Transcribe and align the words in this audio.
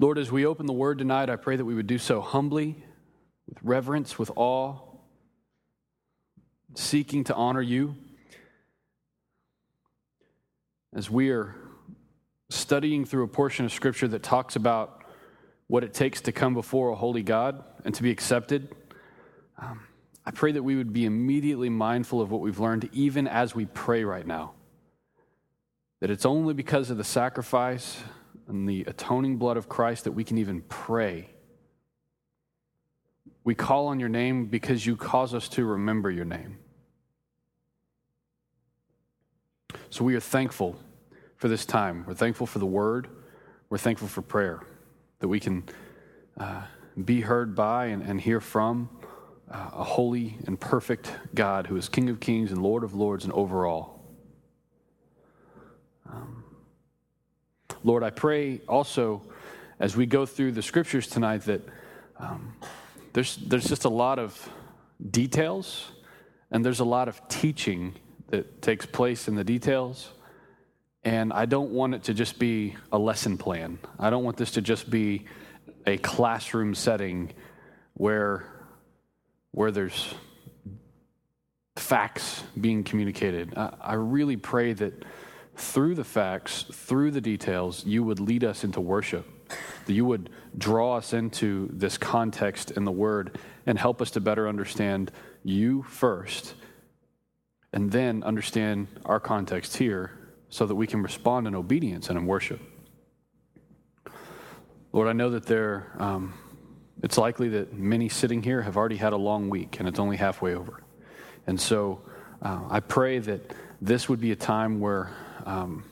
Lord, 0.00 0.16
as 0.16 0.30
we 0.30 0.46
open 0.46 0.66
the 0.66 0.72
word 0.72 0.98
tonight, 0.98 1.28
I 1.28 1.34
pray 1.34 1.56
that 1.56 1.64
we 1.64 1.74
would 1.74 1.88
do 1.88 1.98
so 1.98 2.20
humbly, 2.20 2.76
with 3.48 3.58
reverence, 3.64 4.16
with 4.16 4.30
awe, 4.36 4.78
seeking 6.76 7.24
to 7.24 7.34
honor 7.34 7.60
you. 7.60 7.96
As 10.94 11.10
we 11.10 11.30
are 11.30 11.56
studying 12.48 13.06
through 13.06 13.24
a 13.24 13.28
portion 13.28 13.64
of 13.64 13.72
Scripture 13.72 14.06
that 14.06 14.22
talks 14.22 14.54
about 14.54 15.02
what 15.66 15.82
it 15.82 15.94
takes 15.94 16.20
to 16.22 16.32
come 16.32 16.54
before 16.54 16.90
a 16.90 16.94
holy 16.94 17.24
God 17.24 17.64
and 17.84 17.92
to 17.96 18.04
be 18.04 18.12
accepted, 18.12 18.72
um, 19.60 19.80
I 20.24 20.30
pray 20.30 20.52
that 20.52 20.62
we 20.62 20.76
would 20.76 20.92
be 20.92 21.06
immediately 21.06 21.70
mindful 21.70 22.20
of 22.20 22.30
what 22.30 22.40
we've 22.40 22.60
learned, 22.60 22.88
even 22.92 23.26
as 23.26 23.52
we 23.52 23.66
pray 23.66 24.04
right 24.04 24.26
now. 24.26 24.52
That 25.98 26.10
it's 26.10 26.24
only 26.24 26.54
because 26.54 26.88
of 26.88 26.98
the 26.98 27.04
sacrifice 27.04 27.96
and 28.48 28.68
the 28.68 28.84
atoning 28.86 29.36
blood 29.36 29.56
of 29.56 29.68
Christ 29.68 30.04
that 30.04 30.12
we 30.12 30.24
can 30.24 30.38
even 30.38 30.62
pray. 30.62 31.30
We 33.44 33.54
call 33.54 33.88
on 33.88 34.00
your 34.00 34.08
name 34.08 34.46
because 34.46 34.84
you 34.84 34.96
cause 34.96 35.34
us 35.34 35.48
to 35.50 35.64
remember 35.64 36.10
your 36.10 36.24
name. 36.24 36.58
So 39.90 40.04
we 40.04 40.14
are 40.14 40.20
thankful 40.20 40.76
for 41.36 41.48
this 41.48 41.64
time. 41.64 42.04
We're 42.06 42.14
thankful 42.14 42.46
for 42.46 42.58
the 42.58 42.66
word. 42.66 43.08
We're 43.70 43.78
thankful 43.78 44.08
for 44.08 44.22
prayer, 44.22 44.60
that 45.20 45.28
we 45.28 45.40
can 45.40 45.64
uh, 46.38 46.62
be 47.04 47.20
heard 47.20 47.54
by 47.54 47.86
and, 47.86 48.02
and 48.02 48.20
hear 48.20 48.40
from 48.40 48.88
uh, 49.50 49.70
a 49.74 49.84
holy 49.84 50.36
and 50.46 50.58
perfect 50.58 51.12
God 51.34 51.66
who 51.66 51.76
is 51.76 51.88
King 51.88 52.08
of 52.08 52.20
kings 52.20 52.50
and 52.50 52.62
Lord 52.62 52.82
of 52.84 52.94
lords 52.94 53.24
and 53.24 53.32
over 53.32 53.66
all. 53.66 54.02
Um, 56.10 56.37
Lord, 57.88 58.02
I 58.02 58.10
pray 58.10 58.60
also 58.68 59.22
as 59.80 59.96
we 59.96 60.04
go 60.04 60.26
through 60.26 60.52
the 60.52 60.60
scriptures 60.60 61.06
tonight 61.06 61.44
that 61.46 61.62
um, 62.18 62.52
there's, 63.14 63.36
there's 63.36 63.66
just 63.66 63.86
a 63.86 63.88
lot 63.88 64.18
of 64.18 64.46
details 65.10 65.90
and 66.50 66.62
there's 66.62 66.80
a 66.80 66.84
lot 66.84 67.08
of 67.08 67.26
teaching 67.28 67.94
that 68.26 68.60
takes 68.60 68.84
place 68.84 69.26
in 69.26 69.36
the 69.36 69.42
details. 69.42 70.12
And 71.02 71.32
I 71.32 71.46
don't 71.46 71.70
want 71.70 71.94
it 71.94 72.02
to 72.04 72.12
just 72.12 72.38
be 72.38 72.76
a 72.92 72.98
lesson 72.98 73.38
plan. 73.38 73.78
I 73.98 74.10
don't 74.10 74.22
want 74.22 74.36
this 74.36 74.50
to 74.50 74.60
just 74.60 74.90
be 74.90 75.24
a 75.86 75.96
classroom 75.96 76.74
setting 76.74 77.32
where, 77.94 78.44
where 79.52 79.70
there's 79.70 80.12
facts 81.76 82.42
being 82.60 82.84
communicated. 82.84 83.56
I, 83.56 83.72
I 83.80 83.94
really 83.94 84.36
pray 84.36 84.74
that 84.74 85.06
through 85.58 85.94
the 85.94 86.04
facts, 86.04 86.64
through 86.72 87.10
the 87.10 87.20
details, 87.20 87.84
you 87.84 88.04
would 88.04 88.20
lead 88.20 88.44
us 88.44 88.64
into 88.64 88.80
worship, 88.80 89.26
that 89.86 89.92
you 89.92 90.04
would 90.04 90.30
draw 90.56 90.96
us 90.96 91.12
into 91.12 91.68
this 91.72 91.98
context 91.98 92.70
in 92.70 92.84
the 92.84 92.92
Word 92.92 93.38
and 93.66 93.78
help 93.78 94.00
us 94.00 94.12
to 94.12 94.20
better 94.20 94.48
understand 94.48 95.10
you 95.42 95.82
first, 95.82 96.54
and 97.72 97.90
then 97.90 98.22
understand 98.22 98.86
our 99.04 99.20
context 99.20 99.76
here 99.76 100.12
so 100.48 100.64
that 100.64 100.74
we 100.74 100.86
can 100.86 101.02
respond 101.02 101.46
in 101.46 101.54
obedience 101.54 102.08
and 102.08 102.18
in 102.18 102.26
worship. 102.26 102.60
Lord, 104.92 105.08
I 105.08 105.12
know 105.12 105.30
that 105.30 105.44
there, 105.44 105.92
um, 105.98 106.32
it's 107.02 107.18
likely 107.18 107.48
that 107.50 107.74
many 107.74 108.08
sitting 108.08 108.42
here 108.42 108.62
have 108.62 108.76
already 108.76 108.96
had 108.96 109.12
a 109.12 109.16
long 109.16 109.50
week 109.50 109.78
and 109.78 109.88
it's 109.88 109.98
only 109.98 110.16
halfway 110.16 110.54
over. 110.54 110.82
And 111.46 111.60
so 111.60 112.00
uh, 112.40 112.62
I 112.70 112.80
pray 112.80 113.18
that 113.18 113.54
this 113.82 114.08
would 114.08 114.20
be 114.20 114.32
a 114.32 114.36
time 114.36 114.80
where 114.80 115.12
um, 115.48 115.82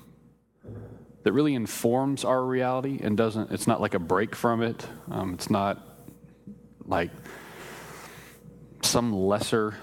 that 1.22 1.32
really 1.32 1.54
informs 1.54 2.24
our 2.24 2.44
reality 2.44 3.00
and 3.02 3.16
doesn't, 3.16 3.50
it's 3.50 3.66
not 3.66 3.80
like 3.80 3.94
a 3.94 3.98
break 3.98 4.36
from 4.36 4.62
it. 4.62 4.86
Um, 5.10 5.34
it's 5.34 5.50
not 5.50 5.82
like 6.84 7.10
some 8.82 9.12
lesser 9.12 9.74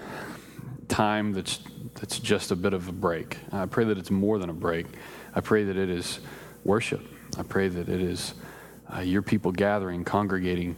time 0.88 1.32
that's 1.32 1.58
that's 1.94 2.18
just 2.18 2.50
a 2.50 2.56
bit 2.56 2.72
of 2.72 2.88
a 2.88 2.92
break. 2.92 3.36
I 3.52 3.66
pray 3.66 3.84
that 3.84 3.98
it's 3.98 4.10
more 4.10 4.38
than 4.38 4.50
a 4.50 4.54
break. 4.54 4.86
I 5.34 5.40
pray 5.40 5.64
that 5.64 5.76
it 5.76 5.88
is 5.90 6.18
worship. 6.64 7.02
I 7.38 7.42
pray 7.42 7.68
that 7.68 7.88
it 7.88 8.00
is 8.00 8.34
uh, 8.94 9.00
your 9.00 9.22
people 9.22 9.52
gathering, 9.52 10.04
congregating 10.04 10.76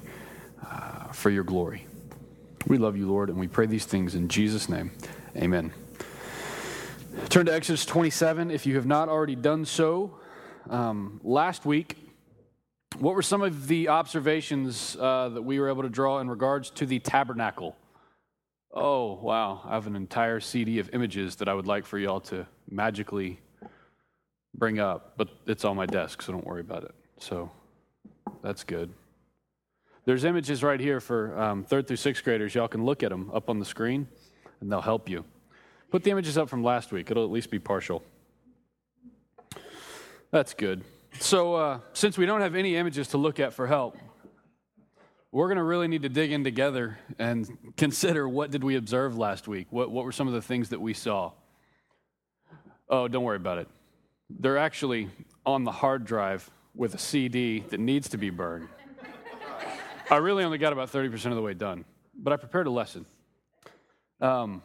uh, 0.63 1.13
for 1.13 1.31
your 1.31 1.45
glory. 1.45 1.87
We 2.67 2.77
love 2.77 2.97
you, 2.97 3.09
Lord, 3.09 3.31
and 3.31 3.39
we 3.39 3.47
pray 3.47 3.67
these 3.67 3.87
things 3.87 4.15
in 4.15 4.29
Jesus' 4.29 4.69
name. 4.69 4.91
Amen. 5.37 5.73
Turn 7.25 7.47
to 7.47 7.55
Exodus 7.55 7.85
27 7.87 8.51
if 8.51 8.67
you 8.67 8.77
have 8.77 8.87
not 8.87 9.09
already 9.09 9.35
done 9.35 9.65
so. 9.65 10.19
Um, 10.71 11.21
last 11.25 11.65
week, 11.65 11.97
what 12.99 13.15
were 13.15 13.23
some 13.23 13.43
of 13.43 13.67
the 13.69 13.89
observations 13.89 14.97
uh, 15.01 15.31
that 15.31 15.43
we 15.43 15.59
were 15.59 15.69
able 15.69 15.83
to 15.83 15.89
draw 15.89 16.21
in 16.21 16.29
regards 16.29 16.71
to 16.71 16.87
the 16.87 16.99
tabernacle? 16.99 17.77
Oh, 18.73 19.15
wow. 19.15 19.63
I 19.65 19.75
have 19.75 19.87
an 19.87 19.97
entire 19.97 20.41
CD 20.41 20.79
of 20.79 20.91
images 20.93 21.37
that 21.37 21.49
I 21.49 21.55
would 21.55 21.67
like 21.67 21.87
for 21.87 21.99
y'all 21.99 22.21
to 22.21 22.47
magically 22.71 23.41
bring 24.55 24.79
up, 24.79 25.15
but 25.17 25.29
it's 25.47 25.65
on 25.65 25.77
my 25.77 25.87
desk, 25.87 26.23
so 26.23 26.33
don't 26.33 26.47
worry 26.47 26.61
about 26.61 26.85
it. 26.85 26.95
So 27.19 27.51
that's 28.43 28.63
good. 28.63 28.93
There's 30.05 30.25
images 30.25 30.63
right 30.63 30.79
here 30.79 31.01
for 31.01 31.39
um, 31.39 31.65
third 31.65 31.89
through 31.89 31.97
sixth 31.97 32.23
graders. 32.23 32.55
Y'all 32.55 32.69
can 32.69 32.85
look 32.85 33.03
at 33.03 33.11
them 33.11 33.31
up 33.35 33.51
on 33.51 33.59
the 33.59 33.65
screen, 33.65 34.07
and 34.61 34.71
they'll 34.71 34.81
help 34.81 35.09
you. 35.09 35.25
Put 35.91 36.03
the 36.03 36.11
images 36.11 36.37
up 36.37 36.49
from 36.49 36.65
last 36.65 36.93
week, 36.93 37.11
it'll 37.11 37.25
at 37.25 37.31
least 37.31 37.51
be 37.51 37.59
partial. 37.59 38.03
That's 40.31 40.55
good. 40.55 40.85
So, 41.19 41.55
uh, 41.55 41.81
since 41.93 42.19
we 42.19 42.27
don't 42.27 42.41
have 42.41 42.55
any 42.55 42.77
images 42.77 43.09
to 43.09 43.19
look 43.19 43.41
at 43.41 43.55
for 43.55 43.67
help, 43.67 43.97
we're 45.33 45.49
going 45.49 45.57
to 45.57 45.63
really 45.63 45.89
need 45.89 46.03
to 46.03 46.09
dig 46.09 46.33
in 46.33 46.45
together 46.45 46.99
and 47.19 47.47
consider 47.77 48.29
what 48.29 48.51
did 48.51 48.65
we 48.65 48.77
observe 48.77 49.17
last 49.17 49.49
week? 49.49 49.69
What, 49.71 49.91
what 49.91 50.05
were 50.05 50.13
some 50.13 50.29
of 50.29 50.35
the 50.35 50.43
things 50.43 50.71
that 50.71 50.81
we 50.81 50.95
saw? 50.95 51.33
Oh, 52.89 53.09
don't 53.09 53.25
worry 53.25 53.37
about 53.37 53.59
it. 53.59 53.69
They're 54.29 54.59
actually 54.59 55.09
on 55.45 55.65
the 55.65 55.73
hard 55.73 56.05
drive 56.05 56.51
with 56.75 56.95
a 56.95 56.99
CD 56.99 57.61
that 57.69 57.81
needs 57.81 58.09
to 58.11 58.19
be 58.19 58.31
burned. 58.31 58.69
I 60.11 60.17
really 60.17 60.45
only 60.45 60.59
got 60.59 60.73
about 60.73 60.93
30% 60.93 61.27
of 61.27 61.35
the 61.35 61.43
way 61.43 61.55
done, 61.55 61.85
but 62.17 62.33
I 62.33 62.37
prepared 62.37 62.67
a 62.67 62.71
lesson. 62.71 63.07
Um, 64.21 64.63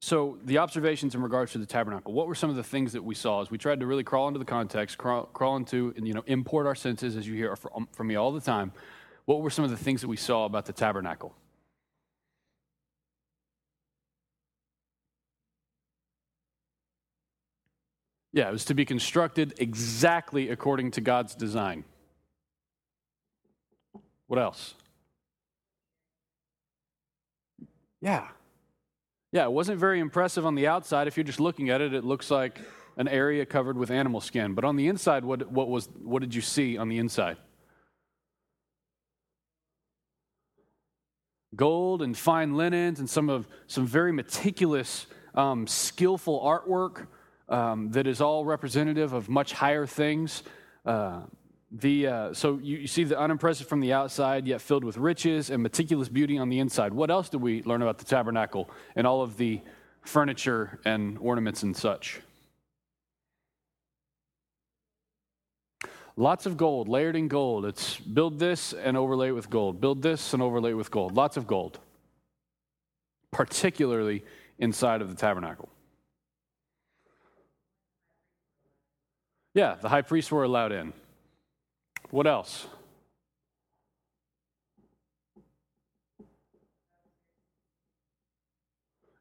so, 0.00 0.38
the 0.44 0.58
observations 0.58 1.14
in 1.14 1.22
regards 1.22 1.52
to 1.52 1.58
the 1.58 1.66
tabernacle, 1.66 2.12
what 2.12 2.28
were 2.28 2.34
some 2.34 2.50
of 2.50 2.56
the 2.56 2.62
things 2.62 2.92
that 2.92 3.02
we 3.02 3.14
saw 3.14 3.40
as 3.40 3.50
we 3.50 3.58
tried 3.58 3.80
to 3.80 3.86
really 3.86 4.04
crawl 4.04 4.28
into 4.28 4.38
the 4.38 4.44
context, 4.44 4.98
crawl, 4.98 5.24
crawl 5.32 5.56
into, 5.56 5.92
and 5.96 6.06
you 6.06 6.14
know, 6.14 6.22
import 6.26 6.66
our 6.66 6.74
senses, 6.74 7.16
as 7.16 7.26
you 7.26 7.34
hear 7.34 7.56
from, 7.56 7.70
um, 7.74 7.88
from 7.92 8.06
me 8.06 8.14
all 8.14 8.30
the 8.32 8.40
time? 8.40 8.72
what 9.26 9.42
were 9.42 9.50
some 9.50 9.64
of 9.64 9.70
the 9.70 9.76
things 9.76 10.00
that 10.00 10.08
we 10.08 10.16
saw 10.16 10.44
about 10.44 10.64
the 10.64 10.72
tabernacle? 10.72 11.34
Yeah, 18.32 18.48
it 18.48 18.52
was 18.52 18.64
to 18.66 18.74
be 18.74 18.84
constructed 18.84 19.54
exactly 19.58 20.50
according 20.50 20.92
to 20.92 21.00
God's 21.00 21.34
design. 21.34 21.84
What 24.26 24.38
else? 24.38 24.74
Yeah. 28.00 28.28
Yeah, 29.36 29.44
it 29.44 29.52
wasn't 29.52 29.78
very 29.78 30.00
impressive 30.00 30.46
on 30.46 30.54
the 30.54 30.66
outside. 30.66 31.08
If 31.08 31.18
you're 31.18 31.24
just 31.24 31.40
looking 31.40 31.68
at 31.68 31.82
it, 31.82 31.92
it 31.92 32.04
looks 32.04 32.30
like 32.30 32.58
an 32.96 33.06
area 33.06 33.44
covered 33.44 33.76
with 33.76 33.90
animal 33.90 34.22
skin. 34.22 34.54
But 34.54 34.64
on 34.64 34.76
the 34.76 34.88
inside, 34.88 35.26
what, 35.26 35.52
what, 35.52 35.68
was, 35.68 35.90
what 36.02 36.20
did 36.20 36.34
you 36.34 36.40
see 36.40 36.78
on 36.78 36.88
the 36.88 36.96
inside? 36.96 37.36
gold 41.54 42.00
and 42.00 42.16
fine 42.16 42.54
linens 42.54 42.98
and 42.98 43.10
some 43.10 43.28
of 43.28 43.46
some 43.66 43.86
very 43.86 44.10
meticulous, 44.10 45.06
um, 45.34 45.66
skillful 45.66 46.40
artwork 46.40 47.06
um, 47.50 47.90
that 47.90 48.06
is 48.06 48.22
all 48.22 48.46
representative 48.46 49.12
of 49.12 49.28
much 49.28 49.52
higher 49.52 49.84
things. 49.84 50.42
Uh, 50.86 51.20
the, 51.80 52.06
uh, 52.06 52.34
so 52.34 52.58
you, 52.62 52.78
you, 52.78 52.86
see 52.86 53.04
the 53.04 53.18
unimpressive 53.18 53.66
from 53.66 53.80
the 53.80 53.92
outside, 53.92 54.46
yet 54.46 54.60
filled 54.60 54.84
with 54.84 54.96
riches 54.96 55.50
and 55.50 55.62
meticulous 55.62 56.08
beauty 56.08 56.38
on 56.38 56.48
the 56.48 56.58
inside. 56.58 56.94
What 56.94 57.10
else 57.10 57.28
do 57.28 57.38
we 57.38 57.62
learn 57.64 57.82
about 57.82 57.98
the 57.98 58.04
tabernacle 58.04 58.70
and 58.94 59.06
all 59.06 59.22
of 59.22 59.36
the 59.36 59.60
furniture 60.02 60.80
and 60.84 61.18
ornaments 61.18 61.62
and 61.62 61.76
such? 61.76 62.20
Lots 66.16 66.46
of 66.46 66.56
gold, 66.56 66.88
layered 66.88 67.14
in 67.14 67.28
gold. 67.28 67.66
It's 67.66 67.98
build 67.98 68.38
this 68.38 68.72
and 68.72 68.96
overlay 68.96 69.28
it 69.28 69.32
with 69.32 69.50
gold. 69.50 69.80
Build 69.80 70.00
this 70.00 70.32
and 70.32 70.42
overlay 70.42 70.70
it 70.70 70.74
with 70.74 70.90
gold. 70.90 71.14
Lots 71.14 71.36
of 71.36 71.46
gold, 71.46 71.78
particularly 73.30 74.24
inside 74.58 75.02
of 75.02 75.10
the 75.10 75.16
tabernacle. 75.16 75.68
Yeah, 79.52 79.74
the 79.74 79.90
high 79.90 80.02
priests 80.02 80.30
were 80.30 80.44
allowed 80.44 80.72
in. 80.72 80.94
What 82.10 82.26
else? 82.26 82.66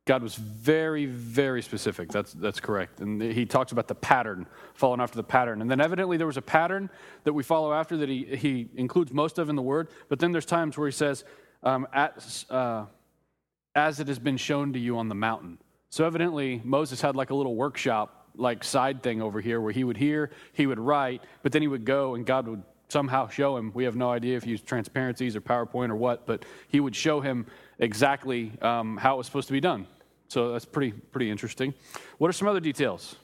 God 0.06 0.22
was 0.22 0.36
very, 0.36 1.08
very 1.08 1.64
specific. 1.64 2.10
That's, 2.10 2.32
that's 2.34 2.60
correct. 2.60 3.00
And 3.00 3.20
he 3.20 3.48
talks 3.48 3.72
about 3.72 3.88
the 3.88 3.96
pattern, 3.96 4.46
following 4.76 5.02
after 5.02 5.16
the 5.16 5.24
pattern. 5.24 5.62
And 5.62 5.72
then 5.72 5.82
evidently 5.82 6.18
there 6.18 6.28
was 6.28 6.38
a 6.38 6.44
pattern 6.44 6.92
that 7.24 7.34
we 7.34 7.42
follow 7.42 7.74
after 7.74 7.98
that 7.98 8.08
he, 8.08 8.24
he 8.24 8.70
includes 8.76 9.12
most 9.12 9.40
of 9.40 9.50
in 9.50 9.56
the 9.56 9.64
word. 9.64 9.90
But 10.08 10.20
then 10.20 10.32
there's 10.32 10.46
times 10.46 10.78
where 10.78 10.88
he 10.88 10.92
says, 10.92 11.24
um, 11.64 11.88
at, 11.92 12.46
uh, 12.52 12.86
as 13.74 14.00
it 14.00 14.08
has 14.08 14.20
been 14.20 14.38
shown 14.38 14.74
to 14.74 14.80
you 14.80 15.00
on 15.00 15.10
the 15.10 15.16
mountain. 15.16 15.58
So 15.90 16.06
evidently 16.06 16.62
Moses 16.64 17.02
had 17.02 17.16
like 17.16 17.32
a 17.32 17.36
little 17.36 17.56
workshop, 17.56 18.30
like 18.36 18.64
side 18.64 19.02
thing 19.02 19.24
over 19.24 19.42
here 19.42 19.60
where 19.60 19.72
he 19.72 19.84
would 19.84 19.98
hear, 19.98 20.30
he 20.54 20.68
would 20.68 20.80
write, 20.80 21.24
but 21.42 21.52
then 21.52 21.64
he 21.64 21.68
would 21.68 21.84
go 21.84 22.14
and 22.14 22.28
God 22.28 22.48
would 22.48 22.62
somehow 22.88 23.28
show 23.28 23.58
him. 23.58 23.72
We 23.74 23.84
have 23.84 23.96
no 23.96 24.12
idea 24.12 24.38
if 24.38 24.44
he 24.44 24.52
used 24.52 24.66
transparencies 24.66 25.36
or 25.36 25.42
PowerPoint 25.42 25.90
or 25.90 25.96
what, 25.96 26.26
but 26.26 26.46
he 26.68 26.80
would 26.80 26.96
show 26.96 27.22
him 27.22 27.46
exactly 27.80 28.52
um, 28.62 28.98
how 28.98 29.16
it 29.16 29.18
was 29.18 29.26
supposed 29.26 29.48
to 29.48 29.54
be 29.54 29.60
done. 29.62 29.88
So 30.28 30.52
that's 30.52 30.66
pretty, 30.66 30.92
pretty 30.92 31.30
interesting. 31.30 31.74
What 32.18 32.30
are 32.30 32.34
some 32.34 32.48
other 32.48 32.60
details? 32.60 33.16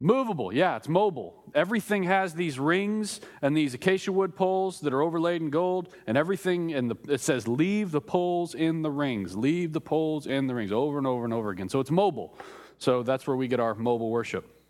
Movable, 0.00 0.52
yeah, 0.52 0.74
it's 0.74 0.88
mobile. 0.88 1.44
Everything 1.54 2.02
has 2.02 2.34
these 2.34 2.58
rings 2.58 3.20
and 3.40 3.56
these 3.56 3.72
acacia 3.74 4.10
wood 4.10 4.34
poles 4.34 4.80
that 4.80 4.92
are 4.92 5.00
overlaid 5.00 5.42
in 5.42 5.50
gold, 5.50 5.94
and 6.08 6.18
everything, 6.18 6.74
and 6.74 6.96
it 7.08 7.20
says, 7.20 7.46
leave 7.46 7.92
the 7.92 8.00
poles 8.00 8.56
in 8.56 8.82
the 8.82 8.90
rings, 8.90 9.36
leave 9.36 9.72
the 9.72 9.80
poles 9.80 10.26
in 10.26 10.48
the 10.48 10.56
rings, 10.56 10.72
over 10.72 10.98
and 10.98 11.06
over 11.06 11.24
and 11.24 11.32
over 11.32 11.50
again. 11.50 11.68
So 11.68 11.78
it's 11.78 11.92
mobile. 11.92 12.36
So 12.78 13.04
that's 13.04 13.28
where 13.28 13.36
we 13.36 13.46
get 13.46 13.60
our 13.60 13.76
mobile 13.76 14.10
worship. 14.10 14.61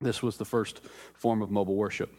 This 0.00 0.22
was 0.22 0.36
the 0.36 0.44
first 0.44 0.80
form 1.14 1.42
of 1.42 1.50
mobile 1.50 1.76
worship. 1.76 2.14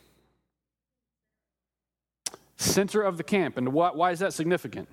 Center 2.56 3.04
of 3.04 3.18
the 3.18 3.24
camp. 3.24 3.58
And 3.58 3.72
why, 3.72 3.92
why 3.92 4.12
is 4.12 4.20
that 4.20 4.34
significant? 4.34 4.90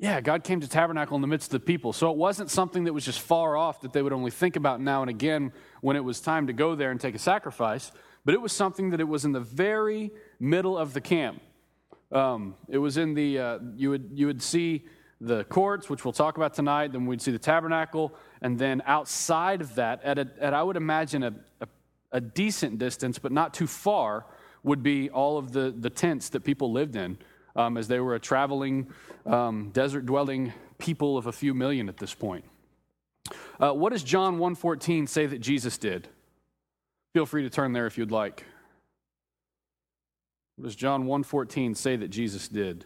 Yeah, 0.00 0.20
God 0.20 0.44
came 0.44 0.60
to 0.60 0.68
tabernacle 0.68 1.16
in 1.16 1.22
the 1.22 1.26
midst 1.26 1.52
of 1.52 1.60
the 1.60 1.66
people. 1.66 1.92
So 1.92 2.10
it 2.10 2.16
wasn't 2.16 2.50
something 2.50 2.84
that 2.84 2.92
was 2.92 3.04
just 3.04 3.20
far 3.20 3.56
off 3.56 3.80
that 3.80 3.92
they 3.92 4.00
would 4.00 4.12
only 4.12 4.30
think 4.30 4.54
about 4.54 4.80
now 4.80 5.00
and 5.02 5.10
again 5.10 5.52
when 5.80 5.96
it 5.96 6.04
was 6.04 6.20
time 6.20 6.46
to 6.46 6.52
go 6.52 6.76
there 6.76 6.92
and 6.92 7.00
take 7.00 7.16
a 7.16 7.18
sacrifice, 7.18 7.90
but 8.24 8.32
it 8.32 8.40
was 8.40 8.52
something 8.52 8.90
that 8.90 9.00
it 9.00 9.08
was 9.08 9.24
in 9.24 9.32
the 9.32 9.40
very 9.40 10.12
middle 10.38 10.78
of 10.78 10.94
the 10.94 11.00
camp. 11.00 11.42
Um, 12.10 12.54
it 12.68 12.78
was 12.78 12.96
in 12.96 13.14
the, 13.14 13.38
uh, 13.38 13.58
you, 13.76 13.90
would, 13.90 14.10
you 14.14 14.26
would 14.26 14.42
see 14.42 14.86
the 15.20 15.44
courts, 15.44 15.90
which 15.90 16.04
we'll 16.04 16.12
talk 16.12 16.36
about 16.36 16.54
tonight, 16.54 16.92
then 16.92 17.06
we'd 17.06 17.20
see 17.20 17.32
the 17.32 17.38
tabernacle, 17.38 18.14
and 18.40 18.58
then 18.58 18.82
outside 18.86 19.60
of 19.60 19.74
that, 19.74 20.02
at, 20.04 20.18
a, 20.18 20.28
at 20.40 20.54
I 20.54 20.62
would 20.62 20.76
imagine 20.76 21.22
a, 21.24 21.34
a, 21.60 21.68
a 22.12 22.20
decent 22.20 22.78
distance, 22.78 23.18
but 23.18 23.32
not 23.32 23.52
too 23.52 23.66
far, 23.66 24.26
would 24.62 24.82
be 24.82 25.10
all 25.10 25.38
of 25.38 25.52
the, 25.52 25.74
the 25.76 25.90
tents 25.90 26.28
that 26.30 26.44
people 26.44 26.72
lived 26.72 26.96
in 26.96 27.18
um, 27.56 27.76
as 27.76 27.88
they 27.88 28.00
were 28.00 28.14
a 28.14 28.20
traveling, 28.20 28.88
um, 29.26 29.70
desert 29.72 30.06
dwelling 30.06 30.52
people 30.78 31.18
of 31.18 31.26
a 31.26 31.32
few 31.32 31.54
million 31.54 31.88
at 31.88 31.96
this 31.96 32.14
point. 32.14 32.44
Uh, 33.60 33.72
what 33.72 33.92
does 33.92 34.02
John 34.02 34.38
1.14 34.38 35.08
say 35.08 35.26
that 35.26 35.40
Jesus 35.40 35.76
did? 35.78 36.08
Feel 37.12 37.26
free 37.26 37.42
to 37.42 37.50
turn 37.50 37.72
there 37.72 37.86
if 37.86 37.98
you'd 37.98 38.12
like. 38.12 38.44
What 40.58 40.64
does 40.64 40.74
John 40.74 41.04
1.14 41.04 41.76
say 41.76 41.94
that 41.94 42.08
Jesus 42.08 42.48
did? 42.48 42.84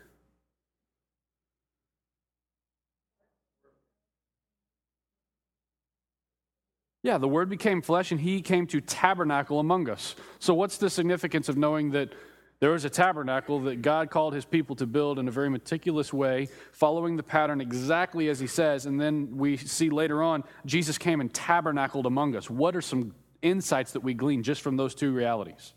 Yeah, 7.02 7.16
the 7.16 7.26
Word 7.26 7.48
became 7.48 7.80
flesh 7.80 8.12
and 8.12 8.20
He 8.20 8.42
came 8.42 8.66
to 8.66 8.82
tabernacle 8.82 9.58
among 9.58 9.88
us. 9.88 10.14
So, 10.38 10.52
what's 10.52 10.76
the 10.76 10.90
significance 10.90 11.48
of 11.48 11.56
knowing 11.56 11.92
that 11.92 12.12
there 12.60 12.72
was 12.72 12.84
a 12.84 12.90
tabernacle 12.90 13.60
that 13.60 13.80
God 13.80 14.10
called 14.10 14.34
his 14.34 14.44
people 14.44 14.76
to 14.76 14.86
build 14.86 15.19
in 15.19 15.26
a 15.26 15.30
very 15.32 15.48
meticulous 15.48 16.12
way, 16.12 16.48
following 16.72 17.16
the 17.16 17.22
pattern 17.22 17.62
exactly 17.62 18.28
as 18.28 18.38
he 18.38 18.46
says. 18.46 18.84
And 18.84 19.00
then 19.00 19.38
we 19.38 19.56
see 19.56 19.88
later 19.88 20.22
on, 20.22 20.44
Jesus 20.66 20.98
came 20.98 21.22
and 21.22 21.32
tabernacled 21.32 22.04
among 22.04 22.36
us. 22.36 22.50
What 22.50 22.76
are 22.76 22.82
some 22.82 23.14
insights 23.40 23.92
that 23.94 24.00
we 24.00 24.12
glean 24.12 24.42
just 24.42 24.60
from 24.60 24.76
those 24.76 24.94
two 24.94 25.12
realities? 25.12 25.72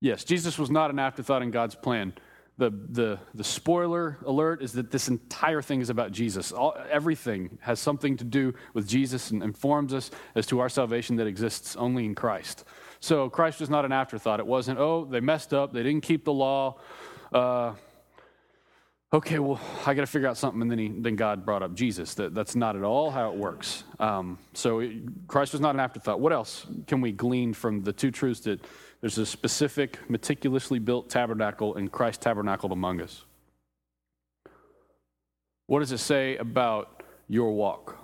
Yes, 0.00 0.24
Jesus 0.24 0.58
was 0.58 0.70
not 0.70 0.90
an 0.90 0.98
afterthought 0.98 1.42
in 1.42 1.50
God's 1.50 1.74
plan 1.74 2.12
the, 2.58 2.70
the, 2.70 3.18
the 3.34 3.44
spoiler 3.44 4.18
alert 4.26 4.62
is 4.62 4.72
that 4.72 4.90
this 4.90 5.08
entire 5.08 5.62
thing 5.62 5.80
is 5.80 5.90
about 5.90 6.10
Jesus. 6.10 6.50
All, 6.50 6.76
everything 6.90 7.58
has 7.62 7.78
something 7.78 8.16
to 8.16 8.24
do 8.24 8.52
with 8.74 8.86
Jesus 8.86 9.30
and 9.30 9.44
informs 9.44 9.94
us 9.94 10.10
as 10.34 10.44
to 10.46 10.58
our 10.58 10.68
salvation 10.68 11.16
that 11.16 11.28
exists 11.28 11.76
only 11.76 12.04
in 12.04 12.16
Christ. 12.16 12.64
So 12.98 13.30
Christ 13.30 13.60
was 13.60 13.70
not 13.70 13.84
an 13.84 13.92
afterthought. 13.92 14.40
It 14.40 14.46
wasn't, 14.46 14.80
oh, 14.80 15.04
they 15.04 15.20
messed 15.20 15.54
up, 15.54 15.72
they 15.72 15.84
didn't 15.84 16.02
keep 16.02 16.24
the 16.24 16.32
law. 16.32 16.80
Uh, 17.32 17.74
okay, 19.12 19.38
well, 19.38 19.60
I 19.86 19.94
got 19.94 20.00
to 20.00 20.08
figure 20.08 20.26
out 20.26 20.36
something. 20.36 20.60
And 20.60 20.68
then, 20.68 20.78
he, 20.80 20.88
then 20.88 21.14
God 21.14 21.46
brought 21.46 21.62
up 21.62 21.74
Jesus. 21.74 22.14
That, 22.14 22.34
that's 22.34 22.56
not 22.56 22.74
at 22.74 22.82
all 22.82 23.12
how 23.12 23.30
it 23.30 23.36
works. 23.36 23.84
Um, 24.00 24.36
so 24.52 24.80
it, 24.80 25.28
Christ 25.28 25.52
was 25.52 25.60
not 25.60 25.76
an 25.76 25.80
afterthought. 25.80 26.18
What 26.18 26.32
else 26.32 26.66
can 26.88 27.00
we 27.00 27.12
glean 27.12 27.54
from 27.54 27.84
the 27.84 27.92
two 27.92 28.10
truths 28.10 28.40
that 28.40 28.66
there's 29.00 29.18
a 29.18 29.26
specific, 29.26 29.98
meticulously 30.10 30.78
built 30.78 31.08
tabernacle, 31.08 31.76
and 31.76 31.90
Christ 31.90 32.20
tabernacled 32.20 32.72
among 32.72 33.00
us. 33.00 33.24
What 35.66 35.80
does 35.80 35.92
it 35.92 35.98
say 35.98 36.36
about 36.36 37.02
your 37.28 37.52
walk? 37.52 37.98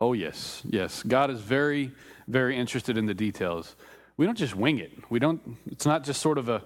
Oh, 0.00 0.14
yes, 0.14 0.62
yes. 0.68 1.02
God 1.04 1.30
is 1.30 1.40
very, 1.40 1.92
very 2.26 2.56
interested 2.56 2.98
in 2.98 3.06
the 3.06 3.14
details. 3.14 3.76
We 4.16 4.26
don't 4.26 4.36
just 4.36 4.56
wing 4.56 4.78
it. 4.78 4.90
We 5.08 5.20
don't, 5.20 5.56
it's 5.66 5.86
not 5.86 6.02
just 6.02 6.20
sort 6.20 6.38
of 6.38 6.48
a, 6.48 6.62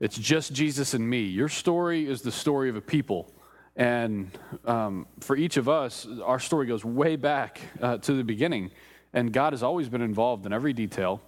it's 0.00 0.18
just 0.18 0.52
Jesus 0.52 0.92
and 0.92 1.08
me. 1.08 1.20
Your 1.20 1.48
story 1.48 2.06
is 2.06 2.22
the 2.22 2.32
story 2.32 2.68
of 2.68 2.74
a 2.76 2.80
people 2.80 3.32
and 3.76 4.30
um, 4.64 5.06
for 5.20 5.36
each 5.36 5.56
of 5.56 5.68
us, 5.68 6.06
our 6.22 6.38
story 6.38 6.66
goes 6.66 6.84
way 6.84 7.16
back 7.16 7.60
uh, 7.80 7.98
to 7.98 8.12
the 8.12 8.24
beginning. 8.24 8.70
And 9.12 9.32
God 9.32 9.52
has 9.52 9.62
always 9.62 9.88
been 9.88 10.02
involved 10.02 10.46
in 10.46 10.52
every 10.52 10.72
detail. 10.72 11.20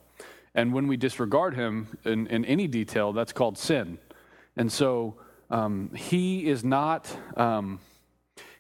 And 0.55 0.73
when 0.73 0.87
we 0.87 0.97
disregard 0.97 1.55
Him 1.55 1.99
in, 2.05 2.27
in 2.29 2.45
any 2.45 2.67
detail, 2.67 3.13
that's 3.13 3.33
called 3.33 3.59
sin. 3.59 3.99
And 4.57 4.71
so 4.71 5.17
um, 5.51 5.91
He 5.95 6.49
is 6.49 6.65
not. 6.65 7.15
Um, 7.37 7.81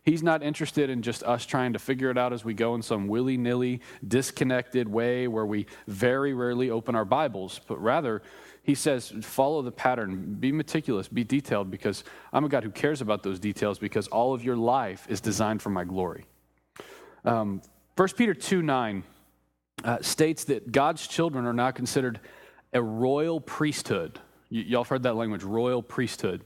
He's 0.02 0.22
not 0.22 0.40
interested 0.40 0.88
in 0.88 1.02
just 1.02 1.24
us 1.24 1.44
trying 1.44 1.72
to 1.72 1.80
figure 1.80 2.12
it 2.12 2.16
out 2.16 2.32
as 2.32 2.44
we 2.44 2.54
go 2.54 2.76
in 2.76 2.82
some 2.82 3.08
willy 3.08 3.36
nilly, 3.36 3.80
disconnected 4.06 4.86
way 4.86 5.26
where 5.26 5.44
we 5.44 5.66
very 5.88 6.32
rarely 6.32 6.70
open 6.70 6.94
our 6.94 7.04
Bibles, 7.04 7.60
but 7.66 7.82
rather, 7.82 8.22
he 8.66 8.74
says, 8.74 9.12
follow 9.22 9.62
the 9.62 9.70
pattern, 9.70 10.34
be 10.40 10.50
meticulous, 10.50 11.06
be 11.06 11.22
detailed, 11.22 11.70
because 11.70 12.02
I'm 12.32 12.44
a 12.44 12.48
God 12.48 12.64
who 12.64 12.70
cares 12.70 13.00
about 13.00 13.22
those 13.22 13.38
details 13.38 13.78
because 13.78 14.08
all 14.08 14.34
of 14.34 14.42
your 14.42 14.56
life 14.56 15.06
is 15.08 15.20
designed 15.20 15.62
for 15.62 15.70
my 15.70 15.84
glory. 15.84 16.26
Um, 17.24 17.62
1 17.94 18.08
Peter 18.16 18.34
2 18.34 18.62
9 18.62 19.04
uh, 19.84 19.98
states 20.00 20.44
that 20.44 20.72
God's 20.72 21.06
children 21.06 21.46
are 21.46 21.52
now 21.52 21.70
considered 21.70 22.18
a 22.72 22.82
royal 22.82 23.40
priesthood. 23.40 24.18
Y- 24.50 24.64
y'all 24.66 24.82
have 24.82 24.88
heard 24.88 25.04
that 25.04 25.14
language, 25.14 25.44
royal 25.44 25.80
priesthood. 25.80 26.44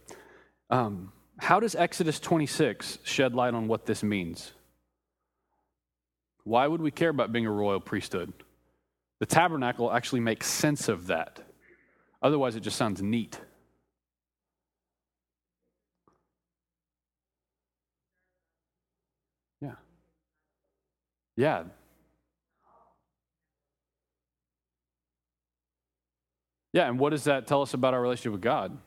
Um, 0.68 1.12
how 1.38 1.58
does 1.58 1.74
Exodus 1.74 2.20
26 2.20 2.98
shed 3.02 3.34
light 3.34 3.54
on 3.54 3.66
what 3.66 3.86
this 3.86 4.02
means? 4.02 4.52
Why 6.44 6.66
would 6.66 6.82
we 6.82 6.90
care 6.90 7.08
about 7.08 7.32
being 7.32 7.46
a 7.46 7.50
royal 7.50 7.80
priesthood? 7.80 8.34
The 9.20 9.26
tabernacle 9.26 9.90
actually 9.90 10.20
makes 10.20 10.48
sense 10.48 10.90
of 10.90 11.06
that. 11.06 11.49
Otherwise, 12.22 12.56
it 12.56 12.60
just 12.60 12.76
sounds 12.76 13.00
neat. 13.00 13.38
Yeah. 19.60 19.74
Yeah. 21.36 21.64
Yeah, 26.72 26.88
and 26.88 26.98
what 26.98 27.10
does 27.10 27.24
that 27.24 27.46
tell 27.46 27.62
us 27.62 27.74
about 27.74 27.94
our 27.94 28.00
relationship 28.00 28.32
with 28.32 28.42
God? 28.42 28.78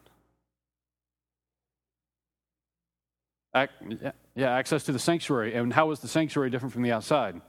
yeah, 4.35 4.51
access 4.51 4.83
to 4.85 4.91
the 4.91 4.99
sanctuary. 4.99 5.53
And 5.53 5.71
how 5.71 5.91
is 5.91 5.99
the 5.99 6.07
sanctuary 6.07 6.49
different 6.49 6.73
from 6.73 6.81
the 6.81 6.91
outside? 6.91 7.39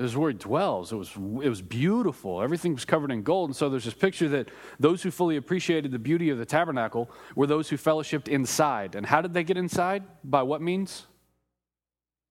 It 0.00 0.04
was 0.04 0.16
where 0.16 0.30
he 0.30 0.36
dwells. 0.36 0.92
It 0.92 0.96
was, 0.96 1.14
it 1.14 1.48
was 1.48 1.62
beautiful. 1.62 2.42
Everything 2.42 2.74
was 2.74 2.84
covered 2.84 3.12
in 3.12 3.22
gold. 3.22 3.50
And 3.50 3.56
so 3.56 3.68
there's 3.68 3.84
this 3.84 3.94
picture 3.94 4.28
that 4.30 4.48
those 4.80 5.02
who 5.02 5.12
fully 5.12 5.36
appreciated 5.36 5.92
the 5.92 5.98
beauty 5.98 6.30
of 6.30 6.38
the 6.38 6.46
tabernacle 6.46 7.08
were 7.36 7.46
those 7.46 7.68
who 7.68 7.76
fellowshipped 7.76 8.26
inside. 8.26 8.96
And 8.96 9.06
how 9.06 9.20
did 9.20 9.34
they 9.34 9.44
get 9.44 9.56
inside? 9.56 10.02
By 10.24 10.42
what 10.42 10.60
means? 10.60 11.06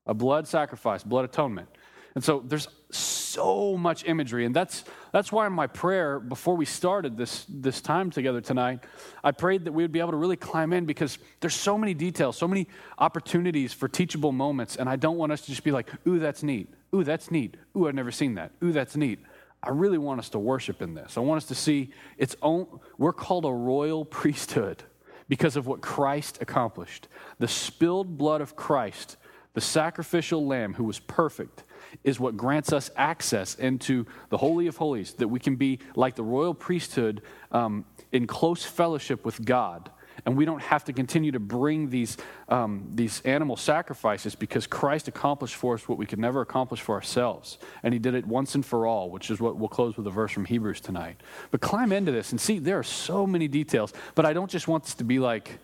a 0.09 0.13
blood 0.13 0.47
sacrifice, 0.47 1.03
blood 1.03 1.23
atonement. 1.23 1.69
And 2.15 2.23
so 2.23 2.43
there's 2.43 2.67
so 2.89 3.77
much 3.77 4.03
imagery. 4.05 4.43
And 4.45 4.55
that's, 4.55 4.83
that's 5.13 5.31
why 5.31 5.45
in 5.45 5.53
my 5.53 5.67
prayer 5.67 6.19
before 6.19 6.57
we 6.57 6.65
started 6.65 7.15
this, 7.15 7.45
this 7.47 7.79
time 7.79 8.09
together 8.09 8.41
tonight, 8.41 8.83
I 9.23 9.31
prayed 9.31 9.65
that 9.65 9.71
we 9.71 9.83
would 9.83 9.91
be 9.91 9.99
able 9.99 10.11
to 10.11 10.17
really 10.17 10.35
climb 10.35 10.73
in 10.73 10.85
because 10.85 11.19
there's 11.39 11.53
so 11.53 11.77
many 11.77 11.93
details, 11.93 12.35
so 12.35 12.47
many 12.47 12.67
opportunities 12.97 13.71
for 13.71 13.87
teachable 13.87 14.31
moments. 14.31 14.75
And 14.75 14.89
I 14.89 14.95
don't 14.95 15.17
want 15.17 15.31
us 15.31 15.41
to 15.41 15.47
just 15.47 15.63
be 15.63 15.71
like, 15.71 15.91
ooh, 16.07 16.17
that's 16.17 16.41
neat. 16.41 16.73
Ooh, 16.93 17.03
that's 17.03 17.29
neat. 17.29 17.55
Ooh, 17.77 17.87
I've 17.87 17.95
never 17.95 18.11
seen 18.11 18.35
that. 18.35 18.51
Ooh, 18.63 18.71
that's 18.71 18.95
neat. 18.95 19.19
I 19.61 19.69
really 19.69 19.97
want 19.97 20.19
us 20.19 20.29
to 20.29 20.39
worship 20.39 20.81
in 20.81 20.93
this. 20.93 21.17
I 21.17 21.19
want 21.19 21.37
us 21.37 21.47
to 21.49 21.55
see 21.55 21.91
its 22.17 22.35
own, 22.41 22.79
we're 22.97 23.13
called 23.13 23.45
a 23.45 23.51
royal 23.51 24.05
priesthood 24.19 24.83
because 25.27 25.55
of 25.55 25.67
what 25.67 25.81
Christ 25.81 26.39
accomplished. 26.41 27.07
The 27.37 27.47
spilled 27.47 28.17
blood 28.17 28.41
of 28.41 28.55
Christ, 28.55 29.17
the 29.53 29.61
sacrificial 29.61 30.45
lamb 30.45 30.73
who 30.73 30.85
was 30.85 30.99
perfect, 30.99 31.63
is 32.03 32.19
what 32.19 32.37
grants 32.37 32.71
us 32.71 32.89
access 32.95 33.55
into 33.55 34.05
the 34.29 34.37
Holy 34.37 34.67
of 34.67 34.77
Holies, 34.77 35.13
that 35.13 35.27
we 35.27 35.39
can 35.39 35.55
be 35.55 35.79
like 35.95 36.15
the 36.15 36.23
royal 36.23 36.53
priesthood 36.53 37.21
um, 37.51 37.85
in 38.11 38.27
close 38.27 38.63
fellowship 38.63 39.25
with 39.25 39.43
God 39.43 39.89
and 40.25 40.37
we 40.37 40.45
don't 40.45 40.61
have 40.61 40.83
to 40.85 40.93
continue 40.93 41.31
to 41.31 41.39
bring 41.39 41.89
these, 41.89 42.17
um, 42.47 42.91
these 42.95 43.21
animal 43.21 43.55
sacrifices 43.55 44.35
because 44.35 44.67
Christ 44.67 45.07
accomplished 45.07 45.55
for 45.55 45.75
us 45.75 45.87
what 45.87 45.97
we 45.97 46.05
could 46.05 46.19
never 46.19 46.41
accomplish 46.41 46.81
for 46.81 46.95
ourselves. 46.95 47.57
And 47.83 47.93
he 47.93 47.99
did 47.99 48.15
it 48.15 48.25
once 48.25 48.55
and 48.55 48.65
for 48.65 48.85
all, 48.85 49.09
which 49.09 49.29
is 49.29 49.39
what 49.39 49.57
we'll 49.57 49.69
close 49.69 49.97
with 49.97 50.07
a 50.07 50.11
verse 50.11 50.31
from 50.31 50.45
Hebrews 50.45 50.81
tonight. 50.81 51.21
But 51.51 51.61
climb 51.61 51.91
into 51.91 52.11
this 52.11 52.31
and 52.31 52.39
see, 52.39 52.59
there 52.59 52.79
are 52.79 52.83
so 52.83 53.25
many 53.25 53.47
details. 53.47 53.93
But 54.15 54.25
I 54.25 54.33
don't 54.33 54.49
just 54.49 54.67
want 54.67 54.83
this 54.83 54.95
to 54.95 55.03
be 55.03 55.19
like 55.19 55.59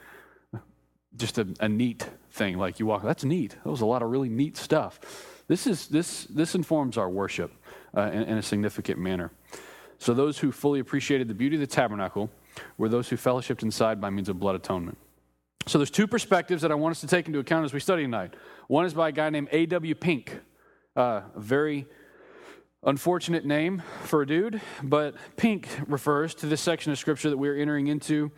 just 1.15 1.37
a, 1.37 1.47
a 1.59 1.69
neat 1.69 2.07
thing. 2.31 2.57
Like 2.57 2.79
you 2.79 2.85
walk, 2.85 3.03
that's 3.03 3.23
neat. 3.23 3.55
That 3.63 3.69
was 3.69 3.81
a 3.81 3.85
lot 3.85 4.01
of 4.01 4.09
really 4.09 4.29
neat 4.29 4.57
stuff. 4.57 4.99
This, 5.47 5.67
is, 5.67 5.87
this, 5.87 6.25
this 6.25 6.55
informs 6.55 6.97
our 6.97 7.09
worship 7.09 7.51
uh, 7.95 8.09
in, 8.11 8.23
in 8.23 8.37
a 8.37 8.41
significant 8.41 8.99
manner. 8.99 9.31
So, 9.97 10.13
those 10.13 10.39
who 10.39 10.51
fully 10.51 10.79
appreciated 10.79 11.27
the 11.27 11.33
beauty 11.33 11.55
of 11.55 11.61
the 11.61 11.67
tabernacle, 11.67 12.29
were 12.77 12.89
those 12.89 13.09
who 13.09 13.17
fellowshipped 13.17 13.63
inside 13.63 13.99
by 13.99 14.09
means 14.09 14.29
of 14.29 14.39
blood 14.39 14.55
atonement. 14.55 14.97
So 15.67 15.79
there's 15.79 15.91
two 15.91 16.07
perspectives 16.07 16.61
that 16.61 16.71
I 16.71 16.75
want 16.75 16.91
us 16.91 17.01
to 17.01 17.07
take 17.07 17.27
into 17.27 17.39
account 17.39 17.65
as 17.65 17.73
we 17.73 17.79
study 17.79 18.03
tonight. 18.03 18.35
One 18.67 18.85
is 18.85 18.93
by 18.93 19.09
a 19.09 19.11
guy 19.11 19.29
named 19.29 19.49
A.W. 19.51 19.95
Pink, 19.95 20.39
uh, 20.95 21.21
a 21.35 21.39
very 21.39 21.87
unfortunate 22.83 23.45
name 23.45 23.81
for 24.03 24.21
a 24.21 24.27
dude, 24.27 24.61
but 24.83 25.15
Pink 25.37 25.67
refers 25.87 26.35
to 26.35 26.45
this 26.45 26.61
section 26.61 26.91
of 26.91 26.99
scripture 26.99 27.31
that 27.31 27.37
we're 27.37 27.57
entering 27.57 27.87
into 27.87 28.31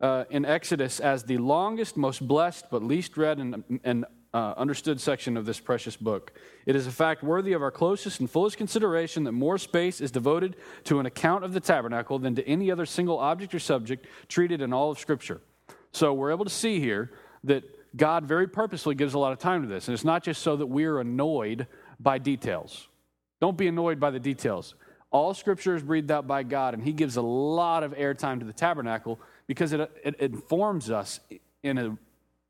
uh, 0.00 0.24
in 0.30 0.44
Exodus 0.44 1.00
as 1.00 1.24
the 1.24 1.38
longest, 1.38 1.96
most 1.96 2.26
blessed, 2.26 2.66
but 2.70 2.82
least 2.82 3.16
read 3.16 3.38
and, 3.38 3.80
and 3.82 4.04
uh, 4.32 4.54
understood 4.56 5.00
section 5.00 5.36
of 5.36 5.44
this 5.44 5.58
precious 5.58 5.96
book. 5.96 6.32
It 6.66 6.76
is 6.76 6.86
a 6.86 6.92
fact 6.92 7.22
worthy 7.22 7.52
of 7.52 7.62
our 7.62 7.70
closest 7.70 8.20
and 8.20 8.30
fullest 8.30 8.56
consideration 8.56 9.24
that 9.24 9.32
more 9.32 9.58
space 9.58 10.00
is 10.00 10.10
devoted 10.10 10.56
to 10.84 11.00
an 11.00 11.06
account 11.06 11.44
of 11.44 11.52
the 11.52 11.60
tabernacle 11.60 12.18
than 12.18 12.34
to 12.36 12.48
any 12.48 12.70
other 12.70 12.86
single 12.86 13.18
object 13.18 13.54
or 13.54 13.58
subject 13.58 14.06
treated 14.28 14.60
in 14.60 14.72
all 14.72 14.90
of 14.90 14.98
Scripture. 14.98 15.40
So 15.92 16.12
we're 16.14 16.30
able 16.30 16.44
to 16.44 16.50
see 16.50 16.78
here 16.78 17.10
that 17.44 17.64
God 17.96 18.24
very 18.24 18.46
purposely 18.46 18.94
gives 18.94 19.14
a 19.14 19.18
lot 19.18 19.32
of 19.32 19.38
time 19.38 19.62
to 19.62 19.68
this. 19.68 19.88
And 19.88 19.94
it's 19.94 20.04
not 20.04 20.22
just 20.22 20.42
so 20.42 20.56
that 20.56 20.66
we're 20.66 21.00
annoyed 21.00 21.66
by 21.98 22.18
details. 22.18 22.86
Don't 23.40 23.56
be 23.56 23.66
annoyed 23.66 23.98
by 23.98 24.10
the 24.10 24.20
details. 24.20 24.74
All 25.10 25.34
Scripture 25.34 25.74
is 25.74 25.82
breathed 25.82 26.10
out 26.12 26.28
by 26.28 26.44
God, 26.44 26.74
and 26.74 26.84
He 26.84 26.92
gives 26.92 27.16
a 27.16 27.22
lot 27.22 27.82
of 27.82 27.92
airtime 27.94 28.38
to 28.38 28.44
the 28.44 28.52
tabernacle 28.52 29.18
because 29.48 29.72
it, 29.72 29.90
it 30.04 30.20
informs 30.20 30.88
us 30.88 31.18
in 31.64 31.78
an 31.78 31.98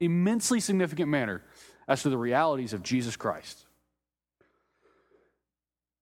immensely 0.00 0.60
significant 0.60 1.08
manner 1.08 1.42
as 1.90 2.02
to 2.02 2.08
the 2.08 2.16
realities 2.16 2.72
of 2.72 2.84
Jesus 2.84 3.16
Christ. 3.16 3.66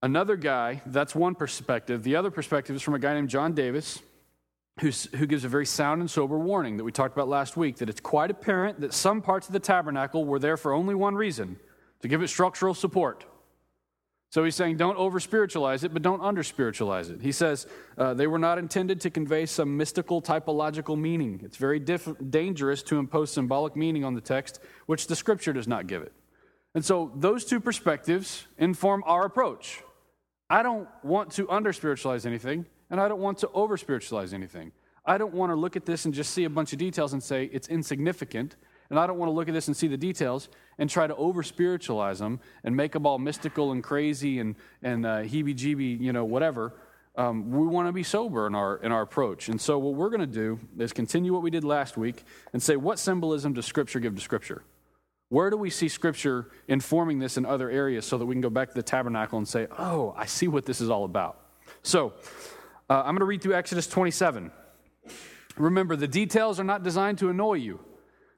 Another 0.02 0.36
guy, 0.36 0.82
that's 0.84 1.14
one 1.14 1.34
perspective. 1.34 2.04
The 2.04 2.14
other 2.14 2.30
perspective 2.30 2.76
is 2.76 2.82
from 2.82 2.94
a 2.94 2.98
guy 2.98 3.14
named 3.14 3.30
John 3.30 3.54
Davis, 3.54 4.00
who 4.80 5.26
gives 5.26 5.44
a 5.44 5.48
very 5.48 5.66
sound 5.66 6.02
and 6.02 6.08
sober 6.08 6.38
warning 6.38 6.76
that 6.76 6.84
we 6.84 6.92
talked 6.92 7.16
about 7.16 7.26
last 7.26 7.56
week 7.56 7.78
that 7.78 7.88
it's 7.88 8.00
quite 8.00 8.30
apparent 8.30 8.80
that 8.80 8.92
some 8.92 9.22
parts 9.22 9.48
of 9.48 9.54
the 9.54 9.58
tabernacle 9.58 10.24
were 10.24 10.38
there 10.38 10.56
for 10.56 10.72
only 10.72 10.94
one 10.94 11.16
reason 11.16 11.58
to 12.02 12.06
give 12.06 12.22
it 12.22 12.28
structural 12.28 12.74
support. 12.74 13.24
So 14.30 14.44
he's 14.44 14.54
saying 14.54 14.76
don't 14.76 14.96
over 14.96 15.20
spiritualize 15.20 15.84
it, 15.84 15.92
but 15.92 16.02
don't 16.02 16.20
under 16.20 16.42
spiritualize 16.42 17.08
it. 17.08 17.22
He 17.22 17.32
says 17.32 17.66
uh, 17.96 18.12
they 18.12 18.26
were 18.26 18.38
not 18.38 18.58
intended 18.58 19.00
to 19.02 19.10
convey 19.10 19.46
some 19.46 19.76
mystical 19.76 20.20
typological 20.20 20.98
meaning. 20.98 21.40
It's 21.42 21.56
very 21.56 21.80
diff- 21.80 22.14
dangerous 22.28 22.82
to 22.84 22.98
impose 22.98 23.30
symbolic 23.30 23.74
meaning 23.74 24.04
on 24.04 24.14
the 24.14 24.20
text, 24.20 24.60
which 24.86 25.06
the 25.06 25.16
scripture 25.16 25.54
does 25.54 25.66
not 25.66 25.86
give 25.86 26.02
it. 26.02 26.12
And 26.74 26.84
so 26.84 27.10
those 27.16 27.46
two 27.46 27.58
perspectives 27.58 28.46
inform 28.58 29.02
our 29.06 29.24
approach. 29.24 29.82
I 30.50 30.62
don't 30.62 30.88
want 31.02 31.32
to 31.32 31.48
under 31.50 31.72
spiritualize 31.72 32.26
anything, 32.26 32.66
and 32.90 33.00
I 33.00 33.08
don't 33.08 33.20
want 33.20 33.38
to 33.38 33.50
over 33.52 33.78
spiritualize 33.78 34.34
anything. 34.34 34.72
I 35.06 35.16
don't 35.16 35.32
want 35.32 35.52
to 35.52 35.56
look 35.56 35.74
at 35.74 35.86
this 35.86 36.04
and 36.04 36.12
just 36.12 36.32
see 36.32 36.44
a 36.44 36.50
bunch 36.50 36.74
of 36.74 36.78
details 36.78 37.14
and 37.14 37.22
say 37.22 37.48
it's 37.50 37.68
insignificant 37.68 38.56
and 38.90 38.98
I 38.98 39.06
don't 39.06 39.18
want 39.18 39.28
to 39.28 39.34
look 39.34 39.48
at 39.48 39.54
this 39.54 39.68
and 39.68 39.76
see 39.76 39.86
the 39.86 39.96
details 39.96 40.48
and 40.78 40.88
try 40.88 41.06
to 41.06 41.14
over 41.16 41.42
spiritualize 41.42 42.20
them 42.20 42.40
and 42.64 42.76
make 42.76 42.92
them 42.92 43.06
all 43.06 43.18
mystical 43.18 43.72
and 43.72 43.82
crazy 43.82 44.38
and, 44.38 44.56
and 44.82 45.04
uh, 45.04 45.18
heebie 45.22 45.54
jeebie, 45.54 46.00
you 46.00 46.12
know, 46.12 46.24
whatever. 46.24 46.74
Um, 47.16 47.50
we 47.50 47.66
want 47.66 47.88
to 47.88 47.92
be 47.92 48.04
sober 48.04 48.46
in 48.46 48.54
our, 48.54 48.76
in 48.76 48.92
our 48.92 49.02
approach. 49.02 49.48
And 49.48 49.60
so, 49.60 49.78
what 49.78 49.94
we're 49.94 50.08
going 50.08 50.20
to 50.20 50.26
do 50.26 50.60
is 50.78 50.92
continue 50.92 51.32
what 51.32 51.42
we 51.42 51.50
did 51.50 51.64
last 51.64 51.96
week 51.96 52.22
and 52.52 52.62
say, 52.62 52.76
what 52.76 52.98
symbolism 52.98 53.54
does 53.54 53.66
Scripture 53.66 53.98
give 53.98 54.14
to 54.14 54.20
Scripture? 54.20 54.62
Where 55.28 55.50
do 55.50 55.56
we 55.56 55.68
see 55.68 55.88
Scripture 55.88 56.48
informing 56.68 57.18
this 57.18 57.36
in 57.36 57.44
other 57.44 57.68
areas 57.70 58.06
so 58.06 58.18
that 58.18 58.24
we 58.24 58.34
can 58.34 58.40
go 58.40 58.50
back 58.50 58.68
to 58.68 58.74
the 58.74 58.84
tabernacle 58.84 59.36
and 59.36 59.48
say, 59.48 59.66
oh, 59.78 60.14
I 60.16 60.26
see 60.26 60.46
what 60.46 60.64
this 60.64 60.80
is 60.80 60.90
all 60.90 61.04
about? 61.04 61.40
So, 61.82 62.14
uh, 62.88 63.00
I'm 63.00 63.14
going 63.14 63.18
to 63.18 63.26
read 63.26 63.42
through 63.42 63.54
Exodus 63.54 63.88
27. 63.88 64.52
Remember, 65.56 65.96
the 65.96 66.08
details 66.08 66.60
are 66.60 66.64
not 66.64 66.84
designed 66.84 67.18
to 67.18 67.30
annoy 67.30 67.54
you. 67.54 67.80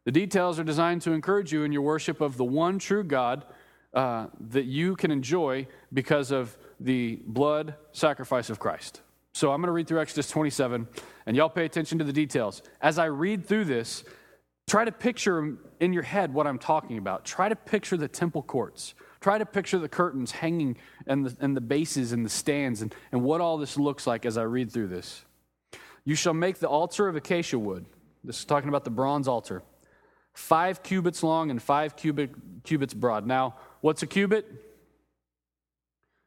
The 0.04 0.12
details 0.12 0.58
are 0.58 0.64
designed 0.64 1.02
to 1.02 1.12
encourage 1.12 1.52
you 1.52 1.64
in 1.64 1.72
your 1.72 1.82
worship 1.82 2.20
of 2.20 2.36
the 2.36 2.44
one 2.44 2.78
true 2.78 3.04
God 3.04 3.44
uh, 3.92 4.28
that 4.50 4.64
you 4.64 4.96
can 4.96 5.10
enjoy 5.10 5.66
because 5.92 6.30
of 6.30 6.56
the 6.78 7.20
blood 7.26 7.74
sacrifice 7.92 8.48
of 8.48 8.58
Christ. 8.58 9.02
So 9.32 9.52
I'm 9.52 9.60
going 9.60 9.68
to 9.68 9.72
read 9.72 9.86
through 9.86 10.00
Exodus 10.00 10.30
27, 10.30 10.88
and 11.26 11.36
y'all 11.36 11.48
pay 11.48 11.64
attention 11.64 11.98
to 11.98 12.04
the 12.04 12.12
details. 12.12 12.62
As 12.80 12.98
I 12.98 13.06
read 13.06 13.46
through 13.46 13.66
this, 13.66 14.04
try 14.66 14.84
to 14.84 14.92
picture 14.92 15.58
in 15.80 15.92
your 15.92 16.02
head 16.02 16.32
what 16.32 16.46
I'm 16.46 16.58
talking 16.58 16.98
about. 16.98 17.24
Try 17.24 17.48
to 17.48 17.56
picture 17.56 17.96
the 17.96 18.08
temple 18.08 18.42
courts. 18.42 18.94
Try 19.20 19.38
to 19.38 19.46
picture 19.46 19.78
the 19.78 19.88
curtains 19.88 20.30
hanging 20.30 20.78
and 21.06 21.26
the, 21.26 21.36
and 21.40 21.54
the 21.56 21.60
bases 21.60 22.12
and 22.12 22.24
the 22.24 22.30
stands 22.30 22.80
and, 22.80 22.94
and 23.12 23.22
what 23.22 23.40
all 23.40 23.58
this 23.58 23.76
looks 23.76 24.06
like 24.06 24.24
as 24.24 24.38
I 24.38 24.42
read 24.42 24.72
through 24.72 24.88
this. 24.88 25.24
You 26.04 26.14
shall 26.14 26.34
make 26.34 26.58
the 26.58 26.68
altar 26.68 27.06
of 27.06 27.16
acacia 27.16 27.58
wood. 27.58 27.84
This 28.24 28.38
is 28.38 28.44
talking 28.46 28.68
about 28.70 28.84
the 28.84 28.90
bronze 28.90 29.28
altar 29.28 29.62
five 30.34 30.82
cubits 30.82 31.22
long 31.22 31.50
and 31.50 31.62
five 31.62 31.96
cubit, 31.96 32.30
cubits 32.64 32.94
broad. 32.94 33.26
Now, 33.26 33.56
what's 33.80 34.02
a 34.02 34.06
cubit? 34.06 34.46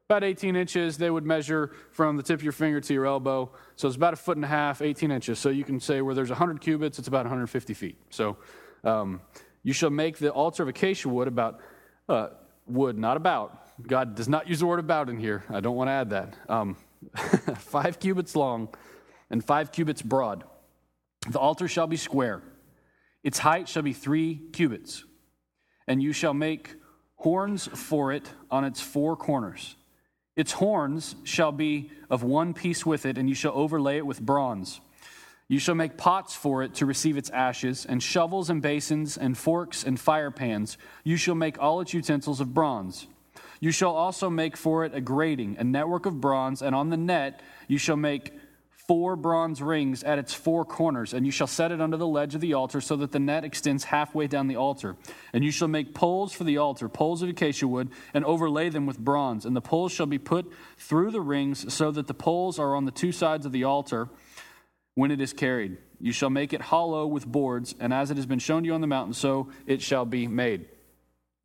About 0.10 0.24
18 0.24 0.56
inches. 0.56 0.98
They 0.98 1.10
would 1.10 1.26
measure 1.26 1.72
from 1.92 2.18
the 2.18 2.24
tip 2.24 2.40
of 2.40 2.44
your 2.44 2.52
finger 2.52 2.82
to 2.82 2.94
your 2.94 3.06
elbow. 3.06 3.52
So 3.76 3.88
it's 3.88 3.98
about 3.98 4.14
a 4.14 4.18
foot 4.18 4.38
and 4.38 4.46
a 4.46 4.50
half, 4.50 4.82
18 4.82 5.12
inches. 5.12 5.40
So 5.40 5.50
you 5.50 5.64
can 5.64 5.80
say 5.80 6.02
where 6.02 6.14
there's 6.14 6.30
100 6.30 6.62
cubits, 6.62 7.00
it's 7.00 7.08
about 7.08 7.26
150 7.26 7.74
feet. 7.74 7.98
So 8.10 8.38
um, 8.84 9.22
you 9.64 9.74
shall 9.74 9.90
make 9.90 10.18
the 10.18 10.30
altar 10.30 10.64
of 10.64 10.70
acacia 10.70 11.10
wood 11.10 11.28
about 11.28 11.62
uh, 12.10 12.28
wood, 12.68 12.98
not 12.98 13.18
about. 13.18 13.60
God 13.88 14.16
does 14.16 14.30
not 14.30 14.48
use 14.48 14.60
the 14.60 14.66
word 14.66 14.80
about 14.80 15.10
in 15.10 15.18
here. 15.18 15.44
I 15.50 15.62
don't 15.62 15.76
want 15.76 15.88
to 15.88 15.94
add 15.94 16.10
that. 16.12 16.36
Um, 16.48 16.78
five 17.58 18.00
cubits 18.00 18.36
long 18.36 18.70
and 19.30 19.44
five 19.44 19.72
cubits 19.72 20.02
broad. 20.02 20.44
The 21.30 21.40
altar 21.40 21.68
shall 21.68 21.88
be 21.88 21.98
square. 21.98 22.44
Its 23.24 23.40
height 23.40 23.70
shall 23.70 23.84
be 23.84 23.94
three 23.94 24.42
cubits, 24.52 25.06
and 25.88 26.04
you 26.04 26.14
shall 26.14 26.34
make 26.34 26.76
horns 27.16 27.68
for 27.68 28.12
it 28.12 28.30
on 28.52 28.66
its 28.66 28.82
four 28.82 29.16
corners. 29.16 29.76
Its 30.36 30.54
horns 30.54 31.16
shall 31.24 31.52
be 31.52 31.92
of 32.10 32.24
one 32.24 32.54
piece 32.54 32.86
with 32.86 33.06
it, 33.06 33.18
and 33.18 33.30
you 33.30 33.36
shall 33.36 33.54
overlay 33.54 33.98
it 33.98 34.06
with 34.06 34.22
bronze. 34.22 34.82
You 35.48 35.60
shall 35.60 35.76
make 35.76 35.98
pots 35.98 36.36
for 36.36 36.64
it 36.64 36.74
to 36.76 36.86
receive 36.86 37.18
its 37.18 37.30
ashes, 37.30 37.86
and 37.86 38.02
shovels 38.02 38.50
and 38.50 38.62
basins, 38.62 39.18
and 39.18 39.38
forks 39.38 39.84
and 39.84 40.00
fire 40.00 40.32
pans. 40.32 40.78
You 41.04 41.16
shall 41.16 41.36
make 41.36 41.60
all 41.60 41.80
its 41.82 41.94
utensils 41.94 42.42
of 42.42 42.54
bronze. 42.54 43.08
You 43.60 43.72
shall 43.72 43.96
also 43.96 44.30
make 44.30 44.58
for 44.58 44.84
it 44.84 44.94
a 44.94 45.02
grating, 45.02 45.56
a 45.58 45.64
network 45.64 46.06
of 46.06 46.20
bronze, 46.20 46.62
and 46.62 46.76
on 46.76 46.90
the 46.90 46.98
net 46.98 47.42
you 47.68 47.78
shall 47.78 47.96
make 47.96 48.34
four 48.88 49.16
bronze 49.16 49.62
rings 49.62 50.04
at 50.04 50.20
its 50.20 50.34
four 50.34 50.66
corners, 50.66 51.14
and 51.14 51.26
you 51.26 51.32
shall 51.32 51.48
set 51.48 51.72
it 51.72 51.80
under 51.80 51.98
the 51.98 52.08
ledge 52.08 52.36
of 52.36 52.42
the 52.42 52.54
altar 52.54 52.82
so 52.82 52.96
that 52.98 53.12
the 53.12 53.20
net 53.20 53.44
extends 53.44 53.86
halfway 53.86 54.28
down 54.28 54.48
the 54.48 54.56
altar. 54.56 54.96
And 55.32 55.44
you 55.44 55.52
shall 55.52 55.68
make 55.68 55.94
poles 55.94 56.34
for 56.34 56.44
the 56.44 56.58
altar, 56.58 56.90
poles 56.90 57.22
of 57.22 57.30
acacia 57.30 57.68
wood, 57.68 57.90
and 58.14 58.26
overlay 58.26 58.70
them 58.70 58.86
with 58.86 59.00
bronze. 59.00 59.46
And 59.46 59.56
the 59.56 59.62
poles 59.62 59.92
shall 59.92 60.06
be 60.06 60.20
put 60.20 60.52
through 60.78 61.12
the 61.12 61.22
rings 61.22 61.74
so 61.74 61.92
that 61.92 62.08
the 62.08 62.14
poles 62.14 62.60
are 62.60 62.76
on 62.76 62.86
the 62.86 62.92
two 62.92 63.12
sides 63.12 63.46
of 63.46 63.52
the 63.52 63.64
altar 63.64 64.10
when 64.96 65.12
it 65.12 65.22
is 65.22 65.34
carried. 65.34 65.78
You 66.00 66.12
shall 66.12 66.30
make 66.30 66.54
it 66.54 66.62
hollow 66.62 67.08
with 67.08 67.26
boards, 67.26 67.76
and 67.80 67.94
as 67.94 68.12
it 68.12 68.18
has 68.18 68.26
been 68.26 68.40
shown 68.40 68.64
to 68.64 68.68
you 68.68 68.74
on 68.74 68.82
the 68.82 68.88
mountain, 68.88 69.14
so 69.14 69.50
it 69.66 69.82
shall 69.82 70.06
be 70.06 70.28
made. 70.28 70.66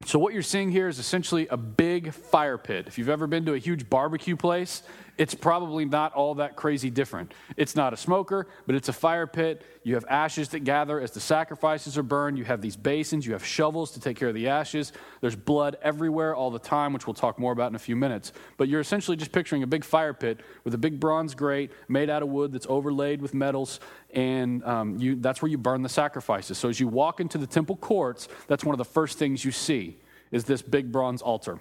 So, 0.04 0.18
what 0.18 0.33
you're 0.33 0.42
seeing 0.42 0.71
here 0.71 0.88
is 0.88 0.99
essentially 0.99 1.49
a 1.49 1.57
big 1.57 2.12
fire 2.12 2.57
pit. 2.57 2.87
If 2.87 2.99
you've 2.99 3.09
ever 3.09 3.26
been 3.26 3.45
to 3.47 3.54
a 3.54 3.59
huge 3.59 3.90
barbecue 3.90 4.37
place, 4.37 4.83
it's 5.18 5.34
probably 5.34 5.84
not 5.84 6.14
all 6.14 6.37
that 6.37 6.54
crazy 6.54 6.90
different. 6.90 7.34
It's 7.56 7.75
not 7.75 7.92
a 7.92 7.96
smoker, 7.96 8.46
but 8.66 8.76
it's 8.76 8.88
a 8.88 8.92
fire 8.92 9.26
pit. 9.26 9.64
You 9.82 9.94
have 9.94 10.04
ashes 10.08 10.50
that 10.50 10.60
gather 10.60 11.00
as 11.00 11.10
the 11.10 11.18
sacrifices 11.18 11.98
are 11.98 12.04
burned. 12.04 12.38
You 12.38 12.44
have 12.44 12.60
these 12.60 12.76
basins. 12.76 13.26
You 13.26 13.32
have 13.32 13.44
shovels 13.44 13.90
to 13.92 14.00
take 14.00 14.16
care 14.16 14.28
of 14.28 14.34
the 14.37 14.46
ashes. 14.46 14.92
There's 15.20 15.34
blood 15.34 15.76
everywhere 15.82 16.37
all 16.37 16.52
the 16.52 16.60
time, 16.60 16.92
which 16.92 17.08
we'll 17.08 17.14
talk 17.14 17.37
more 17.37 17.52
about 17.52 17.70
in 17.70 17.75
a 17.75 17.80
few 17.80 17.96
minutes. 17.96 18.32
But 18.56 18.68
you're 18.68 18.80
essentially 18.80 19.16
just 19.16 19.32
picturing 19.32 19.64
a 19.64 19.66
big 19.66 19.82
fire 19.82 20.14
pit 20.14 20.40
with 20.62 20.72
a 20.75 20.78
big 20.78 21.00
bronze 21.00 21.34
grate 21.34 21.72
made 21.88 22.10
out 22.10 22.22
of 22.22 22.28
wood 22.28 22.52
that's 22.52 22.66
overlaid 22.68 23.20
with 23.20 23.34
metals, 23.34 23.80
and 24.14 24.64
um, 24.64 24.98
you, 24.98 25.16
that's 25.16 25.42
where 25.42 25.50
you 25.50 25.58
burn 25.58 25.82
the 25.82 25.88
sacrifices. 25.88 26.58
So 26.58 26.68
as 26.68 26.78
you 26.78 26.87
walk 26.87 27.18
into 27.18 27.38
the 27.38 27.46
temple 27.46 27.76
courts, 27.76 28.28
that's 28.46 28.64
one 28.64 28.72
of 28.72 28.78
the 28.78 28.84
first 28.84 29.18
things 29.18 29.44
you 29.44 29.50
see 29.50 29.98
is 30.30 30.44
this 30.44 30.62
big 30.62 30.92
bronze 30.92 31.22
altar. 31.22 31.58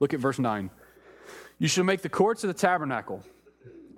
Look 0.00 0.12
at 0.12 0.20
verse 0.20 0.38
9. 0.38 0.70
You 1.60 1.68
shall 1.68 1.84
make 1.84 2.00
the 2.00 2.08
courts 2.08 2.42
of 2.42 2.48
the 2.48 2.54
tabernacle. 2.54 3.22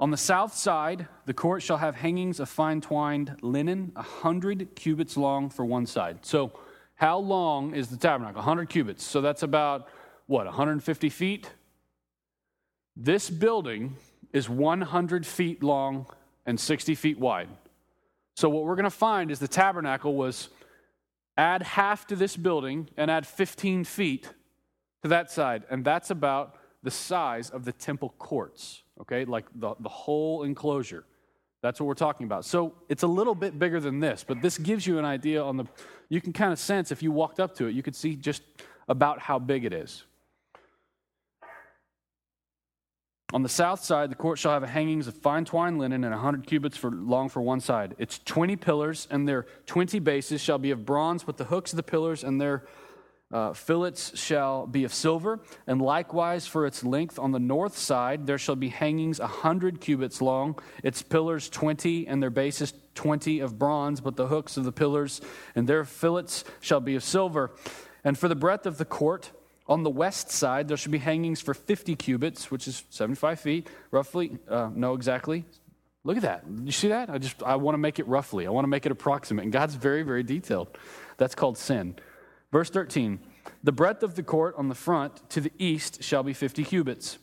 On 0.00 0.10
the 0.10 0.16
south 0.16 0.52
side, 0.52 1.06
the 1.26 1.32
court 1.32 1.62
shall 1.62 1.76
have 1.76 1.94
hangings 1.94 2.40
of 2.40 2.48
fine 2.48 2.80
twined 2.80 3.36
linen, 3.40 3.92
a 3.94 4.02
hundred 4.02 4.74
cubits 4.74 5.16
long 5.16 5.48
for 5.48 5.64
one 5.64 5.86
side. 5.86 6.26
So, 6.26 6.58
how 6.96 7.18
long 7.18 7.72
is 7.72 7.86
the 7.86 7.96
tabernacle? 7.96 8.40
100 8.40 8.68
cubits. 8.68 9.04
So, 9.04 9.20
that's 9.20 9.44
about 9.44 9.86
what, 10.26 10.46
150 10.46 11.08
feet? 11.08 11.50
This 12.96 13.30
building 13.30 13.94
is 14.32 14.48
100 14.48 15.24
feet 15.24 15.62
long 15.62 16.06
and 16.44 16.58
60 16.58 16.96
feet 16.96 17.20
wide. 17.20 17.48
So, 18.34 18.48
what 18.48 18.64
we're 18.64 18.74
going 18.74 18.84
to 18.84 18.90
find 18.90 19.30
is 19.30 19.38
the 19.38 19.46
tabernacle 19.46 20.16
was 20.16 20.48
add 21.36 21.62
half 21.62 22.08
to 22.08 22.16
this 22.16 22.36
building 22.36 22.88
and 22.96 23.08
add 23.08 23.24
15 23.24 23.84
feet 23.84 24.28
to 25.02 25.08
that 25.08 25.30
side. 25.30 25.62
And 25.70 25.84
that's 25.84 26.10
about 26.10 26.56
the 26.82 26.90
size 26.90 27.50
of 27.50 27.64
the 27.64 27.72
temple 27.72 28.14
courts, 28.18 28.82
okay? 29.00 29.24
Like 29.24 29.46
the, 29.54 29.74
the 29.80 29.88
whole 29.88 30.42
enclosure. 30.42 31.04
That's 31.62 31.78
what 31.78 31.86
we're 31.86 31.94
talking 31.94 32.26
about. 32.26 32.44
So 32.44 32.74
it's 32.88 33.04
a 33.04 33.06
little 33.08 33.36
bit 33.36 33.58
bigger 33.58 33.78
than 33.78 34.00
this, 34.00 34.24
but 34.26 34.42
this 34.42 34.58
gives 34.58 34.86
you 34.86 34.98
an 34.98 35.04
idea 35.04 35.42
on 35.42 35.56
the, 35.56 35.64
you 36.08 36.20
can 36.20 36.32
kind 36.32 36.52
of 36.52 36.58
sense 36.58 36.90
if 36.90 37.02
you 37.02 37.12
walked 37.12 37.38
up 37.38 37.54
to 37.56 37.66
it, 37.66 37.74
you 37.74 37.82
could 37.82 37.94
see 37.94 38.16
just 38.16 38.42
about 38.88 39.20
how 39.20 39.38
big 39.38 39.64
it 39.64 39.72
is. 39.72 40.04
On 43.32 43.42
the 43.42 43.48
south 43.48 43.82
side, 43.82 44.10
the 44.10 44.14
court 44.14 44.38
shall 44.38 44.52
have 44.52 44.62
hangings 44.68 45.06
of 45.06 45.14
fine 45.14 45.46
twined 45.46 45.78
linen 45.78 46.04
and 46.04 46.12
a 46.12 46.18
100 46.18 46.46
cubits 46.46 46.76
for, 46.76 46.90
long 46.90 47.30
for 47.30 47.40
one 47.40 47.60
side. 47.60 47.94
Its 47.96 48.18
20 48.18 48.56
pillars 48.56 49.08
and 49.10 49.26
their 49.26 49.46
20 49.64 50.00
bases 50.00 50.40
shall 50.40 50.58
be 50.58 50.70
of 50.70 50.84
bronze, 50.84 51.26
with 51.26 51.38
the 51.38 51.44
hooks 51.44 51.72
of 51.72 51.78
the 51.78 51.82
pillars 51.82 52.24
and 52.24 52.38
their 52.38 52.64
uh, 53.32 53.52
fillets 53.54 54.16
shall 54.18 54.66
be 54.66 54.84
of 54.84 54.92
silver, 54.92 55.40
and 55.66 55.80
likewise 55.80 56.46
for 56.46 56.66
its 56.66 56.84
length 56.84 57.18
on 57.18 57.32
the 57.32 57.40
north 57.40 57.76
side 57.76 58.26
there 58.26 58.38
shall 58.38 58.56
be 58.56 58.68
hangings 58.68 59.18
a 59.18 59.26
hundred 59.26 59.80
cubits 59.80 60.20
long, 60.20 60.58
its 60.84 61.02
pillars 61.02 61.48
twenty, 61.48 62.06
and 62.06 62.22
their 62.22 62.30
bases 62.30 62.74
twenty 62.94 63.40
of 63.40 63.58
bronze, 63.58 64.00
but 64.00 64.16
the 64.16 64.26
hooks 64.26 64.56
of 64.56 64.64
the 64.64 64.72
pillars 64.72 65.20
and 65.54 65.66
their 65.66 65.84
fillets 65.84 66.44
shall 66.60 66.80
be 66.80 66.94
of 66.94 67.02
silver. 67.02 67.50
And 68.04 68.18
for 68.18 68.28
the 68.28 68.36
breadth 68.36 68.66
of 68.66 68.76
the 68.76 68.84
court, 68.84 69.30
on 69.66 69.82
the 69.84 69.90
west 69.90 70.30
side 70.30 70.68
there 70.68 70.76
shall 70.76 70.92
be 70.92 70.98
hangings 70.98 71.40
for 71.40 71.54
fifty 71.54 71.96
cubits, 71.96 72.50
which 72.50 72.68
is 72.68 72.84
seventy-five 72.90 73.40
feet, 73.40 73.68
roughly. 73.90 74.38
Uh, 74.48 74.70
no, 74.74 74.94
exactly. 74.94 75.44
Look 76.04 76.16
at 76.16 76.22
that. 76.24 76.44
You 76.64 76.72
see 76.72 76.88
that? 76.88 77.08
I 77.10 77.18
just 77.18 77.42
I 77.44 77.54
want 77.56 77.74
to 77.74 77.78
make 77.78 78.00
it 78.00 78.08
roughly. 78.08 78.44
I 78.44 78.50
want 78.50 78.64
to 78.64 78.68
make 78.68 78.86
it 78.86 78.92
approximate. 78.92 79.44
And 79.44 79.52
God's 79.52 79.76
very, 79.76 80.02
very 80.02 80.24
detailed. 80.24 80.76
That's 81.16 81.36
called 81.36 81.56
sin. 81.56 81.94
Verse 82.52 82.70
13 82.70 83.18
The 83.64 83.72
breadth 83.72 84.02
of 84.02 84.14
the 84.14 84.22
court 84.22 84.54
on 84.56 84.68
the 84.68 84.74
front 84.74 85.28
to 85.30 85.40
the 85.40 85.52
east 85.58 86.02
shall 86.04 86.22
be 86.22 86.34
50 86.34 86.62
cubits. 86.64 87.18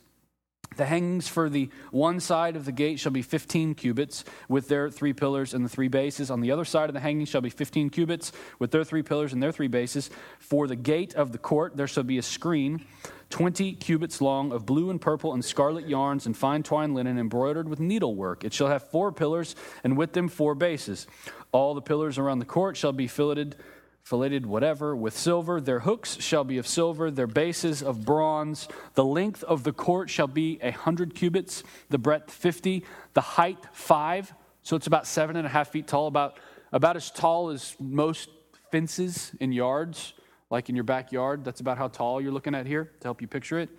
The 0.76 0.86
hangings 0.86 1.26
for 1.26 1.50
the 1.50 1.68
one 1.90 2.20
side 2.20 2.54
of 2.54 2.64
the 2.64 2.72
gate 2.72 3.00
shall 3.00 3.10
be 3.10 3.22
15 3.22 3.74
cubits 3.74 4.24
with 4.48 4.68
their 4.68 4.88
three 4.88 5.12
pillars 5.12 5.52
and 5.52 5.64
the 5.64 5.68
three 5.68 5.88
bases. 5.88 6.30
On 6.30 6.40
the 6.40 6.52
other 6.52 6.64
side 6.64 6.88
of 6.88 6.94
the 6.94 7.00
hangings 7.00 7.28
shall 7.28 7.40
be 7.40 7.50
15 7.50 7.90
cubits 7.90 8.30
with 8.60 8.70
their 8.70 8.84
three 8.84 9.02
pillars 9.02 9.32
and 9.32 9.42
their 9.42 9.50
three 9.50 9.66
bases. 9.66 10.10
For 10.38 10.68
the 10.68 10.76
gate 10.76 11.14
of 11.14 11.32
the 11.32 11.38
court 11.38 11.76
there 11.76 11.88
shall 11.88 12.04
be 12.04 12.18
a 12.18 12.22
screen 12.22 12.84
20 13.30 13.74
cubits 13.74 14.20
long 14.20 14.52
of 14.52 14.66
blue 14.66 14.90
and 14.90 15.00
purple 15.00 15.32
and 15.32 15.44
scarlet 15.44 15.88
yarns 15.88 16.26
and 16.26 16.36
fine 16.36 16.62
twined 16.62 16.94
linen 16.94 17.18
embroidered 17.18 17.68
with 17.68 17.78
needlework. 17.78 18.44
It 18.44 18.52
shall 18.52 18.68
have 18.68 18.90
four 18.90 19.12
pillars 19.12 19.54
and 19.84 19.96
with 19.96 20.12
them 20.12 20.28
four 20.28 20.54
bases. 20.54 21.06
All 21.52 21.74
the 21.74 21.82
pillars 21.82 22.18
around 22.18 22.40
the 22.40 22.44
court 22.44 22.76
shall 22.76 22.92
be 22.92 23.06
filleted 23.06 23.56
filleted 24.02 24.46
whatever, 24.46 24.96
with 24.96 25.16
silver. 25.16 25.60
Their 25.60 25.80
hooks 25.80 26.20
shall 26.20 26.44
be 26.44 26.58
of 26.58 26.66
silver, 26.66 27.10
their 27.10 27.26
bases 27.26 27.82
of 27.82 28.04
bronze. 28.04 28.68
The 28.94 29.04
length 29.04 29.44
of 29.44 29.62
the 29.62 29.72
court 29.72 30.10
shall 30.10 30.26
be 30.26 30.58
a 30.62 30.70
hundred 30.70 31.14
cubits, 31.14 31.62
the 31.88 31.98
breadth 31.98 32.30
fifty, 32.30 32.84
the 33.14 33.20
height 33.20 33.58
five. 33.72 34.32
So 34.62 34.76
it's 34.76 34.86
about 34.86 35.06
seven 35.06 35.36
and 35.36 35.46
a 35.46 35.50
half 35.50 35.68
feet 35.68 35.86
tall, 35.86 36.06
about, 36.06 36.38
about 36.72 36.96
as 36.96 37.10
tall 37.10 37.50
as 37.50 37.76
most 37.78 38.28
fences 38.70 39.32
in 39.40 39.52
yards, 39.52 40.12
like 40.50 40.68
in 40.68 40.74
your 40.74 40.84
backyard. 40.84 41.44
That's 41.44 41.60
about 41.60 41.78
how 41.78 41.88
tall 41.88 42.20
you're 42.20 42.32
looking 42.32 42.54
at 42.54 42.66
here 42.66 42.90
to 43.00 43.06
help 43.06 43.22
you 43.22 43.28
picture 43.28 43.60
it. 43.60 43.70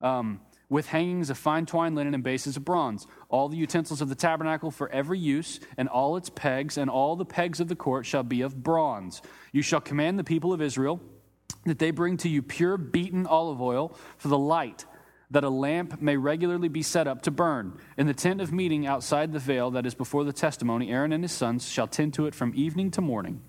Um, 0.00 0.40
with 0.70 0.86
hangings 0.86 1.28
of 1.28 1.36
fine 1.36 1.66
twined 1.66 1.96
linen 1.96 2.14
and 2.14 2.24
bases 2.24 2.56
of 2.56 2.64
bronze. 2.64 3.06
All 3.28 3.48
the 3.50 3.56
utensils 3.58 4.00
of 4.00 4.08
the 4.08 4.14
tabernacle 4.14 4.70
for 4.70 4.88
every 4.88 5.18
use, 5.18 5.60
and 5.76 5.88
all 5.88 6.16
its 6.16 6.30
pegs, 6.30 6.78
and 6.78 6.88
all 6.88 7.16
the 7.16 7.26
pegs 7.26 7.60
of 7.60 7.68
the 7.68 7.76
court 7.76 8.06
shall 8.06 8.22
be 8.22 8.40
of 8.40 8.62
bronze. 8.62 9.20
You 9.52 9.60
shall 9.60 9.80
command 9.80 10.18
the 10.18 10.24
people 10.24 10.54
of 10.54 10.62
Israel 10.62 11.00
that 11.66 11.78
they 11.78 11.90
bring 11.90 12.16
to 12.18 12.28
you 12.28 12.40
pure 12.40 12.78
beaten 12.78 13.26
olive 13.26 13.60
oil 13.60 13.94
for 14.16 14.28
the 14.28 14.38
light, 14.38 14.86
that 15.30 15.44
a 15.44 15.50
lamp 15.50 16.00
may 16.00 16.16
regularly 16.16 16.68
be 16.68 16.82
set 16.82 17.06
up 17.06 17.22
to 17.22 17.30
burn. 17.30 17.76
In 17.98 18.06
the 18.06 18.14
tent 18.14 18.40
of 18.40 18.52
meeting 18.52 18.86
outside 18.86 19.32
the 19.32 19.38
veil 19.38 19.72
that 19.72 19.86
is 19.86 19.94
before 19.94 20.24
the 20.24 20.32
testimony, 20.32 20.90
Aaron 20.90 21.12
and 21.12 21.24
his 21.24 21.32
sons 21.32 21.68
shall 21.68 21.86
tend 21.86 22.14
to 22.14 22.26
it 22.26 22.34
from 22.34 22.52
evening 22.54 22.90
to 22.92 23.00
morning 23.00 23.42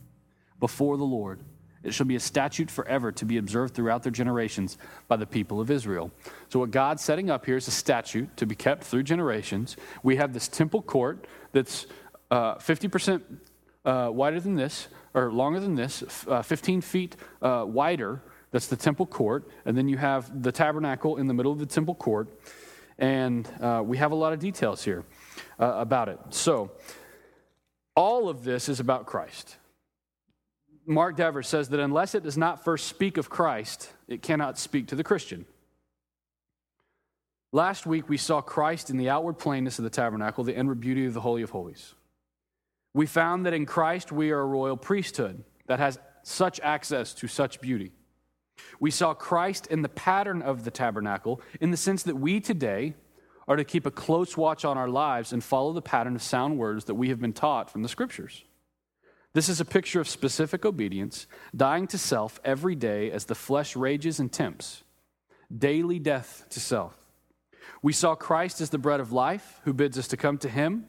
before 0.59 0.97
the 0.97 1.03
Lord. 1.03 1.41
It 1.83 1.93
shall 1.93 2.05
be 2.05 2.15
a 2.15 2.19
statute 2.19 2.69
forever 2.69 3.11
to 3.13 3.25
be 3.25 3.37
observed 3.37 3.73
throughout 3.73 4.03
their 4.03 4.11
generations 4.11 4.77
by 5.07 5.15
the 5.15 5.25
people 5.25 5.59
of 5.59 5.71
Israel. 5.71 6.11
So, 6.49 6.59
what 6.59 6.71
God's 6.71 7.03
setting 7.03 7.29
up 7.29 7.45
here 7.45 7.57
is 7.57 7.67
a 7.67 7.71
statute 7.71 8.35
to 8.37 8.45
be 8.45 8.55
kept 8.55 8.83
through 8.83 9.03
generations. 9.03 9.77
We 10.03 10.17
have 10.17 10.33
this 10.33 10.47
temple 10.47 10.83
court 10.83 11.25
that's 11.51 11.87
uh, 12.29 12.55
50% 12.55 13.21
uh, 13.83 14.09
wider 14.13 14.39
than 14.39 14.55
this, 14.55 14.87
or 15.13 15.31
longer 15.31 15.59
than 15.59 15.75
this, 15.75 16.03
uh, 16.27 16.41
15 16.41 16.81
feet 16.81 17.15
uh, 17.41 17.65
wider. 17.67 18.21
That's 18.51 18.67
the 18.67 18.75
temple 18.75 19.05
court. 19.05 19.49
And 19.65 19.77
then 19.77 19.87
you 19.87 19.97
have 19.97 20.43
the 20.43 20.51
tabernacle 20.51 21.17
in 21.17 21.27
the 21.27 21.33
middle 21.33 21.51
of 21.51 21.59
the 21.59 21.65
temple 21.65 21.95
court. 21.95 22.29
And 22.99 23.49
uh, 23.59 23.81
we 23.83 23.97
have 23.97 24.11
a 24.11 24.15
lot 24.15 24.33
of 24.33 24.39
details 24.39 24.83
here 24.83 25.03
uh, 25.59 25.73
about 25.77 26.09
it. 26.09 26.19
So, 26.29 26.71
all 27.95 28.29
of 28.29 28.43
this 28.43 28.69
is 28.69 28.79
about 28.79 29.05
Christ. 29.05 29.57
Mark 30.85 31.15
Dever 31.15 31.43
says 31.43 31.69
that 31.69 31.79
unless 31.79 32.15
it 32.15 32.23
does 32.23 32.37
not 32.37 32.63
first 32.63 32.87
speak 32.87 33.17
of 33.17 33.29
Christ, 33.29 33.91
it 34.07 34.21
cannot 34.21 34.57
speak 34.57 34.87
to 34.87 34.95
the 34.95 35.03
Christian. 35.03 35.45
Last 37.51 37.85
week, 37.85 38.07
we 38.07 38.17
saw 38.17 38.41
Christ 38.41 38.89
in 38.89 38.97
the 38.97 39.09
outward 39.09 39.33
plainness 39.33 39.77
of 39.77 39.83
the 39.83 39.89
tabernacle, 39.89 40.43
the 40.43 40.55
inward 40.55 40.79
beauty 40.79 41.05
of 41.05 41.13
the 41.13 41.21
Holy 41.21 41.41
of 41.41 41.49
Holies. 41.49 41.95
We 42.93 43.05
found 43.05 43.45
that 43.45 43.53
in 43.53 43.65
Christ, 43.65 44.11
we 44.11 44.31
are 44.31 44.39
a 44.39 44.45
royal 44.45 44.77
priesthood 44.77 45.43
that 45.67 45.79
has 45.79 45.99
such 46.23 46.59
access 46.61 47.13
to 47.15 47.27
such 47.27 47.61
beauty. 47.61 47.91
We 48.79 48.91
saw 48.91 49.13
Christ 49.13 49.67
in 49.67 49.81
the 49.81 49.89
pattern 49.89 50.41
of 50.41 50.63
the 50.63 50.71
tabernacle 50.71 51.41
in 51.59 51.71
the 51.71 51.77
sense 51.77 52.03
that 52.03 52.15
we 52.15 52.39
today 52.39 52.95
are 53.47 53.55
to 53.55 53.63
keep 53.63 53.85
a 53.85 53.91
close 53.91 54.37
watch 54.37 54.63
on 54.63 54.77
our 54.77 54.89
lives 54.89 55.33
and 55.33 55.43
follow 55.43 55.73
the 55.73 55.81
pattern 55.81 56.15
of 56.15 56.21
sound 56.21 56.57
words 56.57 56.85
that 56.85 56.95
we 56.95 57.09
have 57.09 57.19
been 57.19 57.33
taught 57.33 57.69
from 57.69 57.81
the 57.81 57.89
scriptures. 57.89 58.43
This 59.33 59.47
is 59.47 59.61
a 59.61 59.65
picture 59.65 60.01
of 60.01 60.09
specific 60.09 60.65
obedience, 60.65 61.25
dying 61.55 61.87
to 61.87 61.97
self 61.97 62.39
every 62.43 62.75
day 62.75 63.11
as 63.11 63.25
the 63.25 63.35
flesh 63.35 63.75
rages 63.75 64.19
and 64.19 64.31
tempts, 64.31 64.83
daily 65.55 65.99
death 65.99 66.45
to 66.49 66.59
self. 66.59 66.97
We 67.81 67.93
saw 67.93 68.15
Christ 68.15 68.61
as 68.61 68.69
the 68.69 68.77
bread 68.77 68.99
of 68.99 69.11
life, 69.11 69.61
who 69.63 69.73
bids 69.73 69.97
us 69.97 70.09
to 70.09 70.17
come 70.17 70.37
to 70.39 70.49
him 70.49 70.85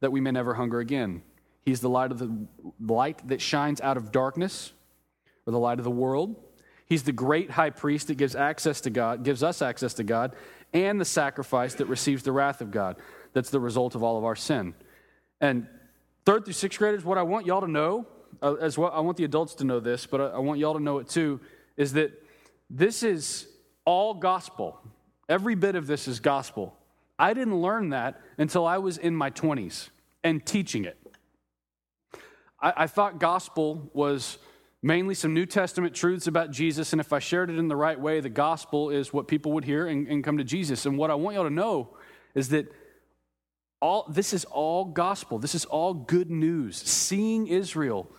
that 0.00 0.12
we 0.12 0.20
may 0.20 0.32
never 0.32 0.54
hunger 0.54 0.80
again. 0.80 1.22
He's 1.62 1.80
the 1.80 1.88
light 1.88 2.10
of 2.10 2.18
the 2.18 2.46
light 2.78 3.26
that 3.28 3.40
shines 3.40 3.80
out 3.80 3.96
of 3.96 4.12
darkness, 4.12 4.72
or 5.46 5.52
the 5.52 5.58
light 5.58 5.78
of 5.78 5.84
the 5.84 5.90
world. 5.90 6.36
He's 6.86 7.04
the 7.04 7.12
great 7.12 7.50
high 7.50 7.70
priest 7.70 8.08
that 8.08 8.16
gives 8.16 8.36
access 8.36 8.82
to 8.82 8.90
God, 8.90 9.24
gives 9.24 9.42
us 9.42 9.62
access 9.62 9.94
to 9.94 10.04
God, 10.04 10.36
and 10.74 11.00
the 11.00 11.06
sacrifice 11.06 11.74
that 11.74 11.86
receives 11.86 12.22
the 12.22 12.32
wrath 12.32 12.60
of 12.60 12.70
God. 12.70 12.96
That's 13.32 13.50
the 13.50 13.60
result 13.60 13.94
of 13.94 14.02
all 14.02 14.18
of 14.18 14.24
our 14.24 14.36
sin. 14.36 14.74
And 15.40 15.68
Third 16.24 16.44
through 16.44 16.54
sixth 16.54 16.78
graders, 16.78 17.04
what 17.04 17.18
I 17.18 17.22
want 17.22 17.46
y'all 17.46 17.60
to 17.60 17.70
know, 17.70 18.06
uh, 18.42 18.54
as 18.54 18.78
well, 18.78 18.90
I 18.92 19.00
want 19.00 19.16
the 19.16 19.24
adults 19.24 19.54
to 19.56 19.64
know 19.64 19.80
this, 19.80 20.06
but 20.06 20.20
I, 20.20 20.24
I 20.26 20.38
want 20.38 20.58
y'all 20.58 20.74
to 20.74 20.82
know 20.82 20.98
it 20.98 21.08
too, 21.08 21.40
is 21.76 21.92
that 21.94 22.12
this 22.70 23.02
is 23.02 23.46
all 23.84 24.14
gospel. 24.14 24.80
Every 25.28 25.54
bit 25.54 25.74
of 25.74 25.86
this 25.86 26.08
is 26.08 26.20
gospel. 26.20 26.76
I 27.18 27.34
didn't 27.34 27.60
learn 27.60 27.90
that 27.90 28.20
until 28.38 28.66
I 28.66 28.78
was 28.78 28.98
in 28.98 29.14
my 29.14 29.30
20s 29.30 29.90
and 30.22 30.44
teaching 30.44 30.84
it. 30.84 30.98
I, 32.60 32.72
I 32.76 32.86
thought 32.86 33.18
gospel 33.18 33.90
was 33.92 34.38
mainly 34.82 35.14
some 35.14 35.32
New 35.32 35.46
Testament 35.46 35.94
truths 35.94 36.26
about 36.26 36.50
Jesus. 36.50 36.92
And 36.92 37.00
if 37.00 37.12
I 37.12 37.18
shared 37.18 37.50
it 37.50 37.58
in 37.58 37.68
the 37.68 37.76
right 37.76 37.98
way, 37.98 38.20
the 38.20 38.28
gospel 38.28 38.90
is 38.90 39.12
what 39.12 39.28
people 39.28 39.52
would 39.52 39.64
hear 39.64 39.86
and, 39.86 40.06
and 40.08 40.24
come 40.24 40.38
to 40.38 40.44
Jesus. 40.44 40.86
And 40.86 40.98
what 40.98 41.10
I 41.10 41.14
want 41.14 41.36
y'all 41.36 41.44
to 41.44 41.50
know 41.50 41.96
is 42.34 42.48
that 42.50 42.70
all, 43.84 44.06
this 44.08 44.32
is 44.32 44.46
all 44.46 44.86
gospel. 44.86 45.38
This 45.38 45.54
is 45.54 45.66
all 45.66 45.92
good 45.92 46.30
news. 46.30 46.78
Seeing 46.78 47.46
Israel 47.48 48.10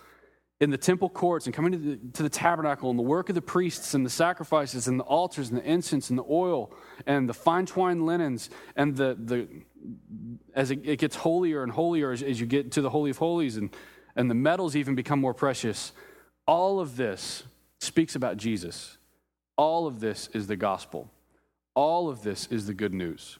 in 0.60 0.70
the 0.70 0.78
temple 0.78 1.08
courts 1.08 1.46
and 1.46 1.54
coming 1.54 1.72
to 1.72 1.78
the, 1.78 1.96
to 2.12 2.22
the, 2.22 2.28
tabernacle 2.28 2.88
and 2.88 2.96
the 2.96 3.02
work 3.02 3.28
of 3.28 3.34
the 3.34 3.42
priests 3.42 3.92
and 3.92 4.06
the 4.06 4.10
sacrifices 4.10 4.86
and 4.86 5.00
the 5.00 5.04
altars 5.04 5.50
and 5.50 5.58
the 5.58 5.64
incense 5.64 6.08
and 6.08 6.16
the 6.16 6.24
oil 6.30 6.72
and 7.04 7.28
the 7.28 7.34
fine 7.34 7.66
twined 7.66 8.06
linens 8.06 8.48
and 8.76 8.96
the, 8.96 9.18
the 9.18 9.48
as 10.54 10.70
it, 10.70 10.80
it 10.84 11.00
gets 11.00 11.16
holier 11.16 11.64
and 11.64 11.72
holier 11.72 12.12
as, 12.12 12.22
as, 12.22 12.38
you 12.40 12.46
get 12.46 12.70
to 12.70 12.80
the 12.80 12.90
holy 12.90 13.10
of 13.10 13.18
holies 13.18 13.56
and, 13.56 13.74
and 14.14 14.30
the 14.30 14.34
metals 14.34 14.76
even 14.76 14.94
become 14.94 15.20
more 15.20 15.34
precious 15.34 15.92
all 16.46 16.78
of 16.78 16.96
this 16.96 17.42
speaks 17.80 18.14
about 18.14 18.36
jesus 18.36 18.98
all 19.58 19.86
of 19.86 19.98
this 19.98 20.28
is 20.32 20.46
the 20.46 20.56
gospel 20.56 21.10
all 21.74 22.08
of 22.08 22.22
this 22.22 22.46
is 22.46 22.66
the 22.66 22.74
good 22.74 22.94
news 22.94 23.38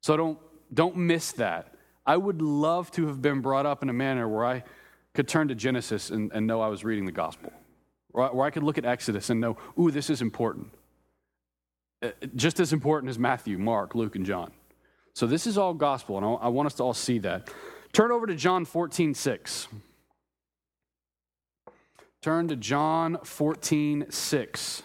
so 0.00 0.16
don't 0.16 0.38
don't 0.72 0.96
miss 0.96 1.32
that 1.32 1.74
i 2.04 2.16
would 2.16 2.42
love 2.42 2.90
to 2.90 3.06
have 3.06 3.20
been 3.20 3.40
brought 3.40 3.66
up 3.66 3.82
in 3.82 3.88
a 3.88 3.92
manner 3.92 4.28
where 4.28 4.44
i 4.44 4.62
could 5.16 5.26
turn 5.26 5.48
to 5.48 5.54
Genesis 5.54 6.10
and, 6.10 6.30
and 6.32 6.46
know 6.46 6.60
I 6.60 6.68
was 6.68 6.84
reading 6.84 7.06
the 7.06 7.12
gospel, 7.12 7.52
where 8.12 8.46
I 8.46 8.50
could 8.50 8.62
look 8.62 8.78
at 8.78 8.84
Exodus 8.84 9.30
and 9.30 9.40
know, 9.40 9.56
ooh, 9.80 9.90
this 9.90 10.10
is 10.10 10.22
important. 10.22 10.68
Uh, 12.02 12.10
just 12.36 12.60
as 12.60 12.72
important 12.72 13.10
as 13.10 13.18
Matthew, 13.18 13.58
Mark, 13.58 13.94
Luke, 13.94 14.14
and 14.14 14.26
John. 14.26 14.52
So 15.14 15.26
this 15.26 15.46
is 15.46 15.56
all 15.56 15.72
gospel, 15.72 16.18
and 16.18 16.38
I 16.40 16.48
want 16.48 16.66
us 16.66 16.74
to 16.74 16.82
all 16.84 16.92
see 16.92 17.18
that. 17.20 17.48
Turn 17.92 18.12
over 18.12 18.26
to 18.26 18.34
John 18.34 18.66
14, 18.66 19.14
6. 19.14 19.68
Turn 22.20 22.48
to 22.48 22.56
John 22.56 23.18
14, 23.24 24.06
6. 24.10 24.82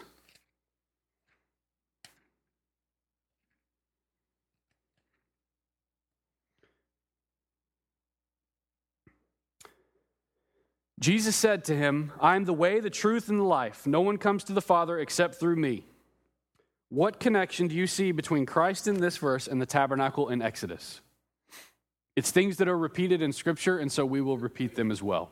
Jesus 11.02 11.36
said 11.36 11.64
to 11.66 11.76
him, 11.76 12.12
I 12.20 12.36
am 12.36 12.46
the 12.46 12.54
way, 12.54 12.80
the 12.80 12.92
truth, 12.92 13.28
and 13.28 13.40
the 13.40 13.44
life. 13.44 13.88
No 13.88 14.02
one 14.02 14.20
comes 14.20 14.44
to 14.46 14.54
the 14.54 14.62
Father 14.62 15.00
except 15.00 15.36
through 15.36 15.56
me. 15.56 15.84
What 16.90 17.20
connection 17.20 17.68
do 17.68 17.76
you 17.76 17.88
see 17.88 18.12
between 18.12 18.46
Christ 18.46 18.88
in 18.88 19.00
this 19.00 19.18
verse 19.18 19.48
and 19.48 19.60
the 19.60 19.66
tabernacle 19.66 20.30
in 20.30 20.44
Exodus? 20.44 21.02
It's 22.16 22.30
things 22.30 22.58
that 22.58 22.68
are 22.68 22.78
repeated 22.78 23.24
in 23.24 23.34
Scripture, 23.34 23.80
and 23.80 23.92
so 23.92 24.06
we 24.06 24.22
will 24.22 24.38
repeat 24.38 24.76
them 24.76 24.92
as 24.92 25.02
well. 25.02 25.32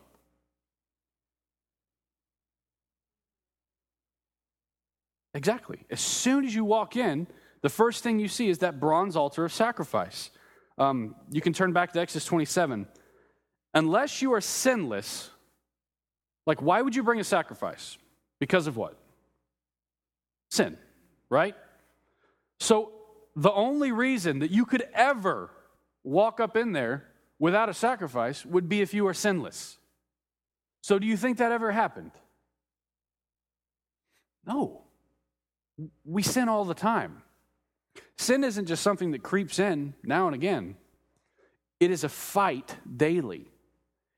Exactly. 5.36 5.86
As 5.92 6.02
soon 6.02 6.46
as 6.46 6.56
you 6.56 6.66
walk 6.66 6.96
in, 6.96 7.28
the 7.62 7.70
first 7.70 8.02
thing 8.02 8.20
you 8.20 8.28
see 8.28 8.50
is 8.50 8.58
that 8.60 8.80
bronze 8.80 9.16
altar 9.16 9.46
of 9.46 9.54
sacrifice. 9.54 10.32
Um, 10.80 11.14
you 11.30 11.42
can 11.42 11.54
turn 11.54 11.74
back 11.74 11.94
to 11.94 12.00
Exodus 12.00 12.26
27. 12.26 12.88
Unless 13.76 14.24
you 14.24 14.34
are 14.34 14.42
sinless, 14.42 15.30
like, 16.46 16.62
why 16.62 16.82
would 16.82 16.96
you 16.96 17.04
bring 17.04 17.20
a 17.20 17.24
sacrifice? 17.24 17.98
Because 18.40 18.68
of 18.68 18.78
what? 18.78 18.96
Sin, 20.50 20.78
right? 21.30 21.56
So, 22.60 22.92
the 23.36 23.52
only 23.52 23.92
reason 23.92 24.40
that 24.40 24.52
you 24.52 24.66
could 24.66 24.86
ever 24.94 25.52
walk 26.04 26.40
up 26.40 26.58
in 26.58 26.74
there 26.74 27.06
without 27.38 27.70
a 27.70 27.74
sacrifice 27.74 28.46
would 28.46 28.68
be 28.68 28.82
if 28.82 28.94
you 28.94 29.08
are 29.08 29.14
sinless. 29.14 29.78
So, 30.82 31.00
do 31.00 31.08
you 31.08 31.18
think 31.18 31.38
that 31.38 31.52
ever 31.52 31.72
happened? 31.72 32.12
No. 34.46 34.82
We 36.04 36.24
sin 36.24 36.50
all 36.50 36.66
the 36.66 36.74
time. 36.74 37.22
Sin 38.18 38.44
isn't 38.44 38.66
just 38.66 38.84
something 38.84 39.12
that 39.12 39.24
creeps 39.24 39.60
in 39.60 39.94
now 40.04 40.26
and 40.26 40.36
again, 40.36 40.76
it 41.80 41.92
is 41.92 42.04
a 42.04 42.10
fight 42.10 42.76
daily. 42.98 43.50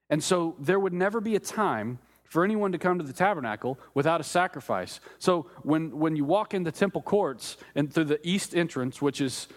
And 0.09 0.23
so, 0.23 0.55
there 0.59 0.79
would 0.79 0.93
never 0.93 1.21
be 1.21 1.35
a 1.35 1.39
time 1.39 1.99
for 2.31 2.45
anyone 2.45 2.71
to 2.71 2.77
come 2.77 2.97
to 2.97 3.03
the 3.03 3.11
tabernacle 3.11 3.77
without 3.93 4.21
a 4.21 4.23
sacrifice. 4.23 5.01
So 5.19 5.47
when, 5.63 5.99
when 5.99 6.15
you 6.15 6.23
walk 6.23 6.53
in 6.53 6.63
the 6.63 6.71
temple 6.71 7.01
courts 7.01 7.57
and 7.75 7.93
through 7.93 8.05
the 8.05 8.25
east 8.25 8.55
entrance, 8.55 9.01
which 9.01 9.19
is 9.19 9.49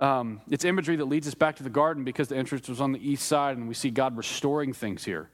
um, 0.00 0.40
it's 0.48 0.64
imagery 0.64 0.96
that 0.96 1.04
leads 1.04 1.28
us 1.28 1.34
back 1.34 1.56
to 1.56 1.62
the 1.62 1.68
garden 1.68 2.04
because 2.04 2.28
the 2.28 2.36
entrance 2.38 2.70
was 2.70 2.80
on 2.80 2.92
the 2.92 3.06
east 3.06 3.26
side 3.28 3.58
and 3.58 3.68
we 3.68 3.74
see 3.74 3.90
God 3.90 4.16
restoring 4.16 4.72
things 4.72 5.04
here. 5.04 5.28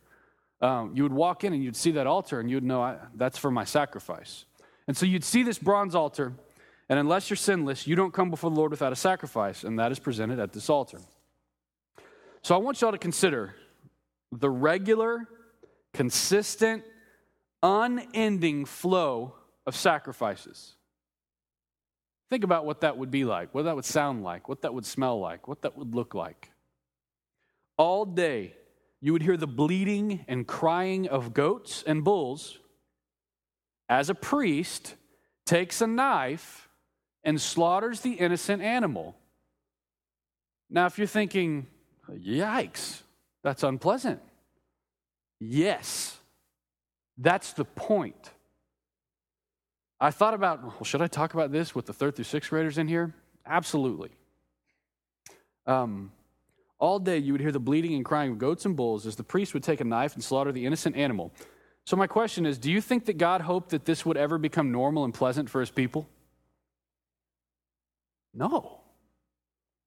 Um, 0.61 0.91
you 0.93 1.05
would 1.05 1.13
walk 1.13 1.45
in 1.45 1.53
and 1.53 1.63
you'd 1.63 1.77
see 1.77 1.93
that 1.93 2.09
altar 2.09 2.41
and 2.41 2.51
you'd 2.51 2.65
know 2.65 2.83
I, 2.83 2.97
that's 3.15 3.39
for 3.39 3.53
my 3.53 3.63
sacrifice. 3.63 4.45
And 4.89 4.97
so 4.97 5.07
you'd 5.07 5.23
see 5.23 5.45
this 5.45 5.61
bronze 5.61 5.95
altar, 5.95 6.33
and 6.89 6.99
unless 6.99 7.31
you're 7.31 7.37
sinless, 7.37 7.87
you 7.87 7.95
don't 7.95 8.13
come 8.13 8.29
before 8.29 8.51
the 8.51 8.57
Lord 8.57 8.73
without 8.73 8.93
a 8.93 8.97
sacrifice, 8.97 9.63
and 9.63 9.79
that 9.79 9.93
is 9.93 10.01
presented 10.01 10.41
at 10.41 10.53
this 10.53 10.69
altar. 10.69 10.99
So 12.43 12.57
I 12.57 12.59
want 12.59 12.81
y'all 12.81 12.91
to 12.91 12.99
consider 12.99 13.55
the 14.33 14.51
regular 14.51 15.29
consistent, 15.99 16.85
unending 17.61 18.65
flow 18.65 19.35
of 19.67 19.75
sacrifices. 19.75 20.77
Think 22.31 22.45
about 22.45 22.65
what 22.65 22.83
that 22.83 22.97
would 22.97 23.11
be 23.11 23.25
like, 23.25 23.53
what 23.53 23.65
that 23.65 23.75
would 23.75 23.85
sound 23.85 24.23
like, 24.23 24.49
what 24.49 24.63
that 24.63 24.73
would 24.73 24.87
smell 24.87 25.19
like, 25.19 25.49
what 25.49 25.63
that 25.63 25.77
would 25.77 25.97
look 25.97 26.15
like. 26.15 26.53
All 27.77 28.05
day, 28.05 28.55
you 29.01 29.13
would 29.13 29.23
hear 29.23 29.37
the 29.37 29.49
bleating 29.49 30.25
and 30.29 30.47
crying 30.47 31.09
of 31.09 31.35
goats 31.35 31.83
and 31.85 32.05
bulls 32.05 32.59
as 33.89 34.09
a 34.09 34.15
priest 34.15 34.95
takes 35.47 35.81
a 35.81 35.89
knife 35.89 36.69
and 37.25 37.41
slaughters 37.41 38.03
the 38.03 38.13
innocent 38.13 38.63
animal. 38.63 39.17
Now, 40.71 40.87
if 40.87 40.97
you're 40.97 41.09
thinking, 41.09 41.67
yikes, 42.09 43.03
that's 43.43 43.65
unpleasant. 43.65 44.21
Yes, 45.41 46.19
that's 47.17 47.53
the 47.53 47.65
point. 47.65 48.31
I 50.01 50.11
thought 50.11 50.35
about, 50.35 50.63
well, 50.63 50.85
should 50.85 51.03
I 51.03 51.07
talk 51.09 51.35
about 51.35 51.51
this 51.51 51.75
with 51.75 51.87
the 51.87 51.93
third 51.93 52.17
through 52.17 52.25
sixth 52.25 52.51
graders 52.51 52.79
in 52.79 52.87
here? 52.87 53.15
Absolutely. 53.47 54.11
Um, 55.67 56.13
all 56.79 56.99
day 56.99 57.19
you 57.19 57.33
would 57.33 57.41
hear 57.41 57.53
the 57.53 57.61
bleating 57.61 57.95
and 57.95 58.05
crying 58.05 58.33
of 58.33 58.39
goats 58.39 58.65
and 58.65 58.77
bulls 58.77 59.07
as 59.07 59.17
the 59.17 59.25
priest 59.25 59.55
would 59.55 59.63
take 59.63 59.81
a 59.81 59.85
knife 59.85 60.15
and 60.15 60.23
slaughter 60.23 60.53
the 60.53 60.65
innocent 60.65 60.97
animal. 60.97 61.33
So, 61.85 61.97
my 61.97 62.07
question 62.07 62.47
is 62.47 62.59
do 62.59 62.71
you 62.71 62.81
think 62.81 63.07
that 63.07 63.19
God 63.19 63.41
hoped 63.41 63.71
that 63.71 63.85
this 63.85 64.07
would 64.07 64.17
ever 64.17 64.39
become 64.39 64.71
normal 64.71 65.05
and 65.05 65.13
pleasant 65.13 65.51
for 65.51 65.61
his 65.61 65.71
people? 65.71 66.09
No. 68.35 68.81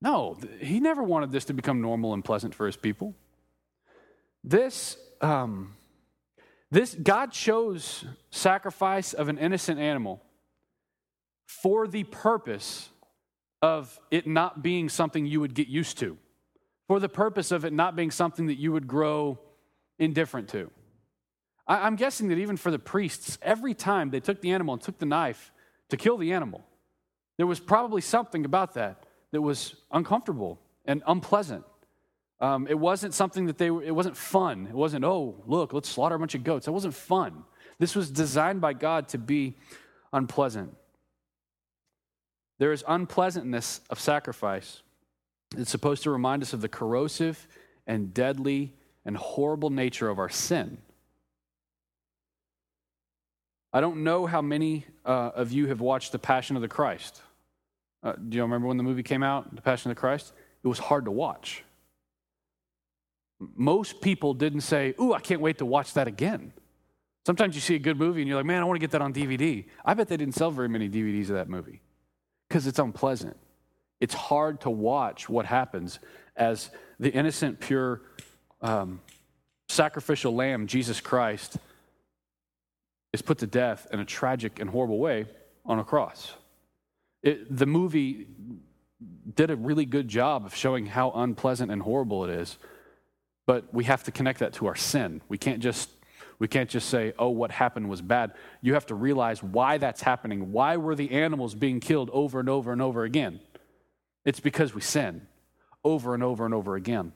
No, 0.01 0.37
he 0.59 0.79
never 0.79 1.03
wanted 1.03 1.31
this 1.31 1.45
to 1.45 1.53
become 1.53 1.79
normal 1.79 2.13
and 2.13 2.25
pleasant 2.25 2.55
for 2.55 2.65
his 2.65 2.75
people. 2.75 3.15
This 4.43 4.97
um, 5.21 5.75
this 6.69 6.95
God 6.95 7.31
chose 7.31 8.05
sacrifice 8.29 9.13
of 9.13 9.29
an 9.29 9.37
innocent 9.37 9.79
animal 9.79 10.21
for 11.45 11.87
the 11.87 12.03
purpose 12.05 12.89
of 13.61 13.99
it 14.09 14.25
not 14.25 14.63
being 14.63 14.89
something 14.89 15.25
you 15.25 15.39
would 15.39 15.53
get 15.53 15.67
used 15.67 15.97
to, 15.99 16.17
for 16.87 16.99
the 16.99 17.09
purpose 17.09 17.51
of 17.51 17.65
it 17.65 17.73
not 17.73 17.95
being 17.95 18.09
something 18.09 18.47
that 18.47 18.57
you 18.57 18.71
would 18.71 18.87
grow 18.87 19.39
indifferent 19.99 20.49
to. 20.49 20.71
I, 21.67 21.85
I'm 21.85 21.95
guessing 21.95 22.29
that 22.29 22.37
even 22.37 22.57
for 22.57 22.71
the 22.71 22.79
priests, 22.79 23.37
every 23.41 23.73
time 23.73 24.09
they 24.09 24.19
took 24.19 24.41
the 24.41 24.51
animal 24.51 24.73
and 24.73 24.81
took 24.81 24.97
the 24.97 25.05
knife 25.05 25.51
to 25.89 25.97
kill 25.97 26.17
the 26.17 26.33
animal, 26.33 26.65
there 27.37 27.47
was 27.47 27.59
probably 27.59 28.01
something 28.01 28.45
about 28.45 28.73
that 28.73 29.03
that 29.31 29.41
was 29.41 29.75
uncomfortable 29.91 30.59
and 30.85 31.03
unpleasant. 31.05 31.63
Um, 32.41 32.65
it 32.67 32.77
wasn't 32.77 33.13
something 33.13 33.45
that 33.45 33.59
they 33.59 33.69
were, 33.69 33.83
it 33.83 33.93
wasn't 33.93 34.17
fun. 34.17 34.65
It 34.67 34.73
wasn't, 34.73 35.05
oh, 35.05 35.35
look, 35.45 35.73
let's 35.73 35.87
slaughter 35.87 36.15
a 36.15 36.19
bunch 36.19 36.33
of 36.33 36.43
goats. 36.43 36.67
It 36.67 36.71
wasn't 36.71 36.95
fun. 36.95 37.43
This 37.77 37.95
was 37.95 38.09
designed 38.09 38.59
by 38.59 38.73
God 38.73 39.07
to 39.09 39.19
be 39.19 39.55
unpleasant. 40.11 40.75
There 42.57 42.71
is 42.71 42.83
unpleasantness 42.87 43.81
of 43.91 43.99
sacrifice. 43.99 44.81
It's 45.55 45.69
supposed 45.69 46.03
to 46.03 46.11
remind 46.11 46.41
us 46.41 46.53
of 46.53 46.61
the 46.61 46.67
corrosive 46.67 47.47
and 47.85 48.11
deadly 48.13 48.73
and 49.05 49.15
horrible 49.15 49.69
nature 49.69 50.09
of 50.09 50.17
our 50.17 50.29
sin. 50.29 50.79
I 53.71 53.81
don't 53.81 54.03
know 54.03 54.25
how 54.25 54.41
many 54.41 54.85
uh, 55.05 55.31
of 55.35 55.51
you 55.51 55.67
have 55.67 55.79
watched 55.79 56.11
The 56.11 56.19
Passion 56.19 56.55
of 56.55 56.61
the 56.61 56.67
Christ. 56.67 57.21
Uh, 58.03 58.13
do 58.13 58.35
you 58.35 58.41
remember 58.41 58.67
when 58.67 58.77
the 58.77 58.83
movie 58.83 59.03
came 59.03 59.21
out, 59.21 59.55
The 59.55 59.61
Passion 59.61 59.91
of 59.91 59.95
the 59.95 59.99
Christ? 59.99 60.33
It 60.63 60.67
was 60.67 60.79
hard 60.79 61.05
to 61.05 61.11
watch 61.11 61.63
most 63.55 64.01
people 64.01 64.33
didn't 64.33 64.61
say, 64.61 64.93
Ooh, 64.99 65.13
I 65.13 65.19
can't 65.19 65.41
wait 65.41 65.57
to 65.59 65.65
watch 65.65 65.93
that 65.93 66.07
again. 66.07 66.53
Sometimes 67.25 67.55
you 67.55 67.61
see 67.61 67.75
a 67.75 67.79
good 67.79 67.97
movie 67.97 68.21
and 68.21 68.27
you're 68.27 68.37
like, 68.37 68.45
Man, 68.45 68.61
I 68.61 68.65
want 68.65 68.75
to 68.75 68.79
get 68.79 68.91
that 68.91 69.01
on 69.01 69.13
DVD. 69.13 69.65
I 69.83 69.93
bet 69.93 70.07
they 70.07 70.17
didn't 70.17 70.35
sell 70.35 70.51
very 70.51 70.69
many 70.69 70.89
DVDs 70.89 71.29
of 71.29 71.35
that 71.35 71.49
movie 71.49 71.81
because 72.47 72.67
it's 72.67 72.79
unpleasant. 72.79 73.37
It's 73.99 74.13
hard 74.13 74.61
to 74.61 74.69
watch 74.69 75.29
what 75.29 75.45
happens 75.45 75.99
as 76.35 76.69
the 76.99 77.11
innocent, 77.11 77.59
pure, 77.59 78.01
um, 78.61 79.01
sacrificial 79.69 80.35
lamb, 80.35 80.67
Jesus 80.67 80.99
Christ, 80.99 81.57
is 83.13 83.21
put 83.21 83.39
to 83.39 83.47
death 83.47 83.87
in 83.91 83.99
a 83.99 84.05
tragic 84.05 84.59
and 84.59 84.69
horrible 84.69 84.99
way 84.99 85.25
on 85.65 85.79
a 85.79 85.83
cross. 85.83 86.33
It, 87.23 87.55
the 87.55 87.65
movie 87.65 88.27
did 89.35 89.49
a 89.49 89.55
really 89.55 89.85
good 89.85 90.07
job 90.07 90.45
of 90.45 90.55
showing 90.55 90.85
how 90.85 91.11
unpleasant 91.11 91.71
and 91.71 91.81
horrible 91.81 92.25
it 92.25 92.31
is, 92.31 92.57
but 93.45 93.73
we 93.73 93.83
have 93.85 94.03
to 94.03 94.11
connect 94.11 94.39
that 94.39 94.53
to 94.53 94.67
our 94.67 94.75
sin. 94.75 95.21
We 95.29 95.37
can't 95.37 95.59
just 95.59 95.89
we 96.39 96.47
can't 96.47 96.69
just 96.69 96.89
say, 96.89 97.13
"Oh, 97.19 97.29
what 97.29 97.51
happened 97.51 97.89
was 97.89 98.01
bad." 98.01 98.33
You 98.61 98.73
have 98.73 98.87
to 98.87 98.95
realize 98.95 99.43
why 99.43 99.77
that's 99.77 100.01
happening. 100.01 100.51
Why 100.51 100.77
were 100.77 100.95
the 100.95 101.11
animals 101.11 101.53
being 101.53 101.79
killed 101.79 102.09
over 102.13 102.39
and 102.39 102.49
over 102.49 102.71
and 102.71 102.81
over 102.81 103.03
again? 103.03 103.39
It's 104.25 104.39
because 104.39 104.73
we 104.73 104.81
sin 104.81 105.27
over 105.83 106.13
and 106.13 106.23
over 106.23 106.45
and 106.45 106.53
over 106.53 106.75
again. 106.75 107.11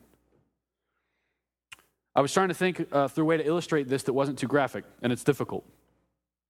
I 2.15 2.21
was 2.21 2.33
trying 2.33 2.47
to 2.47 2.53
think 2.53 2.88
uh, 2.91 3.07
through 3.07 3.25
a 3.25 3.27
way 3.27 3.38
to 3.38 3.45
illustrate 3.45 3.88
this 3.88 4.03
that 4.03 4.13
wasn't 4.13 4.39
too 4.39 4.47
graphic, 4.47 4.85
and 5.01 5.11
it's 5.11 5.23
difficult. 5.23 5.65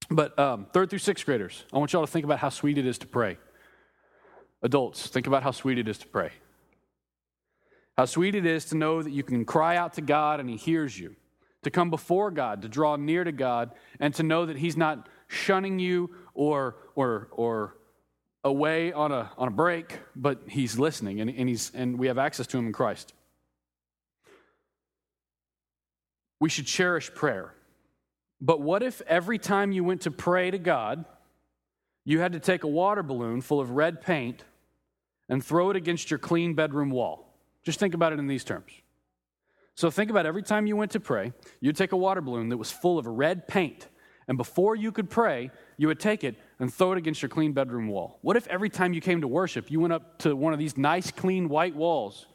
But 0.09 0.37
um, 0.37 0.67
third 0.71 0.89
through 0.89 0.99
sixth 0.99 1.25
graders, 1.25 1.63
I 1.73 1.79
want 1.79 1.91
y'all 1.91 2.05
to 2.05 2.11
think 2.11 2.23
about 2.25 2.39
how 2.39 2.49
sweet 2.49 2.77
it 2.77 2.85
is 2.85 2.97
to 2.99 3.07
pray. 3.07 3.37
Adults, 4.61 5.07
think 5.07 5.27
about 5.27 5.43
how 5.43 5.51
sweet 5.51 5.77
it 5.77 5.87
is 5.87 5.97
to 5.99 6.07
pray. 6.07 6.31
How 7.97 8.05
sweet 8.05 8.35
it 8.35 8.45
is 8.45 8.65
to 8.65 8.75
know 8.75 9.01
that 9.01 9.11
you 9.11 9.23
can 9.23 9.45
cry 9.45 9.77
out 9.77 9.93
to 9.93 10.01
God 10.01 10.39
and 10.39 10.49
He 10.49 10.57
hears 10.57 10.97
you, 10.99 11.15
to 11.63 11.71
come 11.71 11.89
before 11.89 12.29
God, 12.29 12.61
to 12.63 12.67
draw 12.67 12.95
near 12.95 13.23
to 13.23 13.31
God, 13.31 13.71
and 13.99 14.13
to 14.15 14.23
know 14.23 14.45
that 14.45 14.57
He's 14.57 14.75
not 14.75 15.07
shunning 15.27 15.79
you 15.79 16.13
or, 16.33 16.75
or, 16.95 17.29
or 17.31 17.77
away 18.43 18.91
on 18.91 19.11
a, 19.11 19.31
on 19.37 19.47
a 19.47 19.51
break, 19.51 19.99
but 20.15 20.41
He's 20.47 20.77
listening 20.77 21.21
and, 21.21 21.29
and, 21.29 21.47
he's, 21.47 21.71
and 21.73 21.97
we 21.97 22.07
have 22.07 22.17
access 22.17 22.47
to 22.47 22.57
Him 22.57 22.67
in 22.67 22.73
Christ. 22.73 23.13
We 26.39 26.49
should 26.49 26.67
cherish 26.67 27.13
prayer. 27.13 27.53
But 28.41 28.61
what 28.61 28.83
if 28.83 29.01
every 29.07 29.39
time 29.39 29.71
you 29.71 29.83
went 29.83 30.01
to 30.01 30.11
pray 30.11 30.51
to 30.51 30.59
God, 30.59 31.05
you 32.03 32.19
had 32.19 32.33
to 32.33 32.39
take 32.39 32.63
a 32.63 32.67
water 32.67 33.01
balloon 33.01 33.41
full 33.41 33.61
of 33.61 33.71
red 33.71 34.01
paint 34.01 34.43
and 35.29 35.43
throw 35.43 35.69
it 35.69 35.77
against 35.77 36.11
your 36.11 36.19
clean 36.19 36.53
bedroom 36.53 36.89
wall? 36.89 37.24
Just 37.65 37.79
think 37.79 37.93
about 37.93 38.13
it 38.13 38.19
in 38.19 38.27
these 38.27 38.43
terms. 38.43 38.71
So 39.75 39.91
think 39.91 40.09
about 40.09 40.25
every 40.25 40.43
time 40.43 40.67
you 40.67 40.77
went 40.77 40.91
to 40.91 41.01
pray, 41.01 41.33
you'd 41.59 41.75
take 41.75 41.91
a 41.91 41.97
water 41.97 42.21
balloon 42.21 42.47
that 42.49 42.57
was 42.57 42.71
full 42.71 42.97
of 42.97 43.05
red 43.05 43.47
paint, 43.47 43.89
and 44.27 44.37
before 44.37 44.75
you 44.75 44.91
could 44.91 45.09
pray, 45.09 45.51
you 45.77 45.87
would 45.87 45.99
take 45.99 46.23
it 46.23 46.35
and 46.59 46.73
throw 46.73 46.93
it 46.93 46.97
against 46.97 47.21
your 47.21 47.29
clean 47.29 47.51
bedroom 47.51 47.87
wall. 47.87 48.17
What 48.21 48.37
if 48.37 48.47
every 48.47 48.69
time 48.69 48.93
you 48.93 49.01
came 49.01 49.21
to 49.21 49.27
worship, 49.27 49.69
you 49.69 49.79
went 49.79 49.93
up 49.93 50.17
to 50.19 50.35
one 50.35 50.53
of 50.53 50.59
these 50.59 50.77
nice, 50.77 51.11
clean 51.11 51.49
white 51.49 51.75
walls 51.75 52.25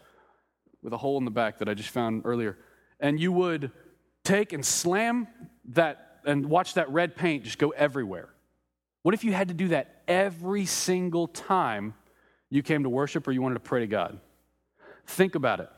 with 0.82 0.92
a 0.92 0.96
hole 0.98 1.18
in 1.18 1.24
the 1.24 1.30
back 1.30 1.58
that 1.58 1.68
I 1.68 1.74
just 1.74 1.88
found 1.88 2.22
earlier, 2.24 2.58
and 3.00 3.18
you 3.18 3.32
would 3.32 3.72
take 4.24 4.52
and 4.52 4.64
slam 4.64 5.26
that 5.70 6.10
and 6.24 6.46
watch 6.46 6.74
that 6.74 6.90
red 6.90 7.16
paint 7.16 7.44
just 7.44 7.58
go 7.58 7.70
everywhere? 7.70 8.28
What 9.02 9.14
if 9.14 9.24
you 9.24 9.32
had 9.32 9.48
to 9.48 9.54
do 9.54 9.68
that 9.68 10.02
every 10.06 10.66
single 10.66 11.26
time 11.26 11.94
you 12.50 12.62
came 12.62 12.82
to 12.82 12.88
worship 12.88 13.26
or 13.26 13.32
you 13.32 13.40
wanted 13.40 13.54
to 13.54 13.60
pray 13.60 13.80
to 13.80 13.86
God? 13.86 14.20
Think 15.10 15.34
about 15.34 15.58
it. 15.58 15.68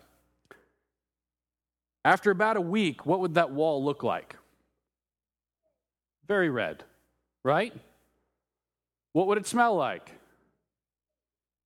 After 2.05 2.31
about 2.31 2.59
a 2.59 2.61
week, 2.61 3.07
what 3.07 3.21
would 3.21 3.35
that 3.35 3.51
wall 3.51 3.83
look 3.83 4.03
like? 4.03 4.37
Very 6.29 6.51
red, 6.51 6.85
right? 7.43 7.73
What 9.15 9.27
would 9.29 9.39
it 9.39 9.47
smell 9.47 9.75
like? 9.75 10.11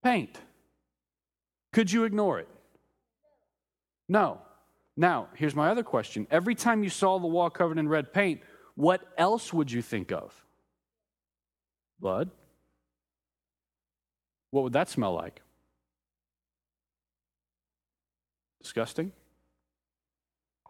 Paint. 0.04 0.38
Could 1.72 1.90
you 1.90 2.04
ignore 2.04 2.38
it? 2.38 2.48
No. 4.08 4.40
Now, 4.96 5.28
here's 5.34 5.54
my 5.54 5.68
other 5.68 5.82
question. 5.82 6.28
Every 6.30 6.54
time 6.54 6.84
you 6.84 6.90
saw 6.90 7.18
the 7.18 7.26
wall 7.26 7.50
covered 7.50 7.78
in 7.78 7.88
red 7.88 8.12
paint, 8.12 8.42
what 8.76 9.02
else 9.18 9.52
would 9.52 9.72
you 9.72 9.82
think 9.82 10.12
of? 10.12 10.32
Blood? 11.98 12.30
What 14.52 14.62
would 14.62 14.74
that 14.74 14.88
smell 14.88 15.14
like? 15.14 15.42
Disgusting? 18.66 19.12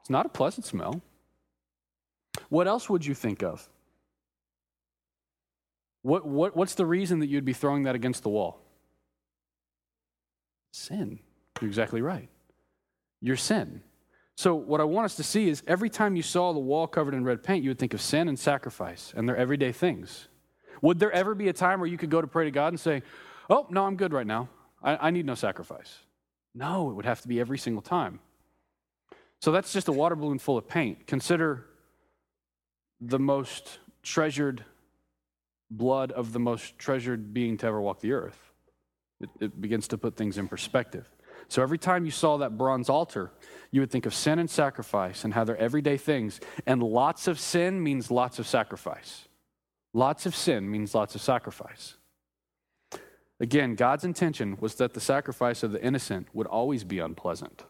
It's 0.00 0.10
not 0.10 0.26
a 0.26 0.28
pleasant 0.28 0.66
smell. 0.66 1.00
What 2.50 2.68
else 2.68 2.90
would 2.90 3.06
you 3.06 3.14
think 3.14 3.42
of? 3.42 3.66
What, 6.02 6.26
what, 6.26 6.54
what's 6.54 6.74
the 6.74 6.84
reason 6.84 7.20
that 7.20 7.28
you'd 7.28 7.46
be 7.46 7.54
throwing 7.54 7.84
that 7.84 7.94
against 7.94 8.22
the 8.22 8.28
wall? 8.28 8.60
Sin. 10.72 11.20
You're 11.58 11.70
exactly 11.70 12.02
right. 12.02 12.28
Your 13.22 13.36
sin. 13.36 13.80
So, 14.34 14.54
what 14.54 14.82
I 14.82 14.84
want 14.84 15.06
us 15.06 15.16
to 15.16 15.22
see 15.22 15.48
is 15.48 15.62
every 15.66 15.88
time 15.88 16.16
you 16.16 16.22
saw 16.22 16.52
the 16.52 16.58
wall 16.58 16.86
covered 16.86 17.14
in 17.14 17.24
red 17.24 17.42
paint, 17.42 17.64
you 17.64 17.70
would 17.70 17.78
think 17.78 17.94
of 17.94 18.02
sin 18.02 18.28
and 18.28 18.38
sacrifice 18.38 19.14
and 19.16 19.26
their 19.26 19.38
everyday 19.38 19.72
things. 19.72 20.28
Would 20.82 20.98
there 20.98 21.12
ever 21.12 21.34
be 21.34 21.48
a 21.48 21.54
time 21.54 21.80
where 21.80 21.88
you 21.88 21.96
could 21.96 22.10
go 22.10 22.20
to 22.20 22.26
pray 22.26 22.44
to 22.44 22.50
God 22.50 22.74
and 22.74 22.78
say, 22.78 23.02
Oh, 23.48 23.66
no, 23.70 23.86
I'm 23.86 23.96
good 23.96 24.12
right 24.12 24.26
now. 24.26 24.50
I, 24.82 25.08
I 25.08 25.10
need 25.10 25.24
no 25.24 25.34
sacrifice? 25.34 26.00
No, 26.56 26.90
it 26.90 26.94
would 26.94 27.04
have 27.04 27.20
to 27.20 27.28
be 27.28 27.38
every 27.38 27.58
single 27.58 27.82
time. 27.82 28.18
So, 29.42 29.52
that's 29.52 29.72
just 29.72 29.88
a 29.88 29.92
water 29.92 30.16
balloon 30.16 30.38
full 30.38 30.56
of 30.56 30.66
paint. 30.66 31.06
Consider 31.06 31.66
the 33.00 33.18
most 33.18 33.78
treasured 34.02 34.64
blood 35.70 36.12
of 36.12 36.32
the 36.32 36.40
most 36.40 36.78
treasured 36.78 37.34
being 37.34 37.58
to 37.58 37.66
ever 37.66 37.80
walk 37.80 38.00
the 38.00 38.12
earth. 38.12 38.38
It, 39.20 39.28
it 39.40 39.60
begins 39.60 39.88
to 39.88 39.98
put 39.98 40.16
things 40.16 40.38
in 40.38 40.48
perspective. 40.48 41.06
So 41.48 41.62
every 41.62 41.78
time 41.78 42.04
you 42.04 42.10
saw 42.10 42.38
that 42.38 42.56
bronze 42.56 42.88
altar, 42.88 43.30
you 43.70 43.80
would 43.80 43.90
think 43.90 44.06
of 44.06 44.14
sin 44.14 44.38
and 44.38 44.48
sacrifice 44.48 45.24
and 45.24 45.34
how 45.34 45.44
they're 45.44 45.56
everyday 45.56 45.96
things. 45.96 46.40
And 46.66 46.82
lots 46.82 47.28
of 47.28 47.38
sin 47.38 47.82
means 47.82 48.10
lots 48.10 48.38
of 48.38 48.46
sacrifice. 48.46 49.28
Lots 49.92 50.26
of 50.26 50.34
sin 50.34 50.70
means 50.70 50.94
lots 50.94 51.14
of 51.14 51.20
sacrifice. 51.20 51.96
Again, 53.38 53.74
God's 53.74 54.04
intention 54.04 54.56
was 54.60 54.76
that 54.76 54.94
the 54.94 55.00
sacrifice 55.00 55.62
of 55.62 55.72
the 55.72 55.82
innocent 55.82 56.28
would 56.32 56.46
always 56.46 56.84
be 56.84 56.98
unpleasant. 56.98 57.64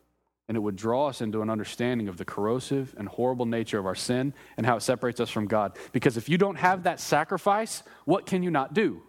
And 0.48 0.56
it 0.56 0.60
would 0.60 0.76
draw 0.76 1.08
us 1.08 1.20
into 1.20 1.42
an 1.42 1.50
understanding 1.50 2.06
of 2.06 2.18
the 2.18 2.24
corrosive 2.24 2.94
and 2.96 3.08
horrible 3.08 3.46
nature 3.46 3.80
of 3.80 3.86
our 3.86 3.96
sin 3.96 4.32
and 4.56 4.64
how 4.64 4.76
it 4.76 4.82
separates 4.82 5.18
us 5.18 5.28
from 5.28 5.48
God. 5.48 5.76
Because 5.90 6.16
if 6.16 6.28
you 6.28 6.38
don't 6.38 6.56
have 6.56 6.84
that 6.84 7.00
sacrifice, 7.00 7.82
what 8.04 8.26
can 8.26 8.44
you 8.44 8.50
not 8.50 8.72
do? 8.72 9.02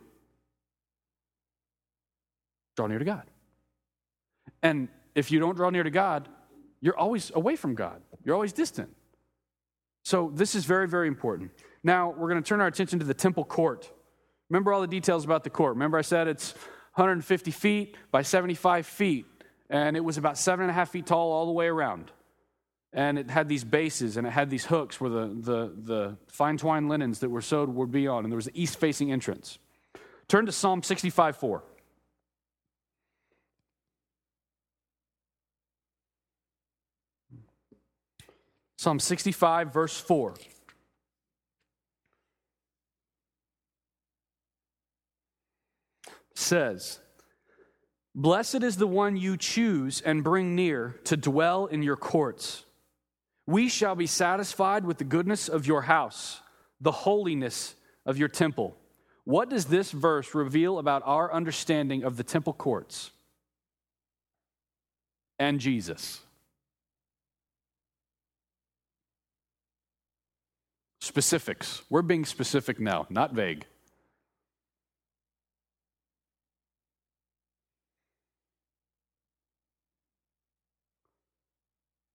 Draw 2.75 2.87
near 2.87 2.99
to 2.99 3.05
God. 3.05 3.23
And 4.63 4.87
if 5.13 5.31
you 5.31 5.39
don't 5.39 5.55
draw 5.55 5.69
near 5.69 5.83
to 5.83 5.91
God, 5.91 6.27
you're 6.81 6.97
always 6.97 7.31
away 7.35 7.55
from 7.55 7.75
God, 7.75 8.01
you're 8.23 8.35
always 8.35 8.53
distant. 8.53 8.89
So, 10.03 10.31
this 10.33 10.55
is 10.55 10.63
very, 10.63 10.87
very 10.87 11.07
important. 11.07 11.51
Now, 11.83 12.11
we're 12.11 12.29
going 12.29 12.41
to 12.41 12.47
turn 12.47 12.61
our 12.61 12.67
attention 12.67 12.97
to 12.99 13.05
the 13.05 13.13
temple 13.13 13.43
court. 13.43 13.91
Remember 14.49 14.73
all 14.73 14.81
the 14.81 14.87
details 14.87 15.25
about 15.25 15.43
the 15.43 15.49
court. 15.49 15.73
Remember, 15.73 15.97
I 15.97 16.01
said 16.01 16.27
it's 16.27 16.53
150 16.93 17.51
feet 17.51 17.97
by 18.11 18.21
75 18.21 18.85
feet, 18.85 19.25
and 19.69 19.97
it 19.97 20.03
was 20.03 20.17
about 20.17 20.37
seven 20.37 20.63
and 20.63 20.71
a 20.71 20.73
half 20.73 20.89
feet 20.89 21.05
tall 21.05 21.31
all 21.31 21.45
the 21.45 21.51
way 21.51 21.67
around. 21.67 22.11
And 22.93 23.19
it 23.19 23.29
had 23.29 23.49
these 23.49 23.63
bases 23.63 24.15
and 24.17 24.25
it 24.25 24.31
had 24.31 24.49
these 24.49 24.65
hooks 24.65 24.99
where 24.99 25.09
the, 25.09 25.27
the, 25.27 25.73
the 25.83 26.17
fine 26.27 26.57
twine 26.57 26.87
linens 26.87 27.19
that 27.19 27.29
were 27.29 27.41
sewed 27.41 27.69
would 27.69 27.91
be 27.91 28.07
on, 28.07 28.23
and 28.23 28.31
there 28.31 28.37
was 28.37 28.47
an 28.47 28.55
east 28.55 28.79
facing 28.79 29.11
entrance. 29.11 29.59
Turn 30.27 30.45
to 30.45 30.51
Psalm 30.51 30.81
65 30.81 31.37
4. 31.37 31.63
Psalm 38.77 38.99
65, 38.99 39.73
verse 39.73 39.99
4. 39.99 40.35
Says, 46.39 46.99
Blessed 48.13 48.61
is 48.61 48.77
the 48.77 48.85
one 48.85 49.17
you 49.17 49.37
choose 49.37 50.01
and 50.01 50.23
bring 50.23 50.55
near 50.55 50.99
to 51.05 51.17
dwell 51.17 51.65
in 51.65 51.81
your 51.81 51.95
courts. 51.95 52.63
We 53.47 53.69
shall 53.69 53.95
be 53.95 54.05
satisfied 54.05 54.85
with 54.85 54.99
the 54.99 55.03
goodness 55.03 55.49
of 55.49 55.65
your 55.65 55.81
house, 55.81 56.39
the 56.79 56.91
holiness 56.91 57.73
of 58.05 58.19
your 58.19 58.27
temple. 58.27 58.77
What 59.23 59.49
does 59.49 59.65
this 59.65 59.89
verse 59.89 60.35
reveal 60.35 60.77
about 60.77 61.01
our 61.05 61.33
understanding 61.33 62.03
of 62.03 62.17
the 62.17 62.23
temple 62.23 62.53
courts 62.53 63.09
and 65.39 65.59
Jesus? 65.59 66.21
Specifics. 71.01 71.81
We're 71.89 72.03
being 72.03 72.25
specific 72.25 72.79
now, 72.79 73.07
not 73.09 73.33
vague. 73.33 73.65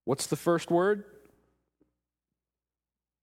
What's 0.04 0.26
the 0.26 0.36
first 0.36 0.70
word? 0.70 1.04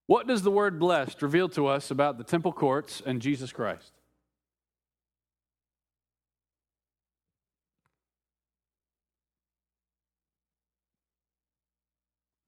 What 0.06 0.26
does 0.26 0.42
the 0.42 0.50
word 0.50 0.78
blessed 0.78 1.22
reveal 1.22 1.48
to 1.50 1.66
us 1.66 1.90
about 1.90 2.18
the 2.18 2.24
temple 2.24 2.52
courts 2.52 3.02
and 3.04 3.22
Jesus 3.22 3.52
Christ? 3.52 3.92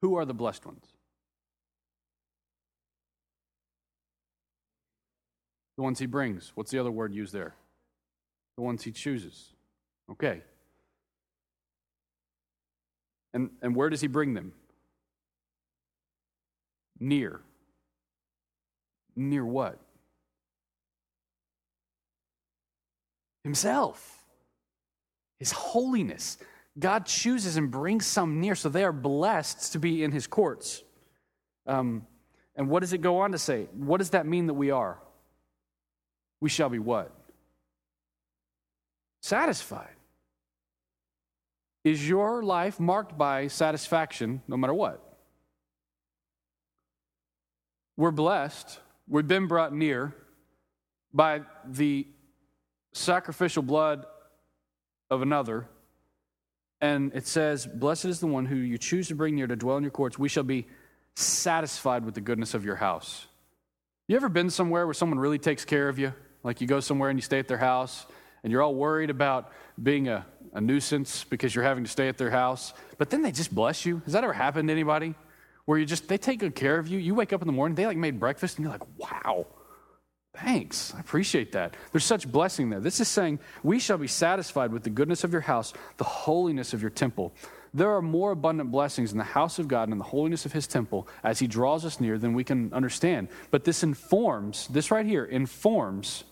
Who 0.01 0.17
are 0.17 0.25
the 0.25 0.35
blessed 0.35 0.67
ones? 0.67 0.85
The 5.77 5.83
ones 5.83 6.01
he 6.01 6.07
brings. 6.07 6.51
What's 6.55 6.73
the 6.73 6.81
other 6.81 6.91
word 6.91 7.15
used 7.15 7.33
there? 7.33 7.55
The 8.57 8.63
ones 8.63 8.83
he 8.83 8.91
chooses. 8.91 9.53
Okay. 10.11 10.43
And, 13.35 13.51
and 13.63 13.75
where 13.75 13.91
does 13.91 14.01
he 14.01 14.07
bring 14.07 14.35
them? 14.35 14.53
Near. 16.99 17.41
Near 19.17 19.45
what? 19.45 19.79
Himself. 23.45 24.25
His 25.39 25.53
holiness. 25.53 26.39
God 26.79 27.07
chooses 27.07 27.57
and 27.57 27.71
brings 27.71 28.07
some 28.07 28.41
near, 28.41 28.55
so 28.55 28.69
they 28.69 28.85
are 28.85 28.93
blessed 28.93 29.73
to 29.73 29.79
be 29.79 30.05
in 30.05 30.13
his 30.13 30.27
courts. 30.27 30.83
Um, 31.67 32.07
and 32.57 32.69
what 32.69 32.81
does 32.81 32.93
it 32.93 33.01
go 33.01 33.19
on 33.19 33.33
to 33.33 33.39
say? 33.39 33.67
What 33.73 33.99
does 33.99 34.11
that 34.11 34.27
mean 34.27 34.47
that 34.47 34.55
we 34.55 34.71
are? 34.71 34.99
We 36.41 36.49
shall 36.49 36.69
be 36.69 36.79
what? 36.79 37.13
Satisfied. 39.21 39.95
Is 41.85 42.09
your 42.09 42.43
life 42.43 42.79
marked 42.79 43.19
by 43.19 43.49
satisfaction 43.49 44.43
no 44.47 44.57
matter 44.57 44.75
what? 44.75 45.01
We're 47.97 48.13
blessed. 48.13 48.79
We've 49.09 49.27
been 49.27 49.49
brought 49.49 49.75
near 49.75 50.15
by 51.13 51.43
the 51.67 52.07
sacrificial 52.93 53.63
blood 53.63 54.07
of 55.11 55.23
another. 55.23 55.67
And 56.81 57.13
it 57.15 57.27
says, 57.27 57.67
Blessed 57.67 58.07
is 58.07 58.21
the 58.21 58.27
one 58.27 58.47
who 58.47 58.57
you 58.57 58.79
choose 58.79 59.09
to 59.09 59.15
bring 59.15 59.35
near 59.35 59.47
to 59.47 59.57
dwell 59.57 59.77
in 59.77 59.83
your 59.83 59.91
courts. 59.91 60.19
We 60.19 60.29
shall 60.29 60.43
be 60.45 60.67
satisfied 61.15 62.05
with 62.05 62.15
the 62.15 62.21
goodness 62.21 62.55
of 62.55 62.65
your 62.65 62.77
house. 62.77 63.27
You 64.09 64.17
ever 64.17 64.29
been 64.29 64.51
somewhere 64.51 64.87
where 64.87 64.95
someone 64.95 65.19
really 65.19 65.39
takes 65.39 65.65
care 65.65 65.89
of 65.89 65.99
you? 65.99 66.15
Like 66.45 66.61
you 66.61 66.67
go 66.67 66.81
somewhere 66.81 67.11
and 67.11 67.19
you 67.19 67.23
stay 67.23 67.39
at 67.39 67.49
their 67.49 67.59
house 67.59 68.07
and 68.43 68.51
you're 68.51 68.63
all 68.63 68.75
worried 68.75 69.11
about 69.11 69.53
being 69.83 70.09
a, 70.09 70.27
a 70.53 70.61
nuisance 70.61 71.25
because 71.25 71.55
you're 71.55 71.65
having 71.65 71.85
to 71.85 71.91
stay 71.91 72.09
at 72.09 72.19
their 72.19 72.31
house, 72.31 72.75
but 72.99 73.11
then 73.11 73.23
they 73.23 73.33
just 73.33 73.55
bless 73.55 73.87
you. 73.87 74.03
Has 74.05 74.13
that 74.15 74.25
ever 74.25 74.33
happened 74.33 74.69
to 74.69 74.73
anybody? 74.73 75.15
Where 75.65 75.79
you 75.79 75.87
just, 75.87 76.09
they 76.09 76.19
take 76.19 76.41
good 76.41 76.55
care 76.55 76.79
of 76.79 76.89
you. 76.89 76.99
You 76.99 77.15
wake 77.15 77.33
up 77.33 77.41
in 77.41 77.47
the 77.47 77.53
morning, 77.53 77.77
they 77.77 77.87
like 77.87 77.97
made 77.97 78.19
breakfast, 78.19 78.59
and 78.59 78.65
you're 78.65 78.73
like, 78.73 78.87
wow, 78.99 79.47
thanks. 80.37 80.93
I 80.95 81.01
appreciate 81.01 81.53
that. 81.53 81.77
There's 81.93 82.05
such 82.05 82.31
blessing 82.31 82.69
there. 82.69 82.81
This 82.81 82.99
is 83.01 83.07
saying, 83.07 83.39
we 83.63 83.79
shall 83.79 83.99
be 83.99 84.09
satisfied 84.09 84.73
with 84.73 84.83
the 84.83 84.91
goodness 84.91 85.23
of 85.23 85.33
your 85.33 85.43
house, 85.43 85.73
the 85.99 86.05
holiness 86.05 86.75
of 86.75 86.81
your 86.81 86.91
temple. 86.91 87.33
There 87.75 87.91
are 87.91 88.03
more 88.03 88.33
abundant 88.33 88.71
blessings 88.71 89.13
in 89.13 89.19
the 89.19 89.25
house 89.25 89.59
of 89.59 89.69
God 89.69 89.85
and 89.85 89.93
in 89.93 89.99
the 89.99 90.05
holiness 90.05 90.45
of 90.45 90.53
his 90.53 90.67
temple 90.67 91.09
as 91.23 91.39
he 91.39 91.47
draws 91.47 91.85
us 91.87 92.01
near 92.01 92.19
than 92.19 92.35
we 92.35 92.45
can 92.45 92.73
understand. 92.73 93.29
But 93.51 93.65
this 93.65 93.83
informs, 93.83 94.67
this 94.69 94.91
right 94.91 95.07
here 95.07 95.25
informs 95.25 96.25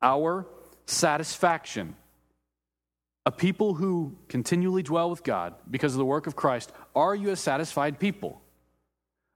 our 0.00 0.46
satisfaction. 0.86 1.96
A 3.24 3.30
people 3.30 3.74
who 3.74 4.16
continually 4.28 4.82
dwell 4.82 5.08
with 5.08 5.22
God 5.22 5.54
because 5.70 5.92
of 5.92 5.98
the 5.98 6.04
work 6.04 6.26
of 6.26 6.34
Christ, 6.34 6.72
are 6.94 7.14
you 7.14 7.30
a 7.30 7.36
satisfied 7.36 8.00
people? 8.00 8.42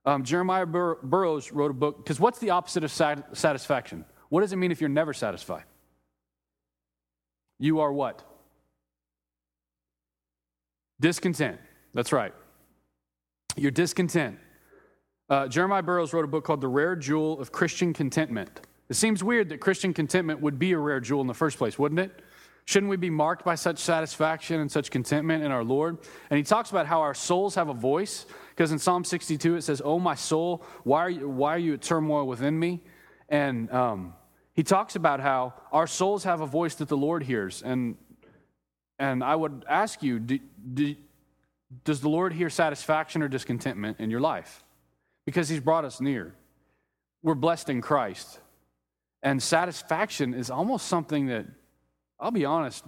Um, 0.05 0.23
Jeremiah 0.23 0.65
Bur- 0.65 0.99
Burroughs 1.03 1.51
wrote 1.51 1.71
a 1.71 1.73
book, 1.73 1.97
because 1.97 2.19
what's 2.19 2.39
the 2.39 2.49
opposite 2.49 2.83
of 2.83 2.91
sat- 2.91 3.35
satisfaction? 3.35 4.05
What 4.29 4.41
does 4.41 4.51
it 4.51 4.57
mean 4.57 4.71
if 4.71 4.81
you're 4.81 4.89
never 4.89 5.13
satisfied? 5.13 5.63
You 7.59 7.79
are 7.79 7.91
what? 7.91 8.23
Discontent. 10.99 11.59
That's 11.93 12.11
right. 12.11 12.33
You're 13.55 13.71
discontent. 13.71 14.37
Uh, 15.29 15.47
Jeremiah 15.47 15.83
Burroughs 15.83 16.13
wrote 16.13 16.25
a 16.25 16.27
book 16.27 16.43
called 16.43 16.61
The 16.61 16.67
Rare 16.67 16.95
Jewel 16.95 17.39
of 17.39 17.51
Christian 17.51 17.93
Contentment. 17.93 18.66
It 18.89 18.95
seems 18.95 19.23
weird 19.23 19.49
that 19.49 19.59
Christian 19.59 19.93
contentment 19.93 20.41
would 20.41 20.57
be 20.57 20.71
a 20.71 20.77
rare 20.77 20.99
jewel 20.99 21.21
in 21.21 21.27
the 21.27 21.33
first 21.33 21.57
place, 21.57 21.77
wouldn't 21.77 21.99
it? 21.99 22.21
Shouldn't 22.65 22.89
we 22.89 22.97
be 22.97 23.09
marked 23.09 23.45
by 23.45 23.55
such 23.55 23.79
satisfaction 23.79 24.59
and 24.59 24.69
such 24.69 24.91
contentment 24.91 25.41
in 25.43 25.51
our 25.51 25.63
Lord? 25.63 25.99
And 26.29 26.37
he 26.37 26.43
talks 26.43 26.69
about 26.69 26.85
how 26.85 26.99
our 26.99 27.13
souls 27.13 27.55
have 27.55 27.69
a 27.69 27.73
voice, 27.73 28.25
because 28.49 28.73
in 28.73 28.79
Psalm 28.79 29.05
62 29.05 29.55
it 29.55 29.61
says, 29.61 29.81
Oh, 29.83 29.99
my 29.99 30.15
soul, 30.15 30.65
why 30.83 30.99
are 30.99 31.09
you, 31.09 31.29
why 31.29 31.55
are 31.55 31.59
you 31.59 31.73
at 31.75 31.81
turmoil 31.81 32.27
within 32.27 32.59
me? 32.59 32.83
And 33.29 33.71
um, 33.71 34.13
he 34.53 34.63
talks 34.63 34.97
about 34.97 35.21
how 35.21 35.53
our 35.71 35.87
souls 35.87 36.25
have 36.25 36.41
a 36.41 36.45
voice 36.45 36.75
that 36.75 36.89
the 36.89 36.97
Lord 36.97 37.23
hears. 37.23 37.61
And, 37.61 37.95
and 38.99 39.23
I 39.23 39.35
would 39.35 39.63
ask 39.69 40.03
you, 40.03 40.19
do, 40.19 40.39
do, 40.73 40.95
does 41.85 42.01
the 42.01 42.09
Lord 42.09 42.33
hear 42.33 42.49
satisfaction 42.49 43.21
or 43.21 43.29
discontentment 43.29 44.01
in 44.01 44.09
your 44.09 44.19
life? 44.19 44.63
Because 45.25 45.47
he's 45.47 45.61
brought 45.61 45.85
us 45.85 46.01
near. 46.01 46.35
We're 47.23 47.35
blessed 47.35 47.69
in 47.69 47.81
Christ. 47.81 48.39
And 49.23 49.41
satisfaction 49.41 50.33
is 50.33 50.49
almost 50.49 50.87
something 50.87 51.27
that, 51.27 51.45
I'll 52.19 52.31
be 52.31 52.45
honest, 52.45 52.83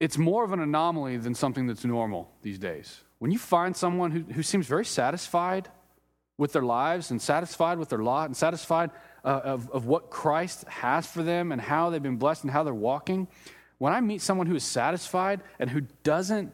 it's 0.00 0.18
more 0.18 0.44
of 0.44 0.52
an 0.52 0.60
anomaly 0.60 1.16
than 1.18 1.34
something 1.34 1.66
that's 1.66 1.84
normal 1.84 2.30
these 2.42 2.58
days. 2.58 3.00
When 3.18 3.30
you 3.30 3.38
find 3.38 3.76
someone 3.76 4.10
who, 4.10 4.20
who 4.32 4.42
seems 4.42 4.66
very 4.66 4.84
satisfied 4.84 5.68
with 6.38 6.52
their 6.52 6.62
lives 6.62 7.12
and 7.12 7.22
satisfied 7.22 7.78
with 7.78 7.88
their 7.88 8.02
lot 8.02 8.26
and 8.26 8.36
satisfied 8.36 8.90
uh, 9.24 9.40
of, 9.44 9.70
of 9.70 9.86
what 9.86 10.10
Christ 10.10 10.64
has 10.66 11.06
for 11.06 11.22
them 11.22 11.52
and 11.52 11.60
how 11.60 11.90
they've 11.90 12.02
been 12.02 12.16
blessed 12.16 12.42
and 12.42 12.50
how 12.50 12.64
they're 12.64 12.74
walking, 12.74 13.28
when 13.78 13.92
I 13.92 14.00
meet 14.00 14.20
someone 14.22 14.46
who 14.46 14.56
is 14.56 14.64
satisfied 14.64 15.40
and 15.58 15.70
who 15.70 15.82
doesn't 16.02 16.52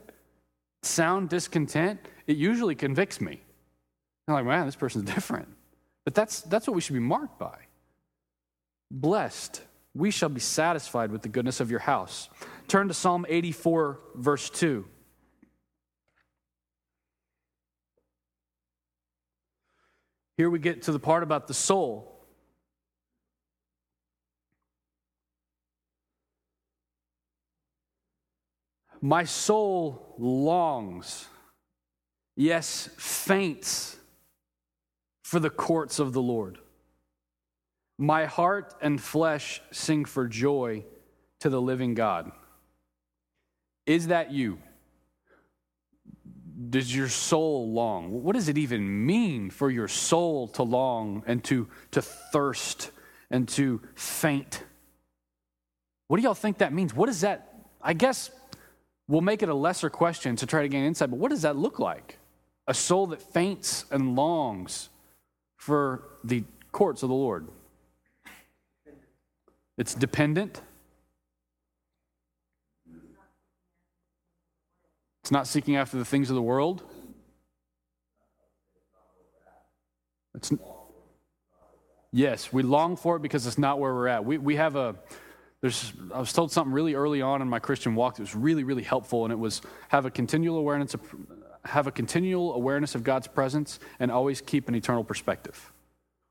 sound 0.82 1.30
discontent, 1.30 2.00
it 2.26 2.36
usually 2.36 2.74
convicts 2.74 3.20
me. 3.20 3.40
I'm 4.26 4.34
like, 4.34 4.44
man, 4.44 4.66
this 4.66 4.76
person's 4.76 5.10
different. 5.14 5.48
But 6.04 6.14
that's, 6.14 6.42
that's 6.42 6.66
what 6.66 6.74
we 6.74 6.80
should 6.80 6.94
be 6.94 7.00
marked 7.00 7.38
by. 7.38 7.56
Blessed, 8.90 9.62
we 9.94 10.10
shall 10.10 10.28
be 10.28 10.40
satisfied 10.40 11.12
with 11.12 11.22
the 11.22 11.28
goodness 11.28 11.60
of 11.60 11.70
your 11.70 11.80
house. 11.80 12.28
Turn 12.68 12.88
to 12.88 12.94
Psalm 12.94 13.26
84, 13.28 14.00
verse 14.14 14.48
2. 14.50 14.86
Here 20.36 20.48
we 20.48 20.58
get 20.58 20.82
to 20.82 20.92
the 20.92 21.00
part 21.00 21.22
about 21.22 21.48
the 21.48 21.54
soul. 21.54 22.14
My 29.00 29.24
soul 29.24 30.14
longs, 30.18 31.26
yes, 32.36 32.88
faints 32.96 33.96
for 35.22 35.40
the 35.40 35.50
courts 35.50 35.98
of 35.98 36.12
the 36.12 36.22
Lord. 36.22 36.58
My 37.98 38.26
heart 38.26 38.74
and 38.80 39.00
flesh 39.00 39.60
sing 39.72 40.04
for 40.04 40.28
joy 40.28 40.84
to 41.40 41.50
the 41.50 41.60
living 41.60 41.94
God. 41.94 42.30
Is 43.86 44.08
that 44.08 44.30
you? 44.32 44.58
Does 46.70 46.94
your 46.94 47.08
soul 47.08 47.72
long? 47.72 48.22
What 48.22 48.34
does 48.34 48.48
it 48.48 48.58
even 48.58 49.06
mean 49.06 49.50
for 49.50 49.70
your 49.70 49.88
soul 49.88 50.48
to 50.48 50.62
long 50.62 51.22
and 51.26 51.42
to, 51.44 51.68
to 51.92 52.02
thirst 52.02 52.90
and 53.30 53.48
to 53.50 53.80
faint? 53.94 54.62
What 56.08 56.18
do 56.18 56.22
y'all 56.22 56.34
think 56.34 56.58
that 56.58 56.72
means? 56.72 56.94
What 56.94 57.08
is 57.08 57.22
that? 57.22 57.64
I 57.80 57.92
guess 57.92 58.30
we'll 59.08 59.20
make 59.20 59.42
it 59.42 59.48
a 59.48 59.54
lesser 59.54 59.90
question 59.90 60.36
to 60.36 60.46
try 60.46 60.62
to 60.62 60.68
gain 60.68 60.84
insight, 60.84 61.10
but 61.10 61.18
what 61.18 61.30
does 61.30 61.42
that 61.42 61.56
look 61.56 61.78
like? 61.78 62.18
A 62.66 62.74
soul 62.74 63.08
that 63.08 63.22
faints 63.22 63.84
and 63.90 64.14
longs 64.14 64.88
for 65.56 66.04
the 66.24 66.44
courts 66.72 67.02
of 67.02 67.08
the 67.08 67.14
Lord. 67.14 67.48
It's 69.78 69.94
dependent. 69.94 70.60
It's 75.22 75.30
not 75.30 75.46
seeking 75.46 75.76
after 75.76 75.96
the 75.96 76.04
things 76.04 76.30
of 76.30 76.36
the 76.36 76.42
world. 76.42 76.82
It's, 80.34 80.52
yes, 82.12 82.52
we 82.52 82.62
long 82.62 82.96
for 82.96 83.16
it 83.16 83.22
because 83.22 83.46
it's 83.46 83.58
not 83.58 83.78
where 83.78 83.94
we're 83.94 84.08
at. 84.08 84.24
We, 84.24 84.38
we 84.38 84.56
have 84.56 84.74
a, 84.74 84.96
there's, 85.60 85.92
I 86.12 86.18
was 86.18 86.32
told 86.32 86.50
something 86.50 86.72
really 86.72 86.94
early 86.94 87.22
on 87.22 87.40
in 87.40 87.48
my 87.48 87.60
Christian 87.60 87.94
walk 87.94 88.16
that 88.16 88.22
was 88.22 88.34
really, 88.34 88.64
really 88.64 88.82
helpful, 88.82 89.24
and 89.24 89.32
it 89.32 89.38
was 89.38 89.62
have 89.88 90.06
a 90.06 90.10
continual 90.10 90.58
awareness 90.58 90.94
of, 90.94 91.02
have 91.64 91.86
a 91.86 91.92
continual 91.92 92.54
awareness 92.54 92.94
of 92.96 93.04
God's 93.04 93.28
presence 93.28 93.78
and 94.00 94.10
always 94.10 94.40
keep 94.40 94.68
an 94.68 94.74
eternal 94.74 95.04
perspective 95.04 95.72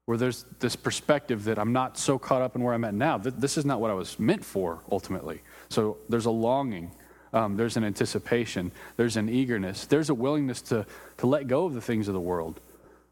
where 0.08 0.18
there's 0.18 0.46
this 0.60 0.78
perspective 0.78 1.44
that 1.44 1.60
I'm 1.60 1.74
not 1.74 1.98
so 1.98 2.18
caught 2.18 2.42
up 2.42 2.56
in 2.56 2.64
where 2.64 2.74
I'm 2.74 2.86
at 2.86 2.94
now. 2.94 3.18
This 3.18 3.58
is 3.58 3.66
not 3.66 3.82
what 3.82 3.92
I 3.92 3.94
was 3.94 4.18
meant 4.18 4.44
for 4.44 4.80
ultimately. 4.90 5.42
So 5.68 5.98
there's 6.08 6.26
a 6.26 6.32
longing, 6.32 6.92
um, 7.34 7.58
there's 7.58 7.76
an 7.76 7.84
anticipation, 7.84 8.72
there's 8.96 9.18
an 9.18 9.28
eagerness, 9.28 9.86
there's 9.86 10.10
a 10.10 10.14
willingness 10.14 10.62
to, 10.62 10.86
to 11.18 11.28
let 11.28 11.50
go 11.50 11.66
of 11.66 11.74
the 11.74 11.82
things 11.82 12.08
of 12.08 12.14
the 12.14 12.22
world. 12.22 12.62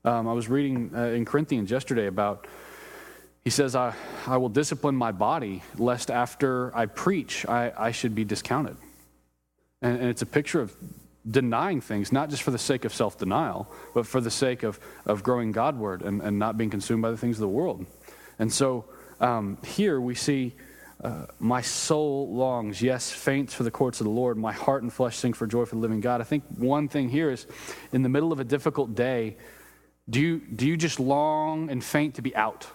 Um, 0.05 0.25
I 0.25 0.31
was 0.31 0.47
reading 0.47 0.89
uh, 0.95 1.07
in 1.07 1.25
Corinthians 1.25 1.69
yesterday 1.69 2.07
about, 2.07 2.47
he 3.43 3.49
says, 3.49 3.75
I, 3.75 3.93
I 4.25 4.37
will 4.37 4.47
discipline 4.47 4.95
my 4.95 5.11
body 5.11 5.63
lest 5.77 6.09
after 6.09 6.73
I 6.73 6.85
preach, 6.85 7.45
I, 7.45 7.73
I 7.77 7.91
should 7.91 8.15
be 8.15 8.23
discounted. 8.23 8.77
And, 9.81 9.99
and 9.99 10.09
it's 10.09 10.21
a 10.21 10.25
picture 10.25 10.61
of 10.61 10.73
denying 11.29 11.81
things, 11.81 12.11
not 12.11 12.29
just 12.29 12.43
for 12.43 12.51
the 12.51 12.57
sake 12.57 12.85
of 12.85 12.93
self 12.93 13.17
denial, 13.17 13.71
but 13.93 14.05
for 14.05 14.21
the 14.21 14.31
sake 14.31 14.63
of, 14.63 14.79
of 15.05 15.23
growing 15.23 15.51
Godward 15.51 16.01
and, 16.01 16.21
and 16.21 16.37
not 16.37 16.57
being 16.57 16.69
consumed 16.69 17.01
by 17.01 17.11
the 17.11 17.17
things 17.17 17.37
of 17.37 17.41
the 17.41 17.47
world. 17.47 17.85
And 18.39 18.51
so 18.51 18.85
um, 19.19 19.57
here 19.63 19.99
we 19.99 20.15
see 20.15 20.53
uh, 21.03 21.25
my 21.39 21.61
soul 21.61 22.33
longs, 22.33 22.81
yes, 22.81 23.11
faints 23.11 23.53
for 23.53 23.63
the 23.63 23.71
courts 23.71 23.99
of 23.99 24.05
the 24.05 24.11
Lord. 24.11 24.37
My 24.37 24.53
heart 24.53 24.83
and 24.83 24.91
flesh 24.91 25.17
sing 25.17 25.33
for 25.33 25.45
joy 25.45 25.65
for 25.65 25.75
the 25.75 25.81
living 25.81 25.99
God. 25.99 26.21
I 26.21 26.23
think 26.23 26.43
one 26.57 26.87
thing 26.87 27.09
here 27.09 27.31
is 27.31 27.45
in 27.91 28.01
the 28.01 28.09
middle 28.09 28.31
of 28.31 28.39
a 28.39 28.43
difficult 28.43 28.95
day, 28.95 29.37
do 30.09 30.21
you, 30.21 30.39
do 30.39 30.67
you 30.67 30.77
just 30.77 30.99
long 30.99 31.69
and 31.69 31.83
faint 31.83 32.15
to 32.15 32.21
be 32.21 32.35
out? 32.35 32.67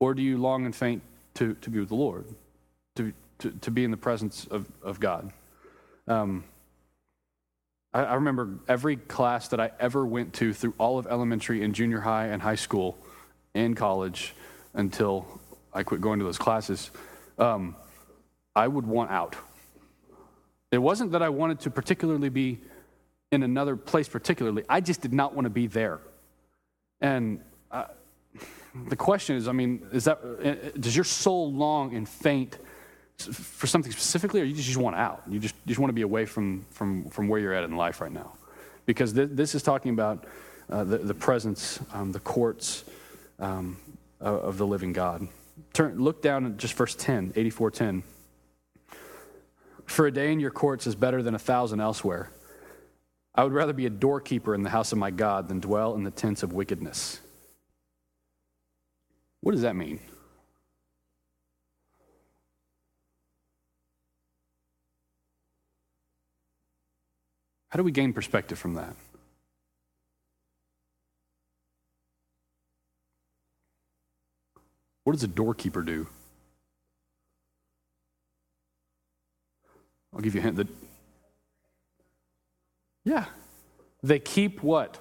Or 0.00 0.14
do 0.14 0.22
you 0.22 0.38
long 0.38 0.66
and 0.66 0.74
faint 0.74 1.02
to, 1.34 1.54
to 1.54 1.70
be 1.70 1.80
with 1.80 1.88
the 1.88 1.94
Lord, 1.94 2.26
to, 2.96 3.12
to, 3.38 3.50
to 3.50 3.70
be 3.70 3.84
in 3.84 3.90
the 3.90 3.96
presence 3.96 4.46
of, 4.50 4.66
of 4.82 5.00
God? 5.00 5.32
Um, 6.08 6.44
I, 7.92 8.04
I 8.04 8.14
remember 8.14 8.58
every 8.68 8.96
class 8.96 9.48
that 9.48 9.60
I 9.60 9.70
ever 9.80 10.06
went 10.06 10.34
to 10.34 10.52
through 10.52 10.74
all 10.78 10.98
of 10.98 11.06
elementary 11.06 11.62
and 11.62 11.74
junior 11.74 12.00
high 12.00 12.26
and 12.26 12.40
high 12.40 12.54
school 12.54 12.98
and 13.54 13.76
college 13.76 14.34
until 14.74 15.26
I 15.72 15.82
quit 15.82 16.00
going 16.00 16.18
to 16.18 16.24
those 16.24 16.38
classes, 16.38 16.90
um, 17.38 17.76
I 18.54 18.68
would 18.68 18.86
want 18.86 19.10
out. 19.10 19.36
It 20.70 20.78
wasn't 20.78 21.12
that 21.12 21.22
I 21.22 21.28
wanted 21.28 21.60
to 21.60 21.70
particularly 21.70 22.28
be 22.28 22.58
in 23.32 23.42
another 23.42 23.76
place, 23.76 24.08
particularly. 24.08 24.64
I 24.68 24.80
just 24.80 25.00
did 25.00 25.12
not 25.12 25.34
want 25.34 25.46
to 25.46 25.50
be 25.50 25.66
there. 25.66 26.00
And 27.00 27.40
uh, 27.70 27.86
the 28.88 28.96
question 28.96 29.36
is 29.36 29.48
I 29.48 29.52
mean, 29.52 29.86
is 29.92 30.04
that, 30.04 30.20
uh, 30.22 30.78
does 30.78 30.94
your 30.94 31.04
soul 31.04 31.52
long 31.52 31.94
and 31.94 32.08
faint 32.08 32.58
for 33.18 33.66
something 33.66 33.92
specifically, 33.92 34.40
or 34.40 34.44
you 34.44 34.54
just, 34.54 34.76
want 34.76 34.96
out? 34.96 35.22
You 35.28 35.38
just, 35.38 35.54
you 35.64 35.68
just 35.68 35.80
want 35.80 35.88
to 35.88 35.94
be 35.94 36.02
away 36.02 36.26
from, 36.26 36.64
from, 36.70 37.08
from 37.10 37.28
where 37.28 37.40
you're 37.40 37.54
at 37.54 37.64
in 37.64 37.76
life 37.76 38.00
right 38.00 38.12
now? 38.12 38.32
Because 38.84 39.12
th- 39.12 39.30
this 39.32 39.54
is 39.54 39.62
talking 39.62 39.92
about 39.92 40.24
uh, 40.68 40.84
the, 40.84 40.98
the 40.98 41.14
presence, 41.14 41.80
um, 41.92 42.12
the 42.12 42.20
courts 42.20 42.84
um, 43.38 43.76
of 44.20 44.58
the 44.58 44.66
living 44.66 44.92
God. 44.92 45.28
Turn, 45.72 45.98
look 45.98 46.22
down 46.22 46.46
at 46.46 46.56
just 46.56 46.74
verse 46.74 46.94
10, 46.94 47.32
84:10. 47.32 48.02
For 49.86 50.06
a 50.06 50.10
day 50.10 50.32
in 50.32 50.40
your 50.40 50.50
courts 50.50 50.86
is 50.86 50.94
better 50.94 51.22
than 51.22 51.34
a 51.34 51.38
thousand 51.38 51.80
elsewhere. 51.80 52.30
I 53.34 53.44
would 53.44 53.52
rather 53.52 53.72
be 53.72 53.86
a 53.86 53.90
doorkeeper 53.90 54.54
in 54.54 54.62
the 54.62 54.70
house 54.70 54.92
of 54.92 54.98
my 54.98 55.10
God 55.10 55.48
than 55.48 55.60
dwell 55.60 55.94
in 55.94 56.02
the 56.02 56.10
tents 56.10 56.42
of 56.42 56.52
wickedness. 56.52 57.20
What 59.42 59.52
does 59.52 59.62
that 59.62 59.76
mean? 59.76 60.00
How 67.76 67.82
do 67.82 67.84
we 67.84 67.92
gain 67.92 68.14
perspective 68.14 68.58
from 68.58 68.72
that? 68.72 68.96
What 75.04 75.12
does 75.12 75.22
a 75.22 75.28
doorkeeper 75.28 75.82
do? 75.82 76.06
I'll 80.14 80.22
give 80.22 80.34
you 80.34 80.40
a 80.40 80.42
hint 80.42 80.56
that. 80.56 80.68
Yeah. 83.04 83.26
They 84.02 84.20
keep 84.20 84.62
what? 84.62 84.96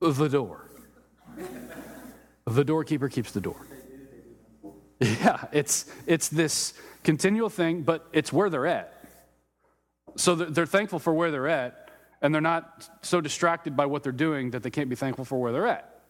The 0.00 0.26
door. 0.26 0.68
The 2.48 2.64
doorkeeper 2.64 3.08
keeps 3.08 3.30
the 3.30 3.40
door. 3.40 3.64
Yeah, 4.98 5.44
it's, 5.52 5.86
it's 6.08 6.28
this 6.28 6.74
continual 7.04 7.48
thing, 7.48 7.82
but 7.82 8.08
it's 8.12 8.32
where 8.32 8.50
they're 8.50 8.66
at. 8.66 8.97
So 10.18 10.34
they're 10.34 10.66
thankful 10.66 10.98
for 10.98 11.14
where 11.14 11.30
they're 11.30 11.46
at, 11.46 11.92
and 12.20 12.34
they're 12.34 12.40
not 12.40 12.88
so 13.02 13.20
distracted 13.20 13.76
by 13.76 13.86
what 13.86 14.02
they're 14.02 14.10
doing 14.10 14.50
that 14.50 14.64
they 14.64 14.70
can't 14.70 14.88
be 14.90 14.96
thankful 14.96 15.24
for 15.24 15.40
where 15.40 15.52
they're 15.52 15.68
at. 15.68 16.02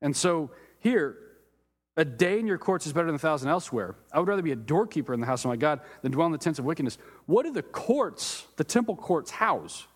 And 0.00 0.16
so 0.16 0.50
here, 0.78 1.18
a 1.94 2.04
day 2.04 2.38
in 2.38 2.46
your 2.46 2.56
courts 2.56 2.86
is 2.86 2.94
better 2.94 3.06
than 3.06 3.16
a 3.16 3.18
thousand 3.18 3.50
elsewhere. 3.50 3.96
I 4.12 4.18
would 4.18 4.28
rather 4.28 4.40
be 4.40 4.52
a 4.52 4.56
doorkeeper 4.56 5.12
in 5.12 5.20
the 5.20 5.26
house 5.26 5.44
of 5.44 5.50
my 5.50 5.56
God 5.56 5.80
than 6.00 6.10
dwell 6.10 6.24
in 6.24 6.32
the 6.32 6.38
tents 6.38 6.58
of 6.58 6.64
wickedness. 6.64 6.96
What 7.26 7.44
do 7.44 7.52
the 7.52 7.62
courts, 7.62 8.46
the 8.56 8.64
temple 8.64 8.96
courts, 8.96 9.30
house? 9.30 9.86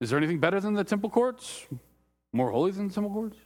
Is 0.00 0.10
there 0.10 0.18
anything 0.18 0.40
better 0.40 0.58
than 0.58 0.74
the 0.74 0.82
temple 0.82 1.10
courts? 1.10 1.64
More 2.32 2.50
holy 2.50 2.72
than 2.72 2.88
the 2.88 2.94
temple 2.94 3.12
courts? 3.12 3.36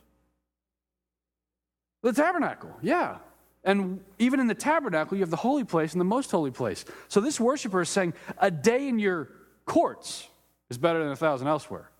The 2.03 2.15
tabernacle, 2.15 2.75
yeah. 2.81 3.19
And 3.67 4.01
even 4.21 4.39
in 4.39 4.47
the 4.47 4.55
tabernacle, 4.55 5.17
you 5.17 5.23
have 5.23 5.31
the 5.31 5.37
holy 5.37 5.65
place 5.65 5.93
and 5.93 6.01
the 6.01 6.05
most 6.05 6.31
holy 6.31 6.53
place. 6.53 6.85
So 7.09 7.21
this 7.21 7.41
worshiper 7.41 7.83
is 7.83 7.89
saying 7.89 8.15
a 8.39 8.51
day 8.51 8.87
in 8.87 9.01
your 9.01 9.29
courts 9.67 10.29
is 10.71 10.79
better 10.79 11.03
than 11.03 11.11
a 11.11 11.17
thousand 11.17 11.49
elsewhere. 11.49 11.91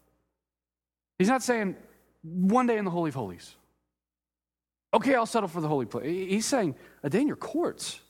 He's 1.19 1.29
not 1.29 1.43
saying 1.43 1.75
one 2.23 2.69
day 2.69 2.79
in 2.79 2.85
the 2.85 2.91
Holy 2.91 3.09
of 3.09 3.17
Holies. 3.17 3.57
Okay, 4.95 5.17
I'll 5.17 5.27
settle 5.27 5.49
for 5.49 5.61
the 5.61 5.69
holy 5.69 5.87
place. 5.87 6.07
He's 6.07 6.47
saying 6.47 6.77
a 7.03 7.11
day 7.11 7.21
in 7.21 7.27
your 7.27 7.37
courts 7.37 8.01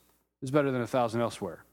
is 0.42 0.50
better 0.50 0.70
than 0.70 0.82
a 0.82 0.86
thousand 0.86 1.22
elsewhere. 1.22 1.64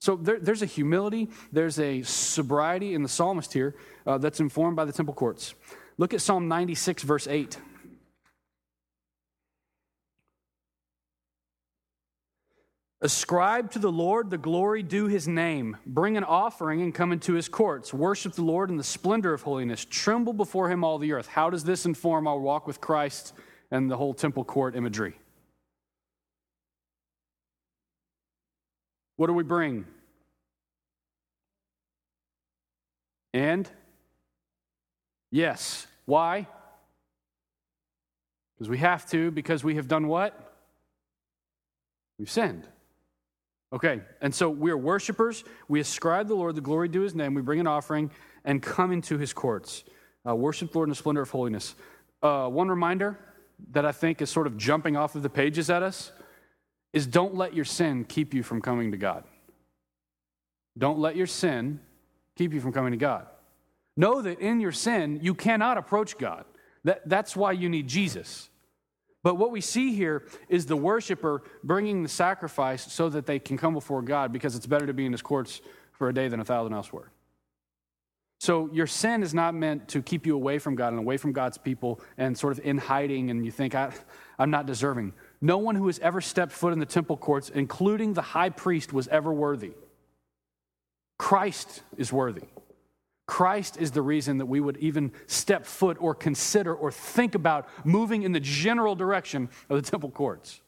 So 0.00 0.16
there, 0.16 0.40
there's 0.40 0.62
a 0.62 0.66
humility, 0.66 1.28
there's 1.52 1.78
a 1.78 2.02
sobriety 2.02 2.94
in 2.94 3.02
the 3.02 3.08
psalmist 3.08 3.52
here 3.52 3.76
uh, 4.06 4.18
that's 4.18 4.40
informed 4.40 4.76
by 4.76 4.86
the 4.86 4.92
temple 4.92 5.14
courts. 5.14 5.54
Look 5.98 6.14
at 6.14 6.22
Psalm 6.22 6.48
96, 6.48 7.02
verse 7.02 7.28
8. 7.28 7.58
Ascribe 13.04 13.72
to 13.72 13.80
the 13.80 13.90
Lord 13.90 14.30
the 14.30 14.38
glory 14.38 14.84
due 14.84 15.08
his 15.08 15.26
name. 15.26 15.76
Bring 15.84 16.16
an 16.16 16.22
offering 16.22 16.82
and 16.82 16.94
come 16.94 17.10
into 17.10 17.32
his 17.32 17.48
courts. 17.48 17.92
Worship 17.92 18.34
the 18.34 18.44
Lord 18.44 18.70
in 18.70 18.76
the 18.76 18.84
splendor 18.84 19.34
of 19.34 19.42
holiness. 19.42 19.84
Tremble 19.90 20.32
before 20.32 20.70
him, 20.70 20.84
all 20.84 20.98
the 20.98 21.12
earth. 21.12 21.26
How 21.26 21.50
does 21.50 21.64
this 21.64 21.84
inform 21.84 22.28
our 22.28 22.38
walk 22.38 22.68
with 22.68 22.80
Christ 22.80 23.32
and 23.72 23.90
the 23.90 23.96
whole 23.96 24.14
temple 24.14 24.44
court 24.44 24.76
imagery? 24.76 25.18
What 29.16 29.26
do 29.26 29.32
we 29.32 29.42
bring? 29.42 29.84
And? 33.34 33.68
Yes. 35.32 35.88
Why? 36.04 36.46
Because 38.54 38.68
we 38.68 38.78
have 38.78 39.10
to, 39.10 39.32
because 39.32 39.64
we 39.64 39.74
have 39.74 39.88
done 39.88 40.06
what? 40.06 40.54
We've 42.16 42.30
sinned. 42.30 42.68
Okay, 43.72 44.02
and 44.20 44.34
so 44.34 44.50
we 44.50 44.70
are 44.70 44.76
worshipers. 44.76 45.44
We 45.66 45.80
ascribe 45.80 46.28
the 46.28 46.34
Lord 46.34 46.54
the 46.54 46.60
glory 46.60 46.88
due 46.88 47.00
his 47.00 47.14
name. 47.14 47.32
We 47.32 47.40
bring 47.40 47.58
an 47.58 47.66
offering 47.66 48.10
and 48.44 48.62
come 48.62 48.92
into 48.92 49.16
his 49.16 49.32
courts. 49.32 49.84
Uh, 50.28 50.36
worship 50.36 50.72
the 50.72 50.78
Lord 50.78 50.88
in 50.88 50.90
the 50.90 50.96
splendor 50.96 51.22
of 51.22 51.30
holiness. 51.30 51.74
Uh, 52.22 52.48
one 52.48 52.68
reminder 52.68 53.18
that 53.70 53.86
I 53.86 53.92
think 53.92 54.20
is 54.20 54.28
sort 54.28 54.46
of 54.46 54.56
jumping 54.58 54.96
off 54.96 55.14
of 55.14 55.22
the 55.22 55.30
pages 55.30 55.70
at 55.70 55.82
us 55.82 56.12
is 56.92 57.06
don't 57.06 57.34
let 57.34 57.54
your 57.54 57.64
sin 57.64 58.04
keep 58.04 58.34
you 58.34 58.42
from 58.42 58.60
coming 58.60 58.90
to 58.90 58.98
God. 58.98 59.24
Don't 60.76 60.98
let 60.98 61.16
your 61.16 61.26
sin 61.26 61.80
keep 62.36 62.52
you 62.52 62.60
from 62.60 62.72
coming 62.72 62.92
to 62.92 62.98
God. 62.98 63.26
Know 63.96 64.22
that 64.22 64.38
in 64.40 64.60
your 64.60 64.72
sin, 64.72 65.20
you 65.22 65.34
cannot 65.34 65.78
approach 65.78 66.18
God. 66.18 66.44
That, 66.84 67.08
that's 67.08 67.36
why 67.36 67.52
you 67.52 67.68
need 67.68 67.88
Jesus. 67.88 68.48
But 69.22 69.36
what 69.36 69.50
we 69.50 69.60
see 69.60 69.94
here 69.94 70.26
is 70.48 70.66
the 70.66 70.76
worshiper 70.76 71.42
bringing 71.62 72.02
the 72.02 72.08
sacrifice 72.08 72.92
so 72.92 73.08
that 73.08 73.26
they 73.26 73.38
can 73.38 73.56
come 73.56 73.74
before 73.74 74.02
God 74.02 74.32
because 74.32 74.56
it's 74.56 74.66
better 74.66 74.86
to 74.86 74.92
be 74.92 75.06
in 75.06 75.12
his 75.12 75.22
courts 75.22 75.60
for 75.92 76.08
a 76.08 76.14
day 76.14 76.28
than 76.28 76.40
a 76.40 76.44
thousand 76.44 76.74
elsewhere. 76.74 77.12
So 78.40 78.68
your 78.72 78.88
sin 78.88 79.22
is 79.22 79.32
not 79.32 79.54
meant 79.54 79.86
to 79.90 80.02
keep 80.02 80.26
you 80.26 80.34
away 80.34 80.58
from 80.58 80.74
God 80.74 80.88
and 80.88 80.98
away 80.98 81.16
from 81.16 81.32
God's 81.32 81.58
people 81.58 82.00
and 82.18 82.36
sort 82.36 82.58
of 82.58 82.64
in 82.64 82.76
hiding 82.76 83.30
and 83.30 83.44
you 83.44 83.52
think, 83.52 83.76
I, 83.76 83.92
am 84.36 84.50
not 84.50 84.66
deserving. 84.66 85.12
No 85.40 85.58
one 85.58 85.76
who 85.76 85.86
has 85.86 86.00
ever 86.00 86.20
stepped 86.20 86.50
foot 86.50 86.72
in 86.72 86.80
the 86.80 86.86
temple 86.86 87.16
courts, 87.16 87.50
including 87.50 88.14
the 88.14 88.22
high 88.22 88.50
priest, 88.50 88.92
was 88.92 89.06
ever 89.06 89.32
worthy. 89.32 89.74
Christ 91.20 91.82
is 91.96 92.12
worthy. 92.12 92.48
Christ 93.32 93.78
is 93.78 93.92
the 93.92 94.02
reason 94.02 94.36
that 94.36 94.44
we 94.44 94.60
would 94.60 94.76
even 94.76 95.10
step 95.26 95.64
foot 95.64 95.96
or 95.98 96.14
consider 96.14 96.74
or 96.74 96.92
think 96.92 97.34
about 97.34 97.66
moving 97.82 98.24
in 98.24 98.32
the 98.32 98.40
general 98.40 98.94
direction 98.94 99.48
of 99.70 99.82
the 99.82 99.90
temple 99.90 100.10
courts 100.10 100.60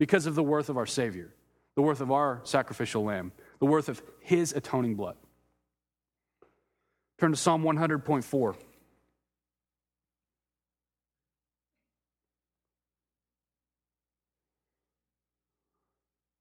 because 0.00 0.26
of 0.26 0.34
the 0.34 0.42
worth 0.42 0.68
of 0.68 0.76
our 0.76 0.84
Savior, 0.84 1.32
the 1.76 1.80
worth 1.80 2.00
of 2.00 2.10
our 2.10 2.40
sacrificial 2.42 3.04
lamb, 3.04 3.30
the 3.60 3.66
worth 3.66 3.88
of 3.88 4.02
His 4.18 4.52
atoning 4.52 4.96
blood. 4.96 5.14
Turn 7.20 7.30
to 7.30 7.36
Psalm 7.36 7.62
100.4. 7.62 8.56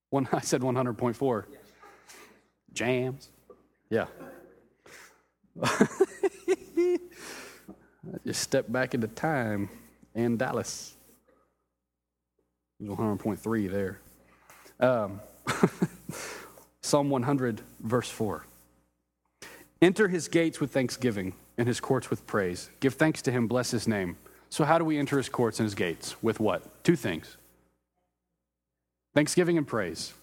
One, 0.10 0.28
I 0.34 0.40
said 0.40 0.62
100.4. 0.62 1.46
Jams. 2.74 3.30
Yeah. 3.92 4.08
just 8.26 8.42
step 8.42 8.72
back 8.72 8.94
into 8.94 9.08
time 9.08 9.70
and 10.16 10.38
Dallas. 10.40 10.96
There's 12.80 12.98
100.3 12.98 13.72
there. 13.72 14.00
Um, 14.80 15.22
Psalm 16.82 17.10
100, 17.10 17.62
verse 17.82 18.10
4. 18.10 18.46
Enter 19.82 20.08
his 20.08 20.28
gates 20.28 20.60
with 20.60 20.72
thanksgiving 20.72 21.34
and 21.58 21.68
his 21.68 21.80
courts 21.80 22.10
with 22.10 22.26
praise. 22.28 22.70
Give 22.80 22.94
thanks 22.94 23.22
to 23.24 23.32
him, 23.32 23.48
bless 23.48 23.72
his 23.72 23.88
name. 23.88 24.18
So, 24.50 24.66
how 24.66 24.78
do 24.78 24.86
we 24.86 24.98
enter 24.98 25.18
his 25.18 25.30
courts 25.30 25.60
and 25.60 25.66
his 25.66 25.76
gates? 25.76 26.22
With 26.22 26.40
what? 26.40 26.84
Two 26.84 26.96
things 26.96 27.38
thanksgiving 29.14 29.58
and 29.58 29.68
praise. 29.68 30.14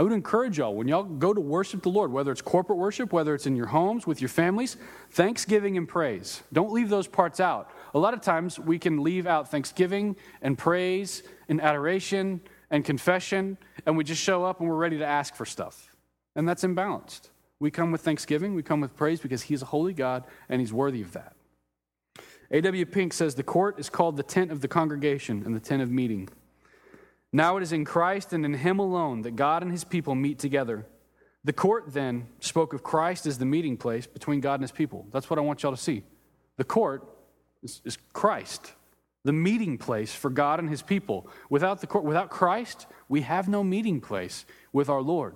I 0.00 0.02
would 0.02 0.12
encourage 0.12 0.56
y'all 0.56 0.74
when 0.74 0.88
y'all 0.88 1.02
go 1.02 1.34
to 1.34 1.42
worship 1.42 1.82
the 1.82 1.90
Lord, 1.90 2.10
whether 2.10 2.32
it's 2.32 2.40
corporate 2.40 2.78
worship, 2.78 3.12
whether 3.12 3.34
it's 3.34 3.44
in 3.44 3.54
your 3.54 3.66
homes 3.66 4.06
with 4.06 4.22
your 4.22 4.30
families, 4.30 4.78
thanksgiving 5.10 5.76
and 5.76 5.86
praise. 5.86 6.42
Don't 6.54 6.72
leave 6.72 6.88
those 6.88 7.06
parts 7.06 7.38
out. 7.38 7.70
A 7.92 7.98
lot 7.98 8.14
of 8.14 8.22
times 8.22 8.58
we 8.58 8.78
can 8.78 9.02
leave 9.02 9.26
out 9.26 9.50
thanksgiving 9.50 10.16
and 10.40 10.56
praise 10.56 11.22
and 11.50 11.60
adoration 11.60 12.40
and 12.70 12.82
confession, 12.82 13.58
and 13.84 13.94
we 13.94 14.02
just 14.02 14.22
show 14.22 14.42
up 14.42 14.60
and 14.60 14.70
we're 14.70 14.74
ready 14.74 14.96
to 14.96 15.04
ask 15.04 15.34
for 15.34 15.44
stuff. 15.44 15.94
And 16.34 16.48
that's 16.48 16.64
imbalanced. 16.64 17.28
We 17.58 17.70
come 17.70 17.92
with 17.92 18.00
thanksgiving, 18.00 18.54
we 18.54 18.62
come 18.62 18.80
with 18.80 18.96
praise 18.96 19.20
because 19.20 19.42
He's 19.42 19.60
a 19.60 19.66
holy 19.66 19.92
God 19.92 20.24
and 20.48 20.62
He's 20.62 20.72
worthy 20.72 21.02
of 21.02 21.12
that. 21.12 21.34
A.W. 22.50 22.86
Pink 22.86 23.12
says 23.12 23.34
the 23.34 23.42
court 23.42 23.78
is 23.78 23.90
called 23.90 24.16
the 24.16 24.22
tent 24.22 24.50
of 24.50 24.62
the 24.62 24.68
congregation 24.68 25.42
and 25.44 25.54
the 25.54 25.60
tent 25.60 25.82
of 25.82 25.90
meeting. 25.90 26.30
Now 27.32 27.56
it 27.56 27.62
is 27.62 27.72
in 27.72 27.84
Christ 27.84 28.32
and 28.32 28.44
in 28.44 28.54
Him 28.54 28.78
alone 28.78 29.22
that 29.22 29.36
God 29.36 29.62
and 29.62 29.70
His 29.70 29.84
people 29.84 30.14
meet 30.14 30.38
together. 30.38 30.86
The 31.44 31.52
court 31.52 31.84
then 31.88 32.26
spoke 32.40 32.74
of 32.74 32.82
Christ 32.82 33.26
as 33.26 33.38
the 33.38 33.46
meeting 33.46 33.76
place 33.76 34.06
between 34.06 34.40
God 34.40 34.54
and 34.54 34.62
His 34.62 34.72
people. 34.72 35.06
That's 35.10 35.30
what 35.30 35.38
I 35.38 35.42
want 35.42 35.62
y'all 35.62 35.72
to 35.72 35.80
see. 35.80 36.02
The 36.56 36.64
court 36.64 37.08
is, 37.62 37.80
is 37.84 37.96
Christ, 38.12 38.72
the 39.24 39.32
meeting 39.32 39.78
place 39.78 40.14
for 40.14 40.28
God 40.28 40.58
and 40.58 40.68
His 40.68 40.82
people. 40.82 41.28
Without 41.48 41.80
the 41.80 41.86
court, 41.86 42.04
without 42.04 42.30
Christ, 42.30 42.86
we 43.08 43.22
have 43.22 43.48
no 43.48 43.62
meeting 43.62 44.00
place 44.00 44.44
with 44.72 44.88
our 44.88 45.00
Lord. 45.00 45.34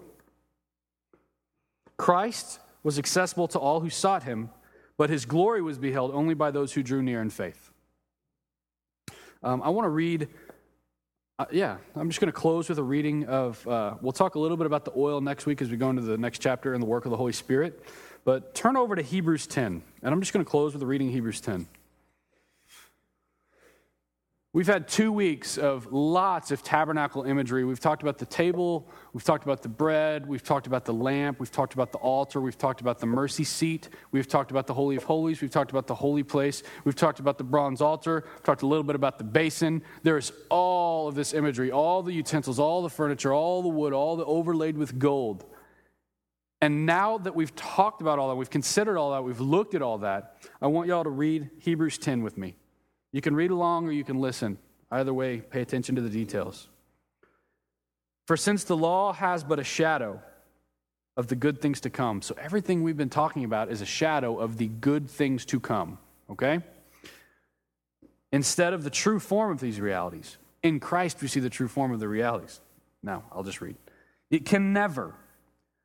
Christ 1.97 2.59
was 2.83 2.99
accessible 2.99 3.49
to 3.49 3.59
all 3.59 3.81
who 3.81 3.89
sought 3.89 4.25
Him, 4.25 4.51
but 4.99 5.11
His 5.11 5.25
glory 5.25 5.63
was 5.63 5.79
beheld 5.79 6.11
only 6.13 6.35
by 6.35 6.51
those 6.51 6.73
who 6.73 6.83
drew 6.83 7.03
near 7.03 7.23
in 7.23 7.31
faith. 7.31 7.71
Um, 9.43 9.63
I 9.63 9.69
want 9.71 9.87
to 9.87 9.91
read 9.91 10.29
uh, 11.37 11.47
yeah, 11.51 11.79
I'm 11.97 12.09
just 12.09 12.21
going 12.21 12.33
to 12.33 12.39
close 12.39 12.69
with 12.69 12.79
a 12.79 12.83
reading 12.83 13.27
of. 13.27 13.67
Uh, 13.67 13.95
we'll 14.01 14.13
talk 14.13 14.37
a 14.37 14.39
little 14.39 14.57
bit 14.57 14.67
about 14.67 14.85
the 14.85 14.93
oil 14.97 15.21
next 15.21 15.47
week 15.47 15.61
as 15.63 15.69
we 15.69 15.77
go 15.77 15.91
into 15.91 16.03
the 16.03 16.17
next 16.17 16.39
chapter 16.39 16.75
in 16.75 16.81
the 16.81 16.87
work 16.87 17.07
of 17.07 17.11
the 17.11 17.17
Holy 17.17 17.33
Spirit. 17.33 17.83
But 18.25 18.55
turn 18.55 18.77
over 18.77 18.95
to 18.95 19.03
Hebrews 19.03 19.49
10, 19.49 19.83
and 20.03 20.15
I'm 20.15 20.21
just 20.21 20.33
going 20.33 20.45
to 20.45 20.51
close 20.51 20.75
with 20.75 20.83
a 20.83 20.87
reading 20.87 21.11
Hebrews 21.11 21.41
10. 21.41 21.67
We've 24.55 24.69
had 24.69 24.87
two 24.87 25.11
weeks 25.11 25.59
of 25.59 25.93
lots 25.93 26.53
of 26.53 26.63
tabernacle 26.63 27.25
imagery. 27.25 27.65
We've 27.65 27.81
talked 27.81 28.03
about 28.03 28.19
the 28.19 28.25
table, 28.25 28.89
we've 29.13 29.25
talked 29.25 29.43
about 29.43 29.63
the 29.63 29.69
bread, 29.69 30.29
we've 30.29 30.45
talked 30.45 30.69
about 30.69 30.85
the 30.85 30.95
lamp, 30.95 31.41
we've 31.41 31.51
talked 31.51 31.75
about 31.75 31.91
the 31.91 31.99
altar, 31.99 32.41
we've 32.41 32.57
talked 32.57 32.81
about 32.81 33.01
the 33.01 33.07
mercy 33.07 33.43
seat, 33.43 33.89
we've 34.13 34.29
talked 34.29 34.53
about 34.53 34.69
the 34.69 34.75
Holy 34.75 34.95
of 34.95 35.03
Holies, 35.03 35.41
we've 35.41 35.51
talked 35.51 35.73
about 35.73 35.89
the 35.89 35.95
holy 35.97 36.23
place, 36.23 36.63
we've 36.85 36.95
talked 36.95 37.19
about 37.19 37.37
the 37.37 37.43
bronze 37.43 37.81
altar, 37.81 38.27
we've 38.33 38.43
talked 38.45 38.63
a 38.63 38.67
little 38.69 38.85
bit 38.85 38.95
about 38.95 39.19
the 39.19 39.25
basin. 39.25 39.83
There's 40.05 40.31
all 40.51 41.09
of 41.09 41.17
this 41.17 41.35
imagery, 41.35 41.73
all 41.73 42.05
the 42.05 42.13
utensils, 42.13 42.61
all 42.61 42.81
the 42.81 42.91
furniture, 42.91 43.33
all 43.33 43.61
the 43.61 43.69
wood, 43.69 43.93
all 43.93 44.15
the 44.15 44.25
overlaid 44.25 44.79
with 44.79 45.01
gold. 45.01 45.45
And 46.63 46.87
now 46.87 47.19
that 47.19 47.35
we've 47.35 47.57
talked 47.57 48.03
about 48.03 48.21
all 48.21 48.29
that, 48.29 48.37
we've 48.37 48.51
considered 48.51 48.99
all 48.99 49.11
that, 49.11 49.25
we've 49.25 49.41
looked 49.41 49.75
at 49.75 49.83
all 49.83 49.99
that, 49.99 50.37
I 50.63 50.69
want 50.69 50.87
y'all 50.87 51.03
to 51.03 51.11
read 51.11 51.51
Hebrews 51.59 51.99
10 51.99 52.23
with 52.23 52.39
me. 52.39 52.55
You 53.15 53.21
can 53.21 53.37
read 53.37 53.53
along 53.53 53.87
or 53.87 53.93
you 53.93 54.03
can 54.03 54.21
listen. 54.21 54.59
Either 54.91 55.15
way, 55.15 55.39
pay 55.39 55.61
attention 55.63 55.95
to 55.95 56.01
the 56.01 56.11
details. 56.11 56.67
For 58.27 58.37
since 58.37 58.65
the 58.65 58.77
law 58.77 59.13
has 59.13 59.45
but 59.45 59.61
a 59.61 59.65
shadow 59.65 60.21
of 61.17 61.29
the 61.29 61.37
good 61.37 61.63
things 61.63 61.81
to 61.83 61.91
come, 61.91 62.23
so 62.23 62.35
everything 62.37 62.83
we've 62.83 62.97
been 62.97 63.09
talking 63.09 63.45
about 63.45 63.71
is 63.71 63.81
a 63.81 63.87
shadow 63.87 64.37
of 64.37 64.57
the 64.57 64.67
good 64.67 65.09
things 65.09 65.45
to 65.45 65.61
come, 65.61 65.99
okay? 66.29 66.59
Instead 68.33 68.73
of 68.73 68.83
the 68.83 68.91
true 68.91 69.21
form 69.21 69.53
of 69.53 69.61
these 69.61 69.81
realities. 69.81 70.37
In 70.65 70.81
Christ, 70.81 71.23
we 71.23 71.29
see 71.29 71.39
the 71.39 71.49
true 71.49 71.69
form 71.69 71.93
of 71.93 72.01
the 72.01 72.09
realities. 72.09 72.61
Now, 73.01 73.23
I'll 73.31 73.45
just 73.45 73.61
read. 73.61 73.77
It 74.29 74.45
can 74.45 74.73
never, 74.73 75.15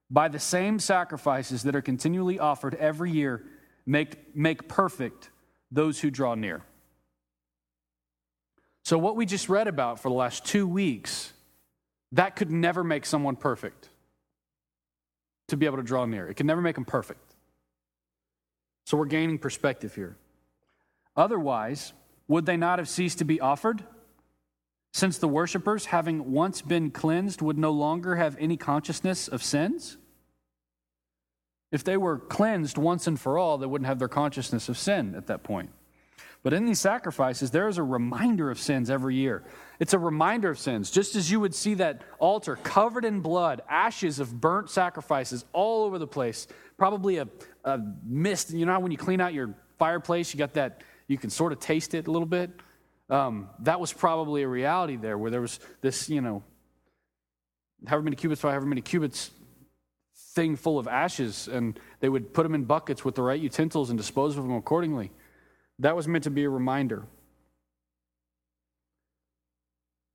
by 0.10 0.30
the 0.30 0.40
same 0.40 0.80
sacrifices 0.80 1.62
that 1.62 1.76
are 1.76 1.84
continually 1.84 2.40
offered 2.40 2.74
every 2.74 3.12
year, 3.12 3.46
make, 3.86 4.36
make 4.36 4.68
perfect 4.68 5.30
those 5.70 6.00
who 6.00 6.10
draw 6.10 6.34
near. 6.34 6.64
So, 8.90 8.98
what 8.98 9.16
we 9.16 9.28
just 9.28 9.50
read 9.50 9.68
about 9.68 10.00
for 10.00 10.10
the 10.10 10.16
last 10.16 10.46
two 10.46 10.68
weeks, 10.68 11.32
that 12.14 12.36
could 12.36 12.50
never 12.50 12.84
make 12.84 13.06
someone 13.06 13.36
perfect 13.36 13.88
to 15.50 15.58
be 15.58 15.68
able 15.68 15.78
to 15.78 15.84
draw 15.84 16.06
near. 16.06 16.28
It 16.28 16.38
can 16.38 16.48
never 16.48 16.60
make 16.60 16.74
them 16.74 16.86
perfect. 16.86 17.36
So, 18.88 18.98
we're 18.98 19.06
gaining 19.06 19.38
perspective 19.38 19.94
here. 19.94 20.18
Otherwise, 21.16 21.94
would 22.28 22.48
they 22.48 22.58
not 22.58 22.80
have 22.80 22.90
ceased 22.90 23.20
to 23.20 23.26
be 23.26 23.40
offered? 23.40 23.84
Since 24.92 25.20
the 25.20 25.28
worshippers, 25.28 25.86
having 25.86 26.32
once 26.32 26.64
been 26.64 26.90
cleansed, 26.90 27.44
would 27.44 27.60
no 27.60 27.70
longer 27.70 28.16
have 28.16 28.36
any 28.40 28.58
consciousness 28.58 29.28
of 29.28 29.44
sins? 29.44 29.98
If 31.72 31.84
they 31.84 31.96
were 31.96 32.18
cleansed 32.18 32.80
once 32.80 33.06
and 33.06 33.20
for 33.20 33.38
all, 33.38 33.60
they 33.60 33.68
wouldn't 33.68 33.86
have 33.88 34.00
their 34.00 34.08
consciousness 34.08 34.68
of 34.68 34.80
sin 34.80 35.14
at 35.14 35.28
that 35.28 35.44
point. 35.44 35.70
But 36.42 36.54
in 36.54 36.66
these 36.66 36.80
sacrifices, 36.80 37.52
there 37.52 37.68
is 37.68 37.78
a 37.78 37.84
reminder 37.84 38.50
of 38.50 38.60
sins 38.60 38.90
every 38.90 39.16
year. 39.16 39.44
It's 39.80 39.94
a 39.94 40.00
reminder 40.00 40.50
of 40.50 40.58
sins. 40.58 40.90
Just 40.90 41.16
as 41.16 41.30
you 41.30 41.40
would 41.40 41.54
see 41.54 41.74
that 41.76 42.02
altar 42.18 42.56
covered 42.56 43.04
in 43.04 43.20
blood, 43.20 43.62
ashes 43.70 44.20
of 44.20 44.40
burnt 44.40 44.70
sacrifices 44.70 45.44
all 45.52 45.84
over 45.84 46.00
the 46.00 46.08
place, 46.08 46.48
probably 46.78 47.18
a, 47.18 47.28
a 47.66 47.80
mist. 48.06 48.52
You 48.52 48.66
know 48.66 48.72
how 48.72 48.80
when 48.80 48.92
you 48.92 48.98
clean 48.98 49.20
out 49.20 49.34
your 49.34 49.54
fireplace, 49.78 50.34
you 50.34 50.38
got 50.38 50.54
that, 50.54 50.82
you 51.08 51.18
can 51.18 51.30
sort 51.30 51.52
of 51.52 51.60
taste 51.60 51.94
it 51.94 52.08
a 52.08 52.12
little 52.12 52.26
bit? 52.28 52.52
Um, 53.10 53.50
that 53.60 53.80
was 53.80 53.92
probably 53.92 54.44
a 54.44 54.48
reality 54.48 54.96
there 54.96 55.18
where 55.18 55.32
there 55.32 55.42
was 55.42 55.60
this, 55.82 56.10
you 56.10 56.22
know, 56.22 56.44
however 57.86 58.04
many 58.04 58.16
cubits 58.16 58.42
by 58.42 58.52
however 58.52 58.66
many 58.66 58.82
cubits 58.82 59.32
thing 60.36 60.56
full 60.56 60.80
of 60.80 60.88
ashes, 60.88 61.48
and 61.48 61.80
they 62.00 62.08
would 62.08 62.34
put 62.34 62.44
them 62.44 62.54
in 62.56 62.64
buckets 62.64 63.04
with 63.04 63.16
the 63.16 63.22
right 63.22 63.42
utensils 63.42 63.90
and 63.90 63.98
dispose 63.98 64.38
of 64.38 64.44
them 64.44 64.54
accordingly. 64.54 65.12
That 65.80 65.96
was 65.96 66.08
meant 66.08 66.26
to 66.26 66.30
be 66.30 66.44
a 66.44 66.50
reminder. 66.50 67.06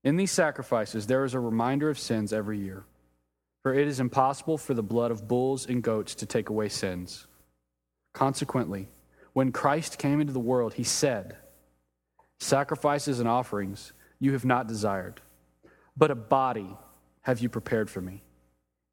In 0.02 0.16
these 0.16 0.32
sacrifices, 0.32 1.06
there 1.06 1.24
is 1.24 1.32
a 1.32 1.40
reminder 1.40 1.88
of 1.88 1.98
sins 1.98 2.32
every 2.32 2.58
year. 2.58 2.84
For 3.62 3.72
it 3.72 3.88
is 3.88 3.98
impossible 3.98 4.58
for 4.58 4.74
the 4.74 4.82
blood 4.82 5.10
of 5.10 5.26
bulls 5.26 5.66
and 5.66 5.82
goats 5.82 6.14
to 6.16 6.26
take 6.26 6.50
away 6.50 6.68
sins. 6.68 7.26
Consequently, 8.12 8.88
when 9.32 9.52
Christ 9.52 9.98
came 9.98 10.20
into 10.20 10.34
the 10.34 10.38
world, 10.38 10.74
he 10.74 10.84
said, 10.84 11.36
Sacrifices 12.38 13.20
and 13.20 13.28
offerings 13.28 13.94
you 14.20 14.32
have 14.32 14.44
not 14.44 14.68
desired, 14.68 15.22
but 15.96 16.10
a 16.10 16.14
body 16.14 16.76
have 17.22 17.40
you 17.40 17.48
prepared 17.48 17.88
for 17.88 18.02
me. 18.02 18.22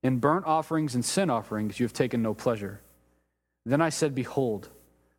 In 0.03 0.19
burnt 0.19 0.45
offerings 0.45 0.95
and 0.95 1.03
sin 1.03 1.29
offerings 1.29 1.79
you 1.79 1.83
have 1.85 1.93
taken 1.93 2.21
no 2.21 2.33
pleasure. 2.33 2.79
Then 3.65 3.81
I 3.81 3.89
said, 3.89 4.15
Behold, 4.15 4.69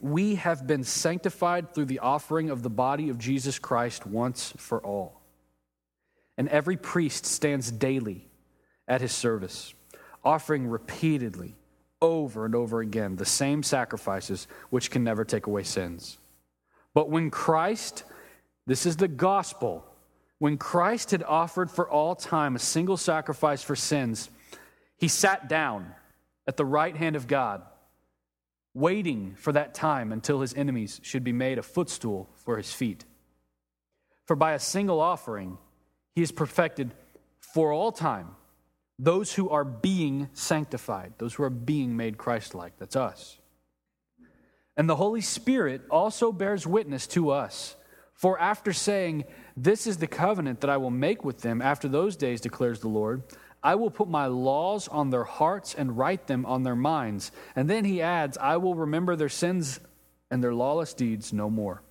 we 0.00 0.36
have 0.36 0.66
been 0.66 0.84
sanctified 0.84 1.74
through 1.74 1.84
the 1.86 1.98
offering 2.00 2.50
of 2.50 2.62
the 2.62 2.70
body 2.70 3.10
of 3.10 3.18
Jesus 3.18 3.58
Christ 3.58 4.06
once 4.06 4.52
for 4.56 4.84
all. 4.84 5.20
And 6.36 6.48
every 6.48 6.76
priest 6.76 7.26
stands 7.26 7.70
daily 7.70 8.26
at 8.88 9.00
his 9.00 9.12
service, 9.12 9.72
offering 10.24 10.66
repeatedly, 10.66 11.54
over 12.02 12.44
and 12.44 12.54
over 12.54 12.80
again, 12.80 13.16
the 13.16 13.24
same 13.24 13.62
sacrifices 13.62 14.46
which 14.70 14.90
can 14.90 15.04
never 15.04 15.24
take 15.24 15.46
away 15.46 15.62
sins. 15.62 16.18
But 16.92 17.08
when 17.08 17.30
Christ, 17.30 18.04
this 18.66 18.84
is 18.84 18.96
the 18.96 19.08
gospel, 19.08 19.84
when 20.38 20.58
Christ 20.58 21.12
had 21.12 21.22
offered 21.22 21.70
for 21.70 21.88
all 21.88 22.14
time 22.14 22.56
a 22.56 22.58
single 22.58 22.96
sacrifice 22.96 23.62
for 23.62 23.76
sins, 23.76 24.28
he 24.96 25.08
sat 25.08 25.48
down 25.48 25.94
at 26.46 26.56
the 26.56 26.64
right 26.64 26.96
hand 26.96 27.16
of 27.16 27.26
God 27.26 27.62
waiting 28.74 29.34
for 29.36 29.52
that 29.52 29.72
time 29.72 30.12
until 30.12 30.40
his 30.40 30.52
enemies 30.54 31.00
should 31.02 31.24
be 31.24 31.32
made 31.32 31.58
a 31.58 31.62
footstool 31.62 32.28
for 32.34 32.56
his 32.56 32.72
feet. 32.72 33.04
For 34.26 34.36
by 34.36 34.52
a 34.52 34.58
single 34.58 35.00
offering, 35.00 35.58
he 36.14 36.22
is 36.22 36.32
perfected 36.32 36.92
for 37.38 37.72
all 37.72 37.92
time 37.92 38.36
those 38.98 39.32
who 39.34 39.48
are 39.48 39.64
being 39.64 40.28
sanctified, 40.34 41.14
those 41.18 41.34
who 41.34 41.42
are 41.42 41.50
being 41.50 41.96
made 41.96 42.16
Christ 42.16 42.54
like. 42.54 42.78
That's 42.78 42.96
us. 42.96 43.38
And 44.76 44.88
the 44.88 44.96
Holy 44.96 45.20
Spirit 45.20 45.82
also 45.90 46.32
bears 46.32 46.66
witness 46.66 47.06
to 47.08 47.30
us, 47.30 47.76
For 48.12 48.38
after 48.38 48.72
saying, 48.72 49.24
This 49.56 49.86
is 49.86 49.98
the 49.98 50.06
covenant 50.06 50.60
that 50.60 50.70
I 50.70 50.76
will 50.76 50.90
make 50.90 51.24
with 51.24 51.40
them 51.40 51.60
after 51.60 51.88
those 51.88 52.16
days, 52.16 52.40
declares 52.40 52.80
the 52.80 52.88
Lord, 52.88 53.22
I 53.64 53.76
will 53.76 53.90
put 53.90 54.08
my 54.08 54.26
laws 54.26 54.88
on 54.88 55.08
their 55.08 55.24
hearts 55.24 55.74
and 55.74 55.96
write 55.96 56.26
them 56.26 56.44
on 56.44 56.62
their 56.62 56.76
minds. 56.76 57.32
And 57.56 57.68
then 57.68 57.86
he 57.86 58.02
adds, 58.02 58.36
I 58.36 58.58
will 58.58 58.74
remember 58.74 59.16
their 59.16 59.30
sins 59.30 59.80
and 60.30 60.44
their 60.44 60.52
lawless 60.54 60.92
deeds 60.92 61.32
no 61.32 61.48
more. 61.48 61.82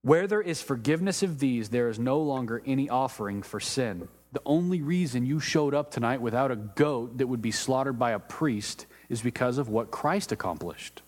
Where 0.00 0.26
there 0.26 0.40
is 0.40 0.62
forgiveness 0.62 1.22
of 1.22 1.38
these, 1.38 1.68
there 1.68 1.90
is 1.90 1.98
no 1.98 2.18
longer 2.20 2.62
any 2.66 2.88
offering 2.88 3.42
for 3.42 3.60
sin. 3.60 4.08
The 4.32 4.42
only 4.46 4.80
reason 4.80 5.26
you 5.26 5.38
showed 5.38 5.74
up 5.74 5.90
tonight 5.90 6.22
without 6.22 6.50
a 6.50 6.56
goat 6.56 7.18
that 7.18 7.26
would 7.26 7.42
be 7.42 7.50
slaughtered 7.50 7.98
by 7.98 8.12
a 8.12 8.18
priest 8.18 8.86
is 9.10 9.20
because 9.20 9.58
of 9.58 9.68
what 9.68 9.90
Christ 9.90 10.32
accomplished. 10.32 11.02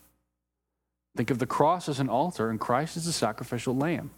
Think 1.17 1.31
of 1.31 1.39
the 1.39 1.47
cross 1.47 1.89
as 1.89 2.01
an 2.01 2.11
altar 2.11 2.51
and 2.51 2.61
Christ 2.61 2.99
as 2.99 3.07
a 3.07 3.13
sacrificial 3.13 3.75
lamb. 3.75 4.11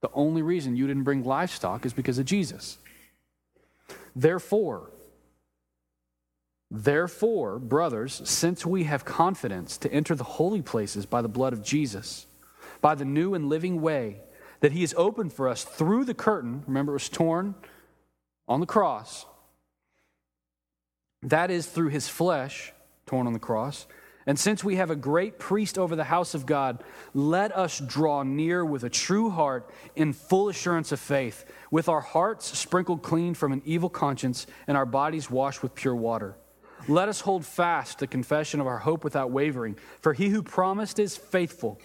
The 0.00 0.10
only 0.14 0.40
reason 0.40 0.76
you 0.76 0.86
didn't 0.86 1.04
bring 1.04 1.24
livestock 1.24 1.84
is 1.84 1.92
because 1.92 2.18
of 2.18 2.24
Jesus. 2.24 2.78
Therefore, 4.14 4.90
therefore, 6.70 7.58
brothers, 7.58 8.22
since 8.24 8.66
we 8.66 8.84
have 8.84 9.04
confidence 9.04 9.78
to 9.78 9.92
enter 9.92 10.14
the 10.14 10.24
holy 10.24 10.62
places 10.62 11.06
by 11.06 11.22
the 11.22 11.28
blood 11.28 11.52
of 11.52 11.62
Jesus, 11.62 12.26
by 12.80 12.94
the 12.94 13.04
new 13.04 13.34
and 13.34 13.48
living 13.48 13.80
way 13.80 14.20
that 14.60 14.72
he 14.72 14.82
has 14.82 14.94
opened 14.96 15.32
for 15.32 15.48
us 15.48 15.64
through 15.64 16.04
the 16.04 16.14
curtain, 16.14 16.62
remember 16.66 16.92
it 16.92 16.96
was 16.96 17.08
torn 17.08 17.54
on 18.48 18.60
the 18.60 18.66
cross, 18.66 19.26
that 21.22 21.50
is 21.50 21.66
through 21.66 21.88
his 21.88 22.08
flesh 22.08 22.72
torn 23.06 23.26
on 23.26 23.32
the 23.32 23.38
cross 23.38 23.86
and 24.26 24.38
since 24.38 24.62
we 24.62 24.76
have 24.76 24.90
a 24.90 24.96
great 24.96 25.38
priest 25.38 25.78
over 25.78 25.96
the 25.96 26.04
house 26.04 26.34
of 26.34 26.46
God, 26.46 26.84
let 27.12 27.56
us 27.56 27.80
draw 27.80 28.22
near 28.22 28.64
with 28.64 28.84
a 28.84 28.90
true 28.90 29.30
heart 29.30 29.70
in 29.96 30.12
full 30.12 30.48
assurance 30.48 30.92
of 30.92 31.00
faith, 31.00 31.44
with 31.70 31.88
our 31.88 32.00
hearts 32.00 32.56
sprinkled 32.56 33.02
clean 33.02 33.34
from 33.34 33.52
an 33.52 33.62
evil 33.64 33.88
conscience 33.88 34.46
and 34.66 34.76
our 34.76 34.86
bodies 34.86 35.30
washed 35.30 35.62
with 35.62 35.74
pure 35.74 35.96
water. 35.96 36.36
Let 36.88 37.08
us 37.08 37.20
hold 37.20 37.44
fast 37.44 37.98
the 37.98 38.06
confession 38.06 38.60
of 38.60 38.66
our 38.66 38.78
hope 38.78 39.04
without 39.04 39.30
wavering, 39.30 39.76
for 40.00 40.12
he 40.12 40.28
who 40.28 40.42
promised 40.42 40.98
is 40.98 41.16
faithful. 41.16 41.80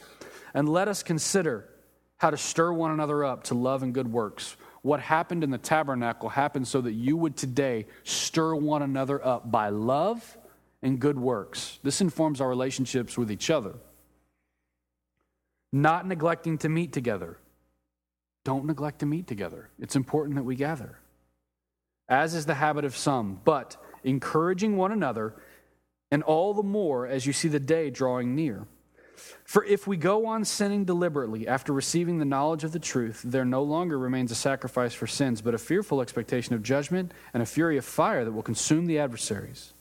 And 0.54 0.70
let 0.70 0.88
us 0.88 1.04
consider 1.04 1.70
how 2.18 2.32
to 2.32 2.38
stir 2.38 2.72
one 2.72 2.92
another 2.92 3.24
up 3.24 3.44
to 3.46 3.54
love 3.54 3.84
and 3.84 3.94
good 3.94 4.12
works. 4.12 4.56
What 4.82 5.00
happened 5.00 5.44
in 5.44 5.52
the 5.52 5.58
tabernacle 5.58 6.30
happened 6.30 6.68
so 6.68 6.82
that 6.82 6.94
you 6.94 7.18
would 7.18 7.36
today 7.36 7.88
stir 8.04 8.56
one 8.56 8.82
another 8.82 9.24
up 9.26 9.52
by 9.52 9.70
love 9.70 10.37
and 10.82 11.00
good 11.00 11.18
works. 11.18 11.80
This 11.84 12.02
informs 12.02 12.42
our 12.42 12.50
relationships 12.50 13.18
with 13.18 13.32
each 13.32 13.50
other. 13.50 13.76
Not 15.72 16.08
neglecting 16.08 16.58
to 16.60 16.70
meet 16.70 16.94
together. 16.94 17.38
Don't 18.46 18.66
neglect 18.66 19.00
to 19.00 19.06
meet 19.06 19.28
together. 19.28 19.70
It's 19.80 19.96
important 19.96 20.36
that 20.36 20.44
we 20.44 20.56
gather, 20.56 21.00
as 22.08 22.34
is 22.34 22.46
the 22.46 22.54
habit 22.54 22.86
of 22.86 22.96
some, 22.96 23.42
but 23.44 23.76
encouraging 24.04 24.78
one 24.78 24.92
another, 24.92 25.36
and 26.12 26.24
all 26.24 26.54
the 26.54 26.64
more 26.64 27.06
as 27.06 27.26
you 27.26 27.34
see 27.34 27.50
the 27.50 27.60
day 27.60 27.90
drawing 27.90 28.36
near. 28.36 28.66
For 29.44 29.66
if 29.66 29.88
we 29.88 29.98
go 29.98 30.28
on 30.28 30.46
sinning 30.46 30.86
deliberately 30.86 31.48
after 31.48 31.74
receiving 31.74 32.20
the 32.20 32.26
knowledge 32.26 32.64
of 32.64 32.72
the 32.72 32.80
truth, 32.80 33.22
there 33.26 33.44
no 33.44 33.64
longer 33.64 33.98
remains 33.98 34.32
a 34.32 34.36
sacrifice 34.36 34.94
for 34.94 35.08
sins, 35.08 35.42
but 35.42 35.54
a 35.54 35.58
fearful 35.58 36.02
expectation 36.02 36.54
of 36.54 36.64
judgment 36.64 37.12
and 37.34 37.44
a 37.44 37.48
fury 37.48 37.78
of 37.78 37.84
fire 37.84 38.24
that 38.24 38.32
will 38.32 38.44
consume 38.44 38.86
the 38.86 39.00
adversaries. 39.00 39.74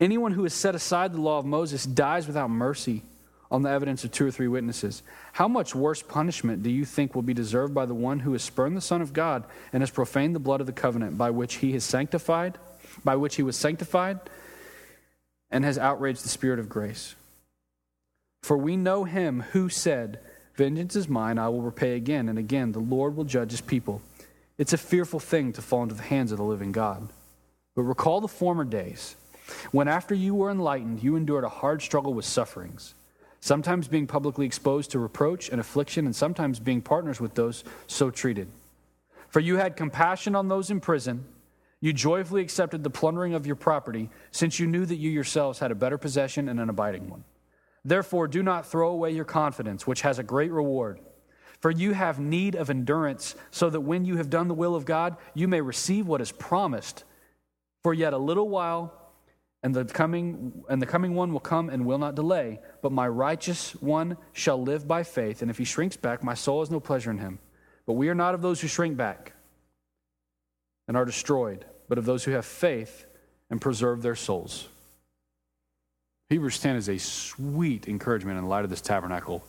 Anyone 0.00 0.32
who 0.32 0.42
has 0.42 0.54
set 0.54 0.74
aside 0.74 1.12
the 1.12 1.20
law 1.20 1.38
of 1.38 1.46
Moses 1.46 1.86
dies 1.86 2.26
without 2.26 2.50
mercy 2.50 3.02
on 3.50 3.62
the 3.62 3.70
evidence 3.70 4.04
of 4.04 4.10
two 4.10 4.26
or 4.26 4.30
three 4.30 4.48
witnesses. 4.48 5.02
How 5.32 5.48
much 5.48 5.74
worse 5.74 6.02
punishment 6.02 6.62
do 6.62 6.70
you 6.70 6.84
think 6.84 7.14
will 7.14 7.22
be 7.22 7.34
deserved 7.34 7.74
by 7.74 7.86
the 7.86 7.94
one 7.94 8.20
who 8.20 8.32
has 8.32 8.42
spurned 8.42 8.76
the 8.76 8.82
Son 8.82 9.00
of 9.00 9.12
God 9.12 9.44
and 9.72 9.82
has 9.82 9.90
profaned 9.90 10.34
the 10.34 10.40
blood 10.40 10.60
of 10.60 10.66
the 10.66 10.72
covenant 10.72 11.16
by 11.16 11.30
which 11.30 11.56
he 11.56 11.72
has 11.72 11.84
sanctified, 11.84 12.58
by 13.04 13.16
which 13.16 13.36
he 13.36 13.42
was 13.42 13.56
sanctified, 13.56 14.18
and 15.50 15.64
has 15.64 15.78
outraged 15.78 16.24
the 16.24 16.28
Spirit 16.28 16.58
of 16.58 16.68
grace? 16.68 17.14
For 18.42 18.56
we 18.56 18.76
know 18.76 19.04
him 19.04 19.44
who 19.52 19.68
said, 19.68 20.18
Vengeance 20.56 20.96
is 20.96 21.08
mine, 21.08 21.38
I 21.38 21.48
will 21.48 21.62
repay 21.62 21.96
again 21.96 22.28
and 22.28 22.38
again. 22.38 22.72
The 22.72 22.78
Lord 22.78 23.16
will 23.16 23.24
judge 23.24 23.50
his 23.50 23.60
people. 23.60 24.02
It's 24.58 24.72
a 24.72 24.78
fearful 24.78 25.20
thing 25.20 25.52
to 25.52 25.62
fall 25.62 25.82
into 25.82 25.94
the 25.94 26.02
hands 26.02 26.32
of 26.32 26.38
the 26.38 26.44
living 26.44 26.72
God. 26.72 27.08
But 27.74 27.82
recall 27.82 28.20
the 28.20 28.28
former 28.28 28.64
days 28.64 29.16
when 29.70 29.88
after 29.88 30.14
you 30.14 30.34
were 30.34 30.50
enlightened, 30.50 31.02
you 31.02 31.16
endured 31.16 31.44
a 31.44 31.48
hard 31.48 31.82
struggle 31.82 32.14
with 32.14 32.24
sufferings, 32.24 32.94
sometimes 33.40 33.88
being 33.88 34.06
publicly 34.06 34.46
exposed 34.46 34.90
to 34.90 34.98
reproach 34.98 35.48
and 35.48 35.60
affliction, 35.60 36.06
and 36.06 36.14
sometimes 36.14 36.58
being 36.58 36.82
partners 36.82 37.20
with 37.20 37.34
those 37.34 37.64
so 37.86 38.10
treated. 38.10 38.48
For 39.28 39.40
you 39.40 39.56
had 39.56 39.76
compassion 39.76 40.34
on 40.34 40.48
those 40.48 40.70
in 40.70 40.80
prison. 40.80 41.24
You 41.80 41.92
joyfully 41.92 42.42
accepted 42.42 42.82
the 42.82 42.90
plundering 42.90 43.34
of 43.34 43.46
your 43.46 43.56
property, 43.56 44.08
since 44.30 44.58
you 44.58 44.66
knew 44.66 44.86
that 44.86 44.96
you 44.96 45.10
yourselves 45.10 45.58
had 45.58 45.70
a 45.70 45.76
better 45.76 45.98
possession 45.98 46.48
and 46.48 46.58
an 46.58 46.70
abiding 46.70 47.08
one. 47.08 47.24
Therefore, 47.84 48.26
do 48.26 48.42
not 48.42 48.66
throw 48.66 48.88
away 48.88 49.12
your 49.12 49.24
confidence, 49.24 49.86
which 49.86 50.00
has 50.00 50.18
a 50.18 50.24
great 50.24 50.50
reward. 50.50 50.98
For 51.60 51.70
you 51.70 51.92
have 51.92 52.18
need 52.18 52.54
of 52.54 52.70
endurance, 52.70 53.34
so 53.50 53.70
that 53.70 53.80
when 53.80 54.04
you 54.04 54.16
have 54.16 54.30
done 54.30 54.48
the 54.48 54.54
will 54.54 54.74
of 54.74 54.84
God, 54.84 55.16
you 55.34 55.48
may 55.48 55.60
receive 55.60 56.06
what 56.06 56.20
is 56.20 56.32
promised. 56.32 57.04
For 57.82 57.94
yet 57.94 58.12
a 58.12 58.18
little 58.18 58.48
while, 58.48 59.05
and 59.66 59.74
the 59.74 59.84
coming 59.84 60.62
and 60.68 60.80
the 60.80 60.86
coming 60.86 61.16
one 61.16 61.32
will 61.32 61.40
come 61.40 61.70
and 61.70 61.84
will 61.84 61.98
not 61.98 62.14
delay 62.14 62.60
but 62.82 62.92
my 62.92 63.08
righteous 63.08 63.72
one 63.82 64.16
shall 64.32 64.62
live 64.62 64.86
by 64.86 65.02
faith. 65.02 65.42
And 65.42 65.50
if 65.50 65.58
he 65.58 65.64
shrinks 65.64 65.96
back 65.96 66.22
my 66.22 66.34
soul 66.34 66.60
has 66.60 66.70
no 66.70 66.78
pleasure 66.78 67.10
in 67.10 67.18
him. 67.18 67.40
But 67.84 67.94
we 67.94 68.08
are 68.08 68.14
not 68.14 68.34
of 68.36 68.42
those 68.42 68.60
who 68.60 68.68
shrink 68.68 68.96
back 68.96 69.32
and 70.86 70.96
are 70.96 71.04
destroyed 71.04 71.64
but 71.88 71.98
of 71.98 72.04
those 72.04 72.22
who 72.22 72.30
have 72.30 72.46
faith 72.46 73.06
and 73.50 73.60
preserve 73.60 74.02
their 74.02 74.14
souls. 74.14 74.68
Hebrews 76.30 76.60
10 76.60 76.76
is 76.76 76.88
a 76.88 76.98
sweet 76.98 77.88
encouragement 77.88 78.38
in 78.38 78.46
light 78.46 78.62
of 78.62 78.70
this 78.70 78.80
tabernacle 78.80 79.44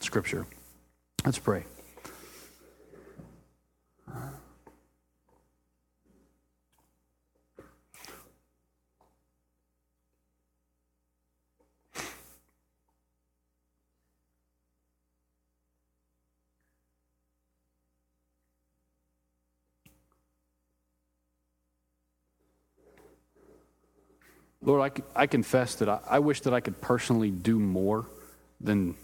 scripture. 0.00 0.46
Let's 1.24 1.38
pray 1.38 1.64
Lord, 24.62 25.02
I, 25.16 25.22
I 25.22 25.26
confess 25.26 25.76
that 25.76 25.88
I, 25.88 26.00
I 26.08 26.18
wish 26.18 26.42
that 26.42 26.52
I 26.52 26.60
could 26.60 26.80
personally 26.80 27.30
do 27.30 27.58
more 27.58 28.06
than 28.60 28.94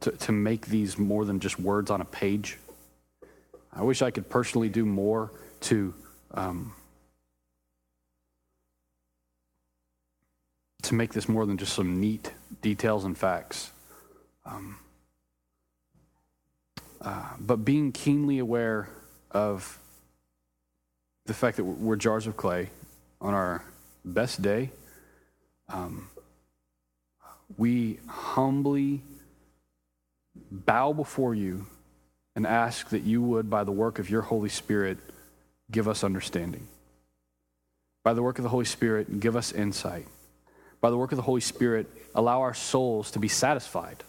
to, 0.00 0.10
to 0.10 0.32
make 0.32 0.66
these 0.66 0.98
more 0.98 1.24
than 1.24 1.40
just 1.40 1.58
words 1.58 1.90
on 1.90 2.00
a 2.00 2.04
page. 2.04 2.58
I 3.72 3.82
wish 3.82 4.02
I 4.02 4.10
could 4.10 4.28
personally 4.28 4.68
do 4.68 4.84
more 4.84 5.30
to 5.62 5.94
um, 6.34 6.72
to 10.82 10.94
make 10.94 11.12
this 11.12 11.28
more 11.28 11.46
than 11.46 11.58
just 11.58 11.72
some 11.74 12.00
neat 12.00 12.32
details 12.62 13.04
and 13.04 13.16
facts. 13.16 13.70
Um, 14.44 14.78
uh, 17.00 17.30
but 17.40 17.64
being 17.64 17.92
keenly 17.92 18.38
aware 18.38 18.88
of 19.30 19.78
the 21.26 21.34
fact 21.34 21.56
that 21.56 21.64
we're 21.64 21.96
jars 21.96 22.26
of 22.26 22.36
clay 22.36 22.70
on 23.20 23.34
our 23.34 23.64
best 24.06 24.40
day, 24.40 24.70
um, 25.68 26.08
we 27.58 27.98
humbly 28.06 29.02
bow 30.50 30.92
before 30.92 31.34
you 31.34 31.66
and 32.34 32.46
ask 32.46 32.90
that 32.90 33.02
you 33.02 33.22
would, 33.22 33.50
by 33.50 33.64
the 33.64 33.72
work 33.72 33.98
of 33.98 34.10
your 34.10 34.22
Holy 34.22 34.48
Spirit, 34.48 34.98
give 35.70 35.88
us 35.88 36.04
understanding. 36.04 36.68
By 38.04 38.14
the 38.14 38.22
work 38.22 38.38
of 38.38 38.42
the 38.44 38.50
Holy 38.50 38.64
Spirit, 38.64 39.20
give 39.20 39.36
us 39.36 39.52
insight. 39.52 40.06
By 40.80 40.90
the 40.90 40.96
work 40.96 41.12
of 41.12 41.16
the 41.16 41.22
Holy 41.22 41.40
Spirit, 41.40 41.88
allow 42.14 42.42
our 42.42 42.54
souls 42.54 43.10
to 43.12 43.18
be 43.18 43.28
satisfied. 43.28 44.04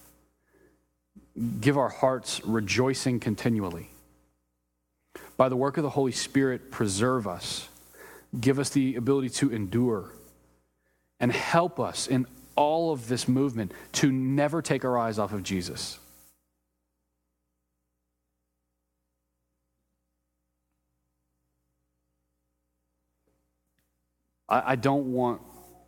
Give 1.60 1.78
our 1.78 1.90
hearts 1.90 2.44
rejoicing 2.44 3.20
continually. 3.20 3.90
By 5.38 5.50
the 5.50 5.56
work 5.56 5.78
of 5.78 5.84
the 5.84 5.90
Holy 5.90 6.12
Spirit, 6.12 6.72
preserve 6.72 7.28
us 7.28 7.70
give 8.40 8.60
us 8.60 8.70
the 8.70 8.96
ability 8.96 9.30
to 9.30 9.52
endure, 9.52 10.12
and 11.20 11.32
help 11.32 11.80
us 11.80 12.08
in 12.08 12.26
all 12.56 12.92
of 12.92 13.08
this 13.08 13.28
movement 13.28 13.72
to 13.94 14.12
never 14.12 14.62
take 14.62 14.84
our 14.84 14.98
eyes 14.98 15.20
off 15.20 15.34
of 15.34 15.44
Jesus. 15.44 16.00
I, 24.50 24.74
I 24.74 24.76
don't 24.76 25.14
want 25.14 25.42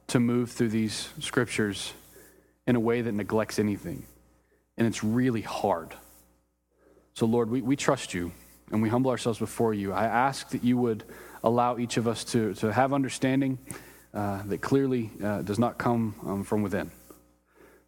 to 0.07 0.19
move 0.19 0.51
through 0.51 0.69
these 0.69 1.09
scriptures 1.19 1.93
in 2.67 2.75
a 2.75 2.79
way 2.79 3.01
that 3.01 3.11
neglects 3.11 3.59
anything, 3.59 4.05
and 4.77 4.87
it's 4.87 5.03
really 5.03 5.41
hard. 5.41 5.95
So, 7.13 7.25
Lord, 7.25 7.49
we, 7.49 7.61
we 7.61 7.75
trust 7.75 8.13
you 8.13 8.31
and 8.71 8.81
we 8.81 8.89
humble 8.89 9.11
ourselves 9.11 9.39
before 9.39 9.73
you. 9.73 9.91
I 9.91 10.05
ask 10.05 10.49
that 10.49 10.63
you 10.63 10.77
would 10.77 11.03
allow 11.43 11.77
each 11.77 11.97
of 11.97 12.07
us 12.07 12.23
to, 12.25 12.53
to 12.55 12.71
have 12.71 12.93
understanding 12.93 13.57
uh, 14.13 14.41
that 14.45 14.59
clearly 14.61 15.11
uh, 15.23 15.41
does 15.41 15.59
not 15.59 15.77
come 15.77 16.15
um, 16.25 16.43
from 16.43 16.61
within, 16.61 16.91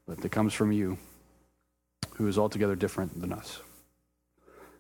but 0.08 0.20
that 0.20 0.30
comes 0.30 0.54
from 0.54 0.72
you, 0.72 0.98
who 2.16 2.28
is 2.28 2.38
altogether 2.38 2.76
different 2.76 3.20
than 3.20 3.34
us. 3.34 3.60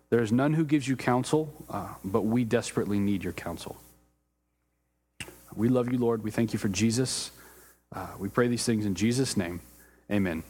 There 0.09 0.21
is 0.21 0.31
none 0.31 0.53
who 0.53 0.65
gives 0.65 0.87
you 0.87 0.95
counsel, 0.95 1.53
uh, 1.69 1.87
but 2.03 2.23
we 2.23 2.43
desperately 2.43 2.99
need 2.99 3.23
your 3.23 3.33
counsel. 3.33 3.77
We 5.55 5.69
love 5.69 5.91
you, 5.91 5.97
Lord. 5.97 6.23
We 6.23 6.31
thank 6.31 6.53
you 6.53 6.59
for 6.59 6.69
Jesus. 6.69 7.31
Uh, 7.93 8.07
we 8.19 8.29
pray 8.29 8.47
these 8.47 8.65
things 8.65 8.85
in 8.85 8.95
Jesus' 8.95 9.35
name. 9.35 9.61
Amen. 10.09 10.43